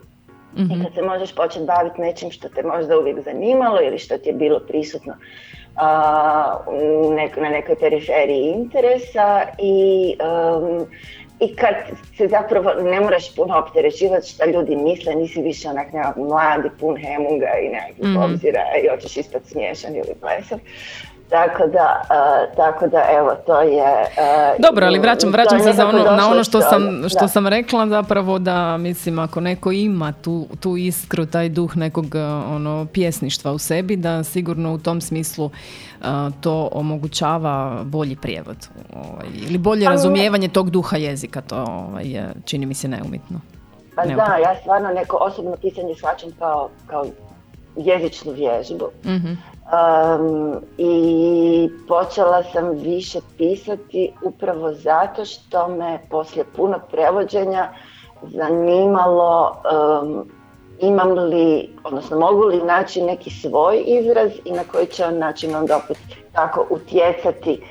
i 0.58 0.62
mhm. 0.62 0.84
kad 0.84 0.94
se 0.94 1.02
možeš 1.02 1.36
početi 1.36 1.66
baviti 1.66 2.02
nečim 2.02 2.32
što 2.32 2.50
te 2.50 2.64
možda 2.64 3.00
uvijek 3.00 3.20
zanimalo 3.24 3.82
ili 3.82 3.98
što 3.98 4.18
ti 4.18 4.30
je 4.30 4.34
bilo 4.34 4.60
prisutno 4.60 5.14
na 7.42 7.50
nekoj 7.50 7.76
periferiji 7.80 8.52
interesa 8.56 9.42
i, 9.60 10.16
i 11.40 11.56
kad 11.56 11.76
se 12.18 12.28
zapravo 12.28 12.74
ne 12.74 13.00
moraš 13.00 13.36
puno 13.36 13.58
opterećivati 13.58 14.30
šta 14.30 14.46
ljudi 14.46 14.76
misle, 14.76 15.16
nisi 15.16 15.42
više 15.42 15.70
onak 15.70 15.94
nekak 15.94 16.16
mladi, 16.16 16.70
pun 16.80 16.98
hemunga 16.98 17.52
i 17.64 17.70
nekakvih 17.70 18.08
mm 18.10 18.18
obzira 18.18 18.64
i 18.84 18.88
hoćeš 18.88 19.18
ispati 19.18 19.50
smiješan 19.50 19.96
ili 19.96 20.16
plesav. 20.22 20.60
Tako 21.34 21.68
da, 21.68 22.02
uh, 22.02 22.56
tako 22.56 22.88
da 22.88 23.04
evo, 23.20 23.36
to 23.46 23.62
je... 23.62 23.92
Uh, 24.02 24.66
Dobro, 24.70 24.86
ali 24.86 25.00
vraćam, 25.00 25.32
vraćam 25.32 25.60
se 25.60 25.74
za 25.74 25.88
ono, 25.88 26.04
na 26.04 26.30
ono 26.32 26.44
što, 26.44 26.62
sam, 26.62 27.10
što 27.10 27.28
sam 27.28 27.48
rekla 27.48 27.88
zapravo 27.88 28.40
da, 28.40 28.78
mislim, 28.78 29.20
ako 29.20 29.40
neko 29.42 29.72
ima 29.72 30.14
tu, 30.22 30.48
tu 30.60 30.78
iskru, 30.78 31.26
taj 31.26 31.50
duh 31.50 31.78
nekog 31.78 32.06
ono, 32.56 32.88
pjesništva 32.94 33.52
u 33.52 33.58
sebi, 33.58 33.96
da 33.96 34.24
sigurno 34.24 34.74
u 34.74 34.78
tom 34.78 35.02
smislu 35.02 35.50
to 36.42 36.70
omogućava 36.72 37.84
bolji 37.84 38.16
prijevod 38.16 38.58
ovaj, 38.96 39.28
ili 39.48 39.58
bolje 39.58 39.90
razumijevanje 39.90 40.48
tog 40.48 40.70
duha 40.70 40.98
jezika, 40.98 41.42
to 41.42 41.64
ovaj, 41.68 42.04
je, 42.06 42.34
čini 42.46 42.66
mi 42.66 42.74
se 42.74 42.88
neumitno. 42.88 43.40
Pa 43.96 44.06
da, 44.06 44.38
ja 44.44 44.56
stvarno 44.62 44.90
neko 44.90 45.18
osobno 45.22 45.56
pisanje 45.62 45.96
shvaćam 45.96 46.30
kao, 46.40 46.70
kao 46.88 47.06
jezičnu 47.76 48.32
vježbu. 48.32 48.86
Mm 49.72 50.58
I 50.78 51.70
počela 51.88 52.44
sam 52.44 52.70
više 52.70 53.20
pisati 53.38 54.14
upravo 54.24 54.74
zato 54.74 55.26
što 55.26 55.68
me 55.68 56.00
poslije 56.10 56.46
puno 56.56 56.80
prevođenja 56.92 57.70
zanimalo 58.22 59.56
imam 60.80 61.12
li, 61.12 61.70
odnosno 61.84 62.20
mogu 62.20 62.44
li 62.44 62.62
naći 62.62 63.02
neki 63.02 63.30
svoj 63.30 63.84
izraz 63.88 64.32
i 64.46 64.52
na 64.52 64.64
koji 64.72 64.88
će 64.88 65.06
on 65.06 65.18
način 65.18 65.56
onda 65.56 65.78
opet 65.78 65.98
tako 66.34 66.66
utjecati 66.70 67.62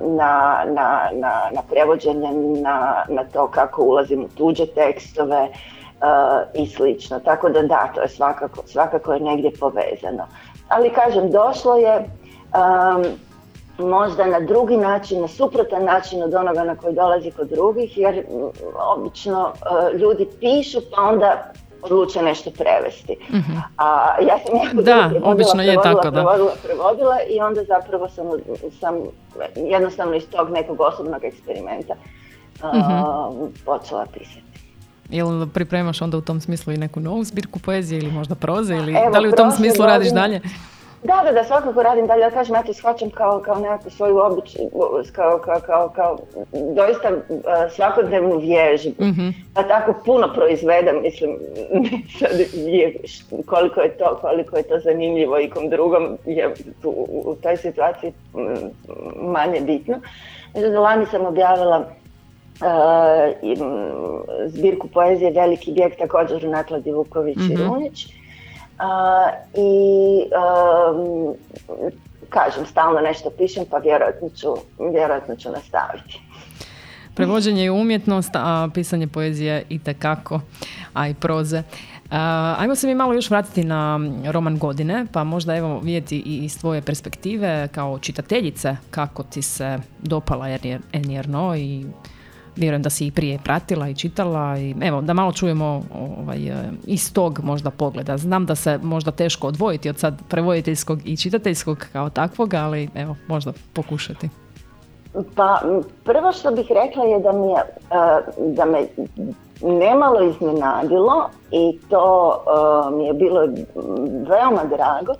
na, 0.00 0.64
na, 0.66 1.10
na, 1.12 1.42
na 1.52 1.62
prevođenje, 1.70 2.30
na, 2.62 3.04
na 3.08 3.24
to 3.32 3.50
kako 3.50 3.82
ulazim 3.82 4.24
u 4.24 4.28
tuđe 4.28 4.66
tekstove, 4.66 5.48
i 6.54 6.66
slično. 6.66 7.20
Tako 7.20 7.48
da 7.48 7.62
da, 7.62 7.92
to 7.94 8.02
je 8.02 8.08
svakako, 8.08 8.62
svakako 8.66 9.12
je 9.12 9.20
negdje 9.20 9.50
povezano. 9.60 10.26
Ali 10.68 10.90
kažem, 10.90 11.30
došlo 11.30 11.76
je 11.76 12.08
možda 13.78 14.26
na 14.26 14.40
drugi 14.40 14.76
način, 14.76 15.20
na 15.20 15.28
suprotan 15.28 15.84
način 15.84 16.22
od 16.22 16.34
onoga 16.34 16.64
na 16.64 16.76
koji 16.76 16.94
dolazi 16.94 17.30
kod 17.30 17.48
drugih, 17.48 17.98
jer 17.98 18.24
obično 18.96 19.52
ljudi 19.98 20.28
pišu 20.40 20.80
pa 20.94 21.02
onda 21.02 21.52
odluče 21.82 22.22
nešto 22.22 22.50
prevesti. 22.50 23.16
Mhm. 23.30 23.52
A 23.76 24.16
ja 24.20 24.38
sam 24.46 24.56
jako 24.64 24.82
da, 24.82 25.10
obično 25.24 25.62
je 25.62 25.76
tako, 25.82 26.10
da. 26.10 26.10
Prevodila, 26.10 26.52
prevodila 26.62 27.16
i 27.28 27.40
onda 27.40 27.64
zapravo 27.64 28.08
sam, 28.08 28.26
sam 28.80 28.94
jednostavno 29.56 30.14
iz 30.14 30.30
tog 30.30 30.50
nekog 30.50 30.80
osobnog 30.80 31.24
eksperimenta 31.24 31.94
uh, 32.62 33.48
počela 33.64 34.06
pisati. 34.12 34.53
Jel 35.10 35.46
pripremaš 35.54 36.02
onda 36.02 36.16
u 36.16 36.20
tom 36.20 36.40
smislu 36.40 36.72
i 36.72 36.76
neku 36.76 37.00
novu 37.00 37.24
zbirku 37.24 37.58
poezije 37.58 37.98
ili 37.98 38.12
možda 38.12 38.34
proze 38.34 38.74
ili 38.74 38.96
da 39.12 39.18
li 39.18 39.28
u 39.28 39.32
tom 39.32 39.50
smislu 39.50 39.86
radiš 39.86 40.10
dalje? 40.10 40.40
Da, 41.04 41.22
da, 41.24 41.32
da, 41.32 41.44
svakako 41.44 41.82
radim 41.82 42.06
dalje. 42.06 42.20
Ja 42.20 42.30
kažem, 42.30 42.54
ja 42.54 42.62
to 42.62 42.74
shvaćam 42.74 43.10
kao, 43.10 43.40
kao 43.40 43.60
nekakvu 43.60 43.90
svoju 43.90 44.18
običaj, 44.18 44.62
kao, 45.12 45.38
kao, 45.38 45.60
kao, 45.60 45.88
kao 45.88 46.18
doista 46.74 47.10
svakodnevnu 47.76 48.38
vježbu. 48.38 49.04
Mm-hmm. 49.04 49.34
Pa 49.54 49.62
tako 49.62 49.94
puno 50.04 50.32
proizvedem, 50.34 51.02
mislim, 51.02 51.30
je, 52.78 52.96
koliko, 53.46 53.80
je 53.80 53.90
to, 53.98 54.18
koliko 54.20 54.56
je 54.56 54.62
to 54.62 54.78
zanimljivo 54.84 55.40
i 55.40 55.50
kom 55.50 55.68
drugom 55.68 56.18
je 56.26 56.54
tu, 56.82 56.90
u 57.08 57.36
toj 57.42 57.56
situaciji 57.56 58.12
manje 59.16 59.60
bitno. 59.60 60.00
Međutim, 60.54 60.78
lani 60.78 61.06
sam 61.06 61.26
objavila 61.26 61.78
uh, 61.78 62.03
zbirku 64.46 64.88
poezije 64.88 65.30
Veliki 65.30 65.72
bijeg 65.72 65.92
također 65.98 66.46
u 66.46 66.50
nakladi 66.50 66.92
Vuković 66.92 67.36
mm-hmm. 67.36 67.50
i 67.50 67.54
mhm. 67.54 67.64
Runić 67.64 68.06
i 69.54 69.70
kažem, 72.28 72.66
stalno 72.66 73.00
nešto 73.00 73.30
pišem 73.38 73.64
pa 73.70 73.78
vjerojatno 73.78 74.28
ću, 74.28 74.48
vjerojatno 74.92 75.36
ću 75.36 75.50
nastaviti. 75.50 76.20
Prevođenje 77.14 77.62
je 77.64 77.70
umjetnost, 77.70 78.30
a 78.34 78.68
pisanje 78.74 79.06
poezije 79.06 79.64
i 79.68 79.78
tekako, 79.78 80.40
a 80.94 81.08
i 81.08 81.14
proze. 81.14 81.62
ajmo 82.58 82.74
se 82.74 82.86
mi 82.86 82.94
malo 82.94 83.14
još 83.14 83.30
vratiti 83.30 83.64
na 83.64 84.00
roman 84.30 84.58
godine, 84.58 85.06
pa 85.12 85.24
možda 85.24 85.56
evo 85.56 85.78
vidjeti 85.78 86.16
i 86.16 86.44
iz 86.44 86.58
tvoje 86.58 86.82
perspektive 86.82 87.68
kao 87.72 87.98
čitateljice 87.98 88.76
kako 88.90 89.22
ti 89.22 89.42
se 89.42 89.78
dopala 90.02 90.48
Ernierno 90.92 91.56
i 91.56 91.86
vjerujem 92.56 92.82
da 92.82 92.90
si 92.90 93.06
i 93.06 93.10
prije 93.10 93.38
pratila 93.44 93.88
i 93.88 93.94
čitala 93.94 94.58
i 94.58 94.74
evo 94.80 95.00
da 95.00 95.12
malo 95.12 95.32
čujemo 95.32 95.82
ovaj, 95.94 96.48
e, 96.48 96.70
iz 96.86 97.12
tog 97.12 97.40
možda 97.42 97.70
pogleda. 97.70 98.16
Znam 98.16 98.46
da 98.46 98.54
se 98.54 98.78
možda 98.82 99.10
teško 99.10 99.46
odvojiti 99.46 99.90
od 99.90 99.98
sad 99.98 100.22
prevoditeljskog 100.28 100.98
i 101.04 101.16
čitateljskog 101.16 101.86
kao 101.92 102.10
takvog, 102.10 102.54
ali 102.54 102.88
evo 102.94 103.16
možda 103.26 103.52
pokušati. 103.72 104.28
Pa 105.34 105.60
prvo 106.04 106.32
što 106.32 106.50
bih 106.50 106.66
rekla 106.70 107.04
je 107.04 107.20
da, 107.20 107.32
mi 107.32 107.46
je, 107.46 107.58
e, 107.58 108.22
da 108.54 108.64
me 108.64 108.86
nemalo 109.62 110.22
iznenadilo 110.22 111.30
i 111.50 111.78
to 111.90 112.36
e, 112.90 112.96
mi 112.96 113.04
je 113.04 113.12
bilo 113.12 113.40
veoma 114.28 114.64
drago 114.64 115.14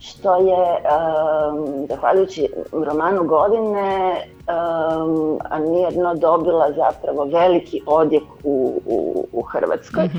što 0.00 0.36
je, 0.36 0.54
um, 0.54 1.86
zahvaljujući 1.88 2.48
romanu 2.72 3.24
godine, 3.24 4.16
um, 4.48 5.38
nijedno 5.70 6.14
dobila 6.14 6.72
zapravo 6.72 7.24
veliki 7.24 7.82
odjek 7.86 8.22
u, 8.44 8.82
u, 8.86 9.26
u 9.32 9.42
Hrvatskoj. 9.42 10.04
Mhm. 10.04 10.18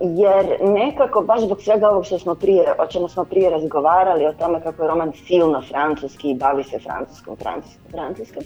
jer 0.00 0.46
nekako, 0.60 1.20
baš 1.22 1.40
zbog 1.40 1.62
svega 1.62 1.88
ovog 1.88 2.04
što 2.04 2.18
smo 2.18 2.34
prije, 2.34 2.74
o 2.78 2.86
čemu 2.86 3.08
smo 3.08 3.24
prije 3.24 3.50
razgovarali, 3.50 4.26
o 4.26 4.32
tome 4.32 4.60
kako 4.62 4.82
je 4.82 4.88
roman 4.88 5.12
silno 5.26 5.62
francuski 5.68 6.30
i 6.30 6.34
bavi 6.34 6.64
se 6.64 6.78
francuskom, 6.78 7.36
francuskom, 7.36 7.90
francuskom, 7.90 8.42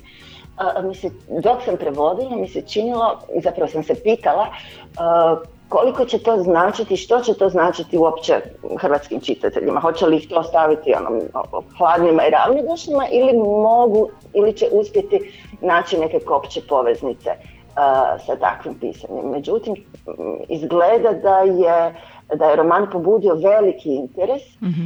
mi 0.83 0.95
se, 0.95 1.11
dok 1.43 1.63
sam 1.65 1.77
prevodila, 1.77 2.37
mi 2.37 2.49
se 2.49 2.63
činilo, 2.63 3.19
zapravo 3.43 3.71
sam 3.71 3.83
se 3.83 3.95
pitala, 4.03 4.47
koliko 5.73 6.05
će 6.05 6.19
to 6.19 6.37
značiti, 6.43 6.97
što 6.97 7.21
će 7.21 7.35
to 7.35 7.49
značiti 7.49 7.99
uopće 7.99 8.35
hrvatskim 8.81 9.21
čitateljima? 9.21 9.81
Hoće 9.81 10.07
li 10.07 10.17
ih 10.17 10.29
to 10.29 10.43
staviti 10.43 10.95
ono, 10.95 11.21
hladnima 11.79 12.27
i 12.27 12.31
ravnodušnjima 12.31 13.07
ili 13.13 13.39
mogu, 13.39 14.09
ili 14.35 14.53
će 14.53 14.67
uspjeti 14.73 15.33
naći 15.61 15.99
neke 15.99 16.21
kopće 16.21 16.61
poveznice 16.69 17.31
uh, 17.31 18.25
sa 18.27 18.37
takvim 18.37 18.75
pisanjem. 18.75 19.31
Međutim, 19.31 19.75
izgleda 20.49 21.13
da 21.13 21.39
je, 21.39 21.95
da 22.35 22.51
je 22.51 22.57
roman 22.57 22.91
pobudio 22.93 23.35
veliki 23.35 23.95
interes 23.95 24.43
mhm. 24.63 24.85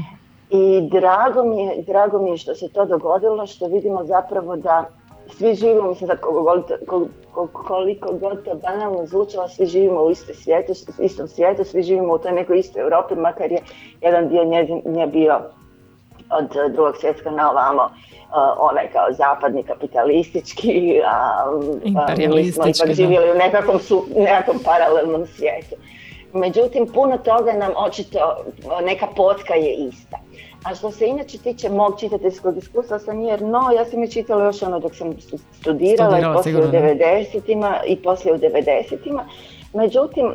i 0.51 0.89
drago 0.91 1.45
mi, 1.45 1.63
je, 1.63 1.83
drago 1.83 2.23
mi 2.23 2.31
je 2.31 2.37
što 2.37 2.55
se 2.55 2.69
to 2.69 2.85
dogodilo, 2.85 3.47
što 3.47 3.67
vidimo 3.67 4.05
zapravo 4.05 4.57
da 4.57 4.85
svi 5.31 5.55
živimo, 5.55 5.89
mislim 5.89 6.09
sad 6.09 6.21
koliko, 6.21 7.49
koliko 7.53 8.13
god 8.13 8.45
to 8.45 8.55
banalno 8.55 9.07
zvučalo, 9.07 9.49
svi 9.49 9.67
živimo 9.67 10.03
u 10.03 10.11
istom 10.11 10.35
svijetu, 10.35 10.73
istom 10.99 11.29
svijetu, 11.29 11.65
svi 11.65 11.83
živimo 11.83 12.15
u 12.15 12.19
toj 12.19 12.33
nekoj 12.33 12.59
istoj 12.59 12.83
Europi, 12.83 13.15
makar 13.15 13.53
je 13.53 13.59
jedan 14.01 14.29
dio 14.29 14.45
nje 14.85 15.07
bio 15.07 15.41
od 16.31 16.73
drugog 16.73 16.97
svjetska 16.97 17.31
na 17.31 17.51
ovamo 17.51 17.83
uh, 17.83 17.91
onaj 18.59 18.91
kao 18.93 19.13
zapadni 19.13 19.63
kapitalistički, 19.63 21.01
a, 21.07 21.45
mi 22.35 22.53
smo 22.53 22.67
ipak 22.67 22.93
živjeli 22.93 23.31
u 23.31 23.35
nekakvom, 23.35 23.79
su, 23.79 24.07
nekakvom 24.17 24.59
paralelnom 24.65 25.27
svijetu. 25.27 25.77
Međutim, 26.33 26.87
puno 26.95 27.19
toga 27.19 27.53
nam 27.53 27.73
očito, 27.77 28.37
neka 28.85 29.07
potka 29.17 29.55
je 29.55 29.75
ista. 29.75 30.19
A 30.67 30.75
što 30.75 30.91
se 30.91 31.07
inače 31.07 31.39
tiče 31.39 31.69
mog 31.71 32.01
čitateljskog 32.01 32.57
iskustva 32.57 32.99
sa 32.99 33.13
jer 33.13 33.43
no, 33.43 33.71
ja 33.77 33.85
sam 33.85 34.03
je 34.03 34.11
čitala 34.11 34.45
još 34.45 34.63
ono 34.63 34.79
dok 34.79 34.95
sam 34.97 35.15
studirala, 35.61 36.19
i 36.19 36.23
poslije 36.35 36.57
u 36.57 36.71
90-ima 36.71 37.77
i 37.87 38.03
poslije 38.03 38.35
u 38.35 38.39
90-ima. 38.39 39.25
Međutim, 39.75 40.35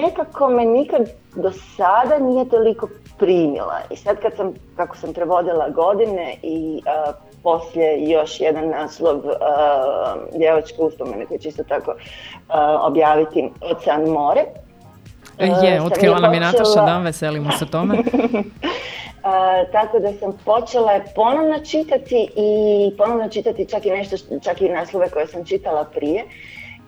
nekako 0.00 0.48
me 0.48 0.64
nikad 0.64 1.08
do 1.36 1.52
sada 1.76 2.18
nije 2.18 2.48
toliko 2.48 2.88
primila. 3.18 3.80
I 3.90 3.96
sad 3.96 4.20
kad 4.20 4.32
sam, 4.36 4.52
kako 4.76 4.96
sam 4.96 5.12
prevodila 5.12 5.68
godine 5.68 6.34
i 6.42 6.82
poslije 7.42 8.10
još 8.10 8.40
jedan 8.40 8.68
naslov 8.68 9.16
uh, 9.16 9.32
djevačke 10.38 10.82
uspomene 10.82 11.26
koji 11.26 11.40
će 11.40 11.48
isto 11.48 11.64
tako 11.64 11.94
objaviti 12.80 13.50
Ocean 13.60 14.08
more. 14.10 14.44
Je, 15.38 15.82
otkrila 15.82 16.18
nam 16.18 16.34
je 16.34 16.40
Nataša, 16.40 16.84
da, 16.86 16.98
veselimo 16.98 17.50
se 17.52 17.66
tome. 17.66 17.98
tako 19.72 19.98
da 19.98 20.12
sam 20.12 20.38
počela 20.44 21.00
ponovno 21.14 21.58
čitati 21.58 22.28
i 22.36 22.90
ponovno 22.96 23.28
čitati 23.28 23.66
čak 23.66 23.86
i 23.86 23.90
nešto, 23.90 24.16
čak 24.42 24.60
i 24.60 24.68
naslove 24.68 25.10
koje 25.10 25.26
sam 25.26 25.44
čitala 25.44 25.84
prije. 25.84 26.24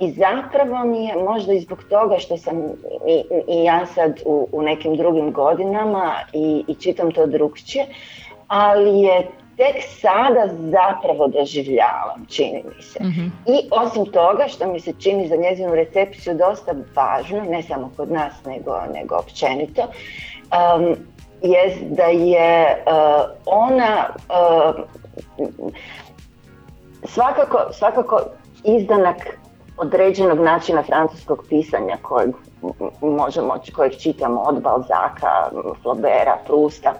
I 0.01 0.11
zapravo 0.11 0.85
mi 0.85 1.05
je 1.05 1.17
možda 1.17 1.53
i 1.53 1.61
zbog 1.61 1.85
toga 1.91 2.19
što 2.19 2.37
sam 2.37 2.59
i, 3.09 3.23
i 3.49 3.65
ja 3.65 3.87
sad 3.87 4.21
u, 4.25 4.49
u, 4.53 4.63
nekim 4.63 4.97
drugim 4.97 5.33
godinama 5.33 6.15
i, 6.33 6.65
i 6.69 6.75
čitam 6.75 7.13
to 7.13 7.27
drugčije, 7.27 7.87
ali 8.49 9.01
je 9.01 9.29
tek 9.57 9.83
sada 10.01 10.49
zapravo 10.71 11.29
doživljavam, 11.29 12.27
čini 12.29 12.63
mi 12.77 12.83
se. 12.83 13.05
Mhm. 13.05 13.27
I 13.47 13.69
osim 13.71 14.07
toga 14.07 14.45
što 14.49 14.73
mi 14.73 14.81
se 14.81 14.93
čini 14.99 15.29
za 15.29 15.37
njezinu 15.37 15.75
recepciju 15.75 16.35
dosta 16.35 16.75
važno, 16.95 17.41
ne 17.41 17.63
samo 17.63 17.91
kod 17.97 18.11
nas 18.11 18.45
nego, 18.47 18.81
nego 18.95 19.17
općenito, 19.17 19.83
um, 19.83 20.97
jest 21.43 21.79
da 21.83 22.05
je 22.05 22.85
uh, 22.87 23.31
ona 23.47 24.09
uh, 24.29 24.85
svakako, 27.05 27.59
svakako 27.73 28.21
izdanak 28.65 29.17
određenog 29.77 30.39
načina 30.39 30.83
francuskog 30.83 31.45
pisanja 31.49 31.97
kojeg 32.03 32.31
možemo, 33.01 33.55
kojeg 33.75 33.93
čitamo 33.97 34.41
od 34.41 34.63
Balzaka, 34.63 35.51
Flaubera, 35.83 36.37
Prusta. 36.47 36.95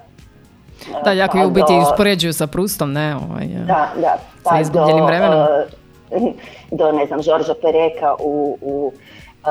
Da, 1.05 1.13
jako 1.13 1.39
je 1.39 1.47
u 1.47 1.51
biti 1.51 1.73
uspoređuju 1.83 2.33
sa 2.33 2.47
Prustom, 2.47 2.93
ne? 2.93 3.17
Ovaj, 3.17 3.47
da, 3.47 3.89
da. 4.01 4.17
Pa 4.45 4.51
sa 4.51 4.61
izgubljenim 4.61 5.05
vremenom. 5.05 5.47
do, 6.79 6.93
ne 6.93 7.07
znam, 7.07 7.23
Žorža 7.23 7.55
Pereka 7.63 8.15
u, 8.21 8.59
u 8.61 8.93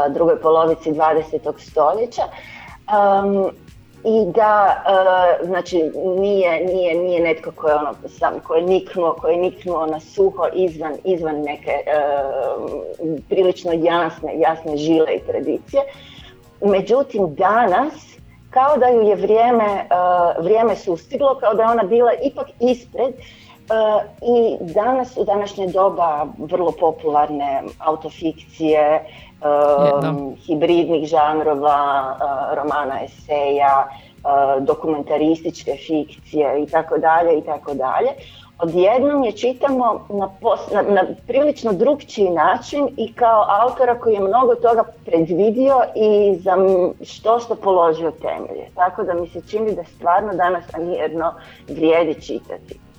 drugoj 0.09 0.41
polovici 0.41 0.91
20. 0.91 1.53
stoljeća. 1.57 2.21
Um, 2.21 3.51
i 4.03 4.31
da 4.35 4.83
uh, 4.85 5.47
znači 5.47 5.91
nije, 6.19 6.65
nije, 6.65 6.95
nije 6.95 7.19
netko 7.21 7.51
koji 7.55 7.71
je 7.71 7.75
ono 7.75 7.93
sam 8.07 8.39
koji 8.47 8.61
je 8.61 8.67
niknuo, 8.67 9.13
koji 9.13 9.35
je 9.35 9.41
niknuo 9.41 9.85
na 9.85 9.99
suho 9.99 10.47
izvan, 10.53 10.93
izvan 11.03 11.41
neke 11.41 11.71
uh, 11.71 12.71
prilično 13.29 13.71
jasne, 13.73 14.39
jasne 14.39 14.77
žile 14.77 15.13
i 15.15 15.19
tradicije. 15.27 15.81
Međutim 16.61 17.35
danas 17.35 17.93
kao 18.49 18.77
da 18.77 18.87
ju 18.87 19.01
je 19.01 19.15
vrijeme, 19.15 19.87
uh, 19.89 20.43
vrijeme 20.43 20.75
sustiglo, 20.75 21.37
kao 21.39 21.53
da 21.53 21.63
je 21.63 21.69
ona 21.69 21.83
bila 21.83 22.11
ipak 22.23 22.47
ispred 22.59 23.13
i 24.21 24.57
danas 24.73 25.17
u 25.17 25.23
današnje 25.23 25.67
doba 25.67 26.25
vrlo 26.37 26.71
popularne 26.79 27.63
autofikcije, 27.79 29.05
um, 29.41 30.35
hibridnih 30.45 31.07
žanrova, 31.09 32.15
uh, 32.15 32.57
romana 32.57 33.03
eseja, 33.03 33.87
uh, 33.87 34.63
dokumentarističke 34.63 35.75
fikcije 35.87 36.63
i 36.63 36.67
tako 36.67 36.97
dalje 36.97 37.37
i 37.37 37.41
tako 37.41 37.73
dalje. 37.73 38.09
Odjednom 38.59 39.23
je 39.23 39.31
čitamo 39.31 40.05
na, 40.09 40.29
na, 40.73 40.81
na 40.81 41.03
prilično 41.27 41.73
drugčiji 41.73 42.29
način 42.29 42.87
i 42.97 43.13
kao 43.13 43.45
autora 43.61 43.99
koji 43.99 44.13
je 44.13 44.19
mnogo 44.19 44.55
toga 44.55 44.83
predvidio 45.05 45.75
i 45.95 46.35
za 46.35 46.55
što 47.03 47.39
što 47.39 47.55
položio 47.55 48.11
temelje. 48.11 48.67
Tako 48.75 49.03
da 49.03 49.13
mi 49.13 49.27
se 49.27 49.41
čini 49.49 49.75
da 49.75 49.83
stvarno 49.83 50.33
danas 50.33 50.63
jedno 50.97 51.33
vrijedi 51.67 52.21
čitati. 52.21 52.90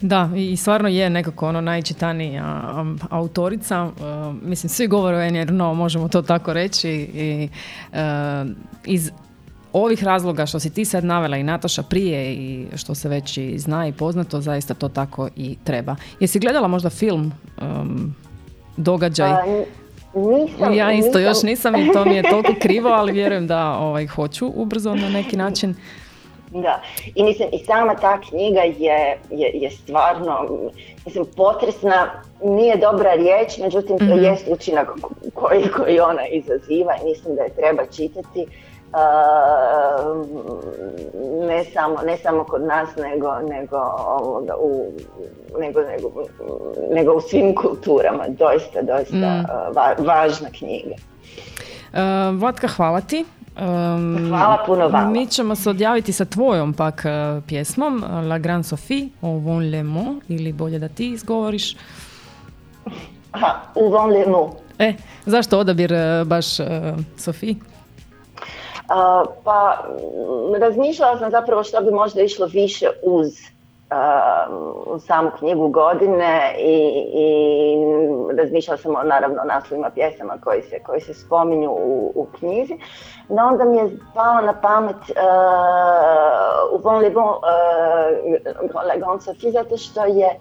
Da, 0.00 0.30
i 0.36 0.56
stvarno 0.56 0.88
je 0.88 1.10
nekako 1.10 1.48
ono 1.48 1.60
najčitanija 1.60 2.62
autorica. 3.10 3.84
Uh, 3.84 3.92
mislim, 4.42 4.70
svi 4.70 4.86
govore 4.86 5.16
o 5.16 5.44
no 5.44 5.74
možemo 5.74 6.08
to 6.08 6.22
tako 6.22 6.52
reći. 6.52 6.90
I, 6.90 7.48
uh, 7.92 7.98
iz 8.84 9.10
ovih 9.72 10.04
razloga 10.04 10.46
što 10.46 10.60
si 10.60 10.70
ti 10.70 10.84
sad 10.84 11.04
navela 11.04 11.36
i 11.36 11.42
Nataša 11.42 11.82
prije 11.82 12.34
i 12.34 12.66
što 12.76 12.94
se 12.94 13.08
već 13.08 13.36
i 13.36 13.58
zna 13.58 13.86
i 13.86 13.92
poznato, 13.92 14.40
zaista 14.40 14.74
to 14.74 14.88
tako 14.88 15.28
i 15.36 15.56
treba. 15.64 15.96
Jesi 16.20 16.38
gledala 16.38 16.68
možda 16.68 16.90
film 16.90 17.32
um, 17.62 18.14
događaj? 18.76 19.30
A, 19.30 19.44
nisam, 20.14 20.74
ja 20.74 20.92
isto 20.92 21.18
nisam. 21.18 21.22
još 21.22 21.42
nisam 21.42 21.76
i 21.76 21.92
to 21.92 22.04
mi 22.04 22.14
je 22.14 22.30
toliko 22.30 22.54
krivo, 22.62 22.88
ali 22.98 23.12
vjerujem 23.12 23.46
da 23.46 23.72
ovaj, 23.72 24.06
hoću 24.06 24.52
ubrzo 24.54 24.94
na 24.94 25.08
neki 25.08 25.36
način. 25.36 25.74
Da, 26.52 26.80
i 27.14 27.24
mislim 27.24 27.48
i 27.52 27.58
sama 27.58 27.94
ta 27.94 28.20
knjiga 28.20 28.60
je, 28.60 28.78
je, 29.30 29.50
je 29.54 29.70
stvarno, 29.72 30.46
mislim, 31.06 31.26
potresna, 31.26 32.06
nije 32.42 32.76
dobra 32.76 33.14
riječ, 33.14 33.58
međutim 33.58 33.98
to 33.98 34.04
Mhm. 34.04 34.18
jest 34.18 34.44
učinak 34.48 34.88
koji, 35.34 35.62
koji 35.68 36.00
ona 36.00 36.26
izaziva 36.26 36.92
i 36.94 37.04
mislim 37.04 37.34
da 37.36 37.42
je 37.42 37.50
treba 37.50 37.86
čitati. 37.86 38.46
Uh, 38.92 40.26
ne, 41.40 41.64
samo, 41.64 41.96
ne 41.96 42.16
samo 42.16 42.44
kod 42.44 42.62
nas, 42.62 42.88
nego, 42.98 43.34
nego, 43.40 43.76
ovoga, 44.08 44.54
u, 44.56 44.92
nego, 45.58 45.80
nego, 45.82 46.10
nego 46.90 47.12
u 47.12 47.20
svim 47.20 47.54
kulturama. 47.54 48.24
Doista, 48.28 48.82
doista 48.82 49.16
Mm. 49.16 49.40
uh, 49.40 49.46
va- 49.76 49.94
važna 49.98 50.48
knjiga. 50.50 50.94
Uh, 51.92 51.98
Vlatka, 52.34 52.68
hvala 52.68 53.00
ti. 53.00 53.24
Um, 53.56 54.28
Hvala 54.28 54.62
puno 54.66 54.88
vama. 54.88 55.10
Mi 55.10 55.26
ćemo 55.26 55.54
se 55.54 55.70
odjaviti 55.70 56.12
sa 56.12 56.24
tvojom 56.24 56.72
pak 56.72 57.04
uh, 57.04 57.42
pjesmom 57.46 58.04
La 58.28 58.38
Grande 58.38 58.68
Sophie, 58.68 59.08
Au 59.22 59.38
Vent 59.38 59.72
le 59.72 59.82
Mont, 59.82 60.22
ili 60.28 60.52
bolje 60.52 60.78
da 60.78 60.88
ti 60.88 61.10
izgovoriš. 61.10 61.76
Aha, 63.32 63.60
u 63.74 63.88
Von 63.88 64.10
Le. 64.10 64.24
E, 64.78 64.94
zašto 65.26 65.58
odabir 65.58 65.92
uh, 65.92 66.26
baš 66.26 66.60
uh, 66.60 66.66
Sophie? 67.16 67.54
A, 68.88 69.24
pa 69.44 69.84
m, 70.54 70.62
razmišljala 70.62 71.18
sam 71.18 71.30
zapravo 71.30 71.64
što 71.64 71.80
bi 71.80 71.90
možda 71.90 72.22
išlo 72.22 72.46
više 72.46 72.86
uz 73.02 73.32
a, 73.90 74.46
samu 75.06 75.30
knjigu 75.38 75.68
godine 75.68 76.54
i, 76.58 77.04
i 77.14 77.26
razmišljala 78.36 78.78
sam 78.78 78.96
o 78.96 79.02
naravno 79.02 79.42
naslovima 79.44 79.90
pjesama 79.90 80.38
koji 80.44 80.62
se, 80.62 80.78
koji 80.86 81.00
se 81.00 81.14
spominju 81.14 81.70
u, 81.70 82.12
u 82.14 82.26
knjizi. 82.38 82.78
No 83.28 83.46
onda 83.46 83.64
mi 83.64 83.76
je 83.76 83.90
palo 84.14 84.40
na 84.40 84.60
pamet 84.60 84.96
uh, 84.96 85.02
u 86.72 86.78
Bon 86.82 86.98
Le 86.98 87.10
Bon 87.10 87.28
uh, 87.28 87.34
zato 89.52 89.76
što 89.76 90.04
je 90.04 90.28
uh, 90.28 90.32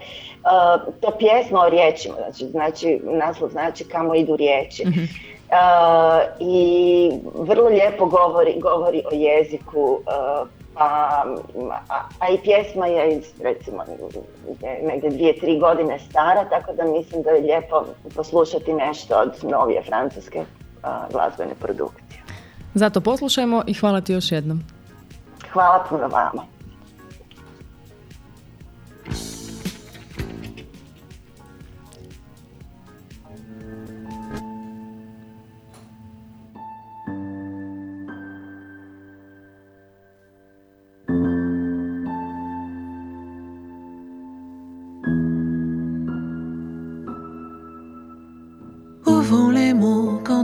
to 1.02 1.12
pjesma 1.20 1.62
o 1.62 1.70
riječima, 1.70 2.16
znači, 2.16 2.46
znači 2.46 3.02
naslov 3.04 3.50
znači 3.50 3.84
kamo 3.84 4.16
idu 4.16 4.36
riječi. 4.36 4.84
Uh, 4.88 4.94
I 6.40 7.12
vrlo 7.34 7.68
lijepo 7.68 8.06
govori, 8.06 8.60
govori 8.60 9.04
o 9.12 9.16
jeziku, 9.16 9.82
uh, 9.82 10.00
a, 10.80 11.24
a 12.20 12.30
i 12.30 12.38
pjesma 12.44 12.88
je 12.88 13.18
iz 13.18 13.24
recimo 13.44 13.84
je 13.84 14.82
negdje 14.84 15.10
dvije, 15.10 15.40
tri 15.40 15.60
godine 15.60 16.00
stara, 16.00 16.50
tako 16.50 16.74
da 16.74 16.84
mislim 16.84 17.22
da 17.24 17.30
je 17.30 17.42
lijepo 17.42 17.86
poslušati 18.16 18.74
nešto 18.74 19.16
od 19.16 19.52
novije 19.52 19.84
francuske 19.84 20.40
uh, 20.40 21.12
glazbene 21.12 21.56
produkcije. 21.60 22.20
Zato 22.74 23.02
poslušajmo 23.02 23.64
i 23.68 23.74
hvala 23.74 24.02
ti 24.02 24.14
još 24.14 24.32
jednom. 24.32 24.64
Hvala 25.54 25.86
puno 25.90 26.08
vama. 26.08 26.59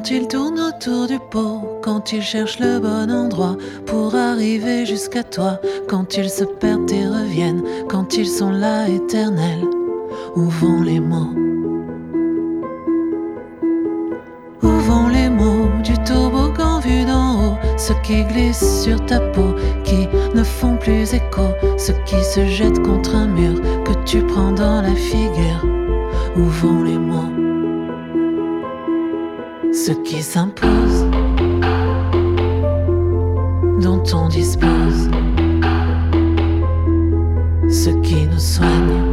Quand 0.05 0.11
ils 0.11 0.27
tournent 0.27 0.59
autour 0.59 1.07
du 1.07 1.17
pot, 1.17 1.79
quand 1.81 2.13
ils 2.13 2.21
cherchent 2.21 2.59
le 2.59 2.77
bon 2.77 3.11
endroit 3.11 3.57
pour 3.87 4.13
arriver 4.13 4.85
jusqu'à 4.85 5.23
toi, 5.23 5.59
quand 5.87 6.15
ils 6.15 6.29
se 6.29 6.43
perdent 6.43 6.91
et 6.91 7.07
reviennent, 7.07 7.63
quand 7.89 8.15
ils 8.15 8.27
sont 8.27 8.51
là 8.51 8.87
éternels 8.87 9.65
Où 10.35 10.41
vont 10.41 10.83
les 10.83 10.99
mots? 10.99 11.33
Où 14.61 14.67
vont 14.67 15.07
les 15.07 15.27
mots 15.27 15.69
du 15.83 15.97
toboggan 16.03 16.81
vu 16.81 17.03
d'en 17.03 17.43
haut, 17.43 17.57
ceux 17.75 17.95
qui 18.03 18.23
glissent 18.25 18.83
sur 18.83 19.03
ta 19.07 19.19
peau, 19.19 19.55
qui 19.83 20.07
ne 20.35 20.43
font 20.43 20.77
plus 20.77 21.15
écho, 21.15 21.47
ceux 21.79 21.95
qui 22.05 22.23
se 22.23 22.45
jettent 22.45 22.83
contre 22.83 23.15
un 23.15 23.25
mur 23.25 23.59
que 23.83 23.93
tu 24.05 24.21
prends 24.21 24.51
dans 24.51 24.83
la 24.83 24.93
figure. 24.93 25.65
Où 26.37 26.43
vont 26.43 26.83
les 26.83 26.99
mots? 26.99 27.44
Ce 29.75 29.91
qui 29.91 30.23
s'impose, 30.23 31.05
dont 33.81 34.01
on 34.13 34.29
dispose, 34.29 35.09
ce 37.69 37.89
qui 38.01 38.25
nous 38.25 38.39
soigne, 38.39 39.11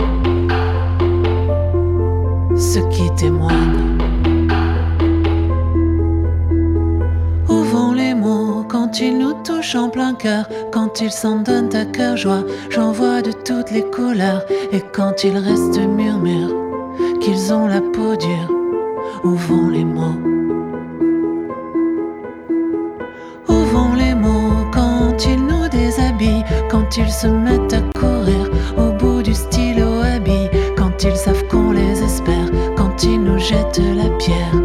ce 2.57 2.79
qui 2.91 3.11
témoigne. 3.17 3.99
Où 7.49 7.55
vont 7.65 7.93
les 7.93 8.15
mots 8.15 8.65
quand 8.69 9.01
ils 9.01 9.19
nous 9.19 9.35
touchent 9.43 9.75
en 9.75 9.89
plein 9.89 10.15
cœur, 10.15 10.49
quand 10.71 11.01
ils 11.01 11.11
s'en 11.11 11.41
donnent 11.41 11.75
à 11.75 11.85
cœur 11.85 12.17
joie, 12.17 12.45
j'en 12.71 12.93
vois 12.93 13.21
de 13.21 13.33
toutes 13.33 13.73
les 13.73 13.83
couleurs, 13.83 14.45
et 14.71 14.81
quand 14.93 15.25
ils 15.25 15.37
restent 15.37 15.81
murmures, 15.81 16.55
qu'ils 17.21 17.53
ont 17.53 17.67
la 17.67 17.81
peau 17.81 18.15
dure, 18.15 18.51
où 19.25 19.31
vont 19.31 19.69
les 19.69 19.85
mots? 19.85 20.42
Quand 26.93 26.99
ils 26.99 27.11
se 27.11 27.27
mettent 27.27 27.73
à 27.73 27.81
courir 27.99 28.51
au 28.77 28.93
bout 28.93 29.23
du 29.23 29.33
stylo 29.33 30.03
habit, 30.03 30.51
quand 30.77 31.03
ils 31.03 31.17
savent 31.17 31.47
qu'on 31.49 31.71
les 31.71 32.03
espère, 32.03 32.51
quand 32.77 33.03
ils 33.03 33.19
nous 33.19 33.39
jettent 33.39 33.81
la 33.97 34.11
pierre 34.19 34.62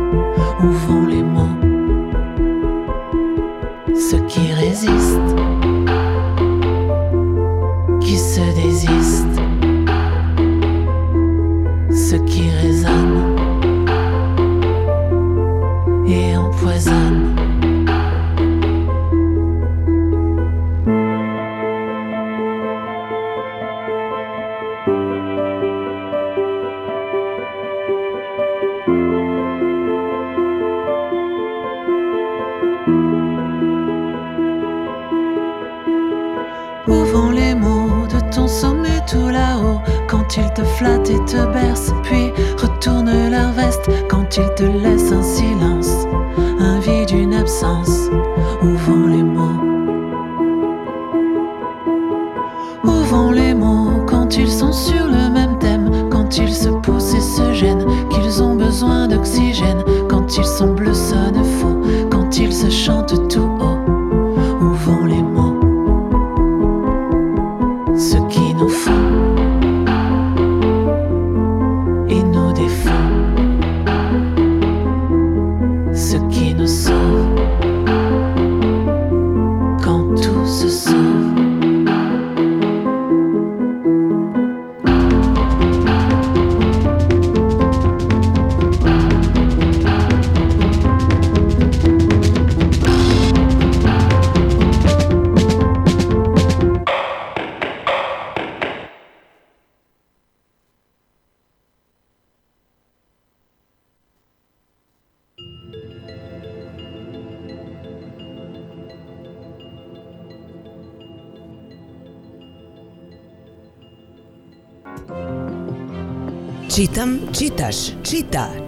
kaçırsın. 60.38 60.77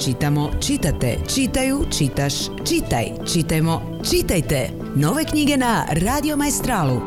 Čitamo, 0.10 0.50
čitate, 0.60 1.18
čitaju, 1.36 1.86
čitaš, 1.98 2.34
čitaj, 2.70 3.06
čitajmo, 3.34 4.00
čitajte. 4.10 4.70
Nove 4.96 5.24
knjige 5.26 5.58
na 5.58 5.86
Radio 5.90 6.38
Majstralu. 6.38 7.02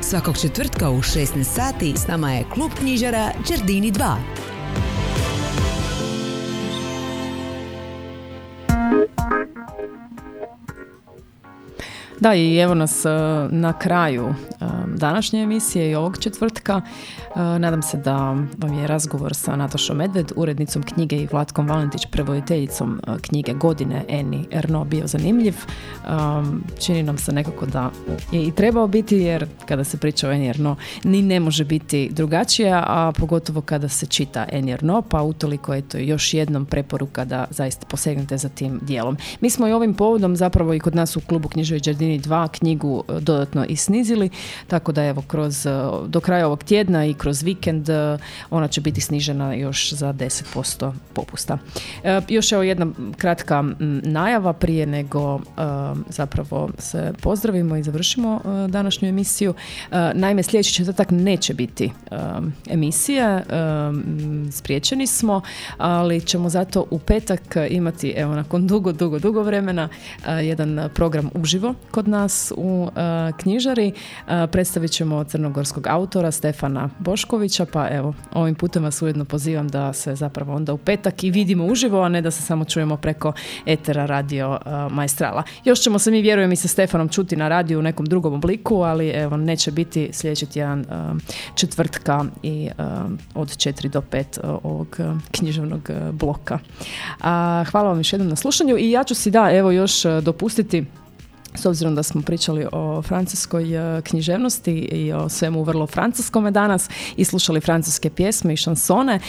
Svakog 0.00 0.38
četvrtka 0.38 0.90
u 0.90 0.98
16 0.98 1.44
sati 1.44 1.92
s 1.96 2.06
nama 2.06 2.32
je 2.32 2.44
klub 2.54 2.70
knjižara 2.80 3.30
Đardini 3.48 3.92
2. 3.92 4.16
Da, 12.20 12.34
i 12.34 12.58
evo 12.58 12.74
nas 12.74 13.04
uh, 13.04 13.12
na 13.52 13.78
kraju 13.78 14.34
današnje 14.96 15.42
emisije 15.42 15.90
i 15.90 15.94
ovog 15.94 16.18
četvrtka. 16.18 16.76
Uh, 16.76 17.36
nadam 17.36 17.82
se 17.82 17.96
da 17.96 18.16
vam 18.58 18.74
je 18.78 18.86
razgovor 18.86 19.34
sa 19.34 19.56
Natašom 19.56 19.96
Medved, 19.96 20.32
urednicom 20.36 20.82
knjige 20.82 21.16
i 21.16 21.28
Vlatkom 21.32 21.68
Valentić, 21.68 22.06
prevoditeljicom 22.10 23.00
knjige 23.20 23.52
godine 23.52 24.04
Eni 24.08 24.44
Erno 24.50 24.84
bio 24.84 25.06
zanimljiv. 25.06 25.54
Um, 26.08 26.64
čini 26.80 27.02
nam 27.02 27.18
se 27.18 27.32
nekako 27.32 27.66
da 27.66 27.90
je 28.32 28.42
i 28.42 28.52
trebao 28.52 28.86
biti 28.86 29.16
jer 29.16 29.46
kada 29.66 29.84
se 29.84 29.96
priča 29.96 30.28
o 30.28 30.32
Eni 30.32 30.48
Erno 30.48 30.76
ni 31.04 31.22
ne 31.22 31.40
može 31.40 31.64
biti 31.64 32.08
drugačija, 32.12 32.84
a 32.86 33.12
pogotovo 33.12 33.60
kada 33.60 33.88
se 33.88 34.06
čita 34.06 34.46
Eni 34.52 34.72
Erno, 34.72 35.02
pa 35.02 35.22
utoliko 35.22 35.74
je 35.74 35.82
to 35.82 35.98
još 35.98 36.34
jednom 36.34 36.66
preporuka 36.66 37.24
da 37.24 37.46
zaista 37.50 37.86
posegnete 37.86 38.36
za 38.36 38.48
tim 38.48 38.80
dijelom. 38.82 39.16
Mi 39.40 39.50
smo 39.50 39.68
i 39.68 39.72
ovim 39.72 39.94
povodom 39.94 40.36
zapravo 40.36 40.74
i 40.74 40.80
kod 40.80 40.94
nas 40.94 41.16
u 41.16 41.20
klubu 41.20 41.48
Književi 41.48 41.80
Đardini 41.80 42.18
dva 42.18 42.48
knjigu 42.48 43.04
e, 43.08 43.20
dodatno 43.20 43.64
i 43.64 43.76
snizili, 43.76 44.30
tako 44.66 44.85
da 44.92 45.04
evo 45.04 45.22
kroz, 45.26 45.66
e, 45.66 45.70
do 46.06 46.20
kraja 46.20 46.46
ovog 46.46 46.64
tjedna 46.64 47.06
i 47.06 47.14
kroz 47.14 47.42
vikend 47.42 47.88
e, 47.88 48.18
ona 48.50 48.68
će 48.68 48.80
biti 48.80 49.00
snižena 49.00 49.54
još 49.54 49.92
za 49.92 50.12
10% 50.12 50.92
popusta. 51.12 51.58
još 52.28 52.52
evo 52.52 52.62
jedna 52.62 52.86
kratka 53.16 53.64
najava 54.02 54.52
prije 54.52 54.86
nego 54.86 55.40
zapravo 56.08 56.70
se 56.78 57.12
pozdravimo 57.22 57.76
i 57.76 57.82
završimo 57.82 58.40
današnju 58.68 59.08
emisiju. 59.08 59.54
Naime, 60.14 60.42
sljedeći 60.42 60.74
četvrtak 60.74 61.10
neće 61.10 61.54
biti 61.54 61.92
emisija, 62.70 63.42
spriječeni 64.50 65.06
smo, 65.06 65.40
ali 65.78 66.20
ćemo 66.20 66.48
zato 66.48 66.86
u 66.90 66.98
petak 66.98 67.56
imati, 67.70 68.10
evo 68.10 68.34
nakon 68.34 68.66
dugo, 68.66 68.92
dugo, 68.92 69.18
dugo 69.18 69.42
vremena, 69.42 69.88
jedan 70.42 70.90
program 70.94 71.30
uživo 71.34 71.74
kod 71.90 72.08
nas 72.08 72.52
u 72.56 72.88
e, 72.96 73.32
knjižari. 73.38 73.92
Predstavit 74.76 74.96
ćemo 74.96 75.24
crnogorskog 75.24 75.86
autora 75.86 76.30
Stefana 76.30 76.90
Boškovića, 76.98 77.66
pa 77.72 77.88
evo, 77.90 78.14
ovim 78.32 78.54
putem 78.54 78.84
vas 78.84 79.02
ujedno 79.02 79.24
pozivam 79.24 79.68
da 79.68 79.92
se 79.92 80.14
zapravo 80.14 80.54
onda 80.54 80.72
u 80.72 80.78
petak 80.78 81.24
i 81.24 81.30
vidimo 81.30 81.66
uživo, 81.66 82.02
a 82.02 82.08
ne 82.08 82.22
da 82.22 82.30
se 82.30 82.42
samo 82.42 82.64
čujemo 82.64 82.96
preko 82.96 83.32
etera 83.66 84.06
radio 84.06 84.50
uh, 84.50 84.92
Majstrala. 84.92 85.42
Još 85.64 85.80
ćemo 85.80 85.98
se 85.98 86.10
mi, 86.10 86.22
vjerujem, 86.22 86.52
i 86.52 86.56
sa 86.56 86.68
Stefanom 86.68 87.08
čuti 87.08 87.36
na 87.36 87.48
radiju 87.48 87.78
u 87.78 87.82
nekom 87.82 88.06
drugom 88.06 88.34
obliku, 88.34 88.82
ali 88.82 89.08
evo, 89.08 89.36
neće 89.36 89.70
biti 89.70 90.10
sljedeći 90.12 90.46
tjedan 90.46 90.84
četvrtka 91.54 92.24
i 92.42 92.70
od 93.34 93.48
4 93.48 93.88
do 93.88 94.02
5 94.10 94.58
ovog 94.62 94.98
književnog 95.30 95.90
bloka. 96.12 96.58
Hvala 97.70 97.88
vam 97.88 97.98
još 97.98 98.12
jednom 98.12 98.28
na 98.28 98.36
slušanju 98.36 98.76
i 98.78 98.90
ja 98.90 99.04
ću 99.04 99.14
si 99.14 99.30
da, 99.30 99.50
evo 99.52 99.70
još 99.70 100.02
dopustiti 100.22 100.84
s 101.56 101.66
obzirom 101.66 101.94
da 101.94 102.02
smo 102.02 102.22
pričali 102.22 102.66
o 102.72 103.02
francuskoj 103.02 103.96
e, 103.98 104.02
književnosti 104.02 104.72
i 104.72 105.12
o 105.12 105.28
svemu 105.28 105.62
vrlo 105.62 105.86
francuskome 105.86 106.50
danas 106.50 106.88
i 107.16 107.24
slušali 107.24 107.60
francuske 107.60 108.10
pjesme 108.10 108.52
i 108.52 108.56
šansone. 108.56 109.20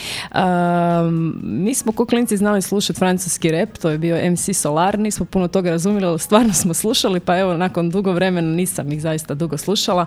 mi 1.43 1.73
smo 1.73 1.91
ko 1.91 2.05
klinci 2.05 2.38
znali 2.38 2.61
slušati 2.61 2.99
francuski 2.99 3.51
rep, 3.51 3.78
to 3.78 3.89
je 3.89 3.97
bio 3.97 4.32
MC 4.32 4.49
Solar, 4.53 4.99
nismo 4.99 5.25
puno 5.25 5.47
toga 5.47 5.69
razumjeli, 5.69 6.05
ali 6.05 6.19
stvarno 6.19 6.53
smo 6.53 6.73
slušali, 6.73 7.19
pa 7.19 7.38
evo 7.38 7.57
nakon 7.57 7.89
dugo 7.89 8.11
vremena 8.11 8.47
nisam 8.47 8.91
ih 8.91 9.01
zaista 9.01 9.34
dugo 9.34 9.57
slušala. 9.57 10.05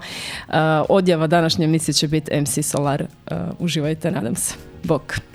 Uh, 0.48 0.54
odjava 0.88 1.26
današnje 1.26 1.64
emisije 1.64 1.92
će 1.92 2.08
biti 2.08 2.40
MC 2.40 2.58
Solar. 2.62 3.02
Uh, 3.02 3.36
uživajte, 3.58 4.10
nadam 4.10 4.36
se. 4.36 4.54
Bok. 4.84 5.29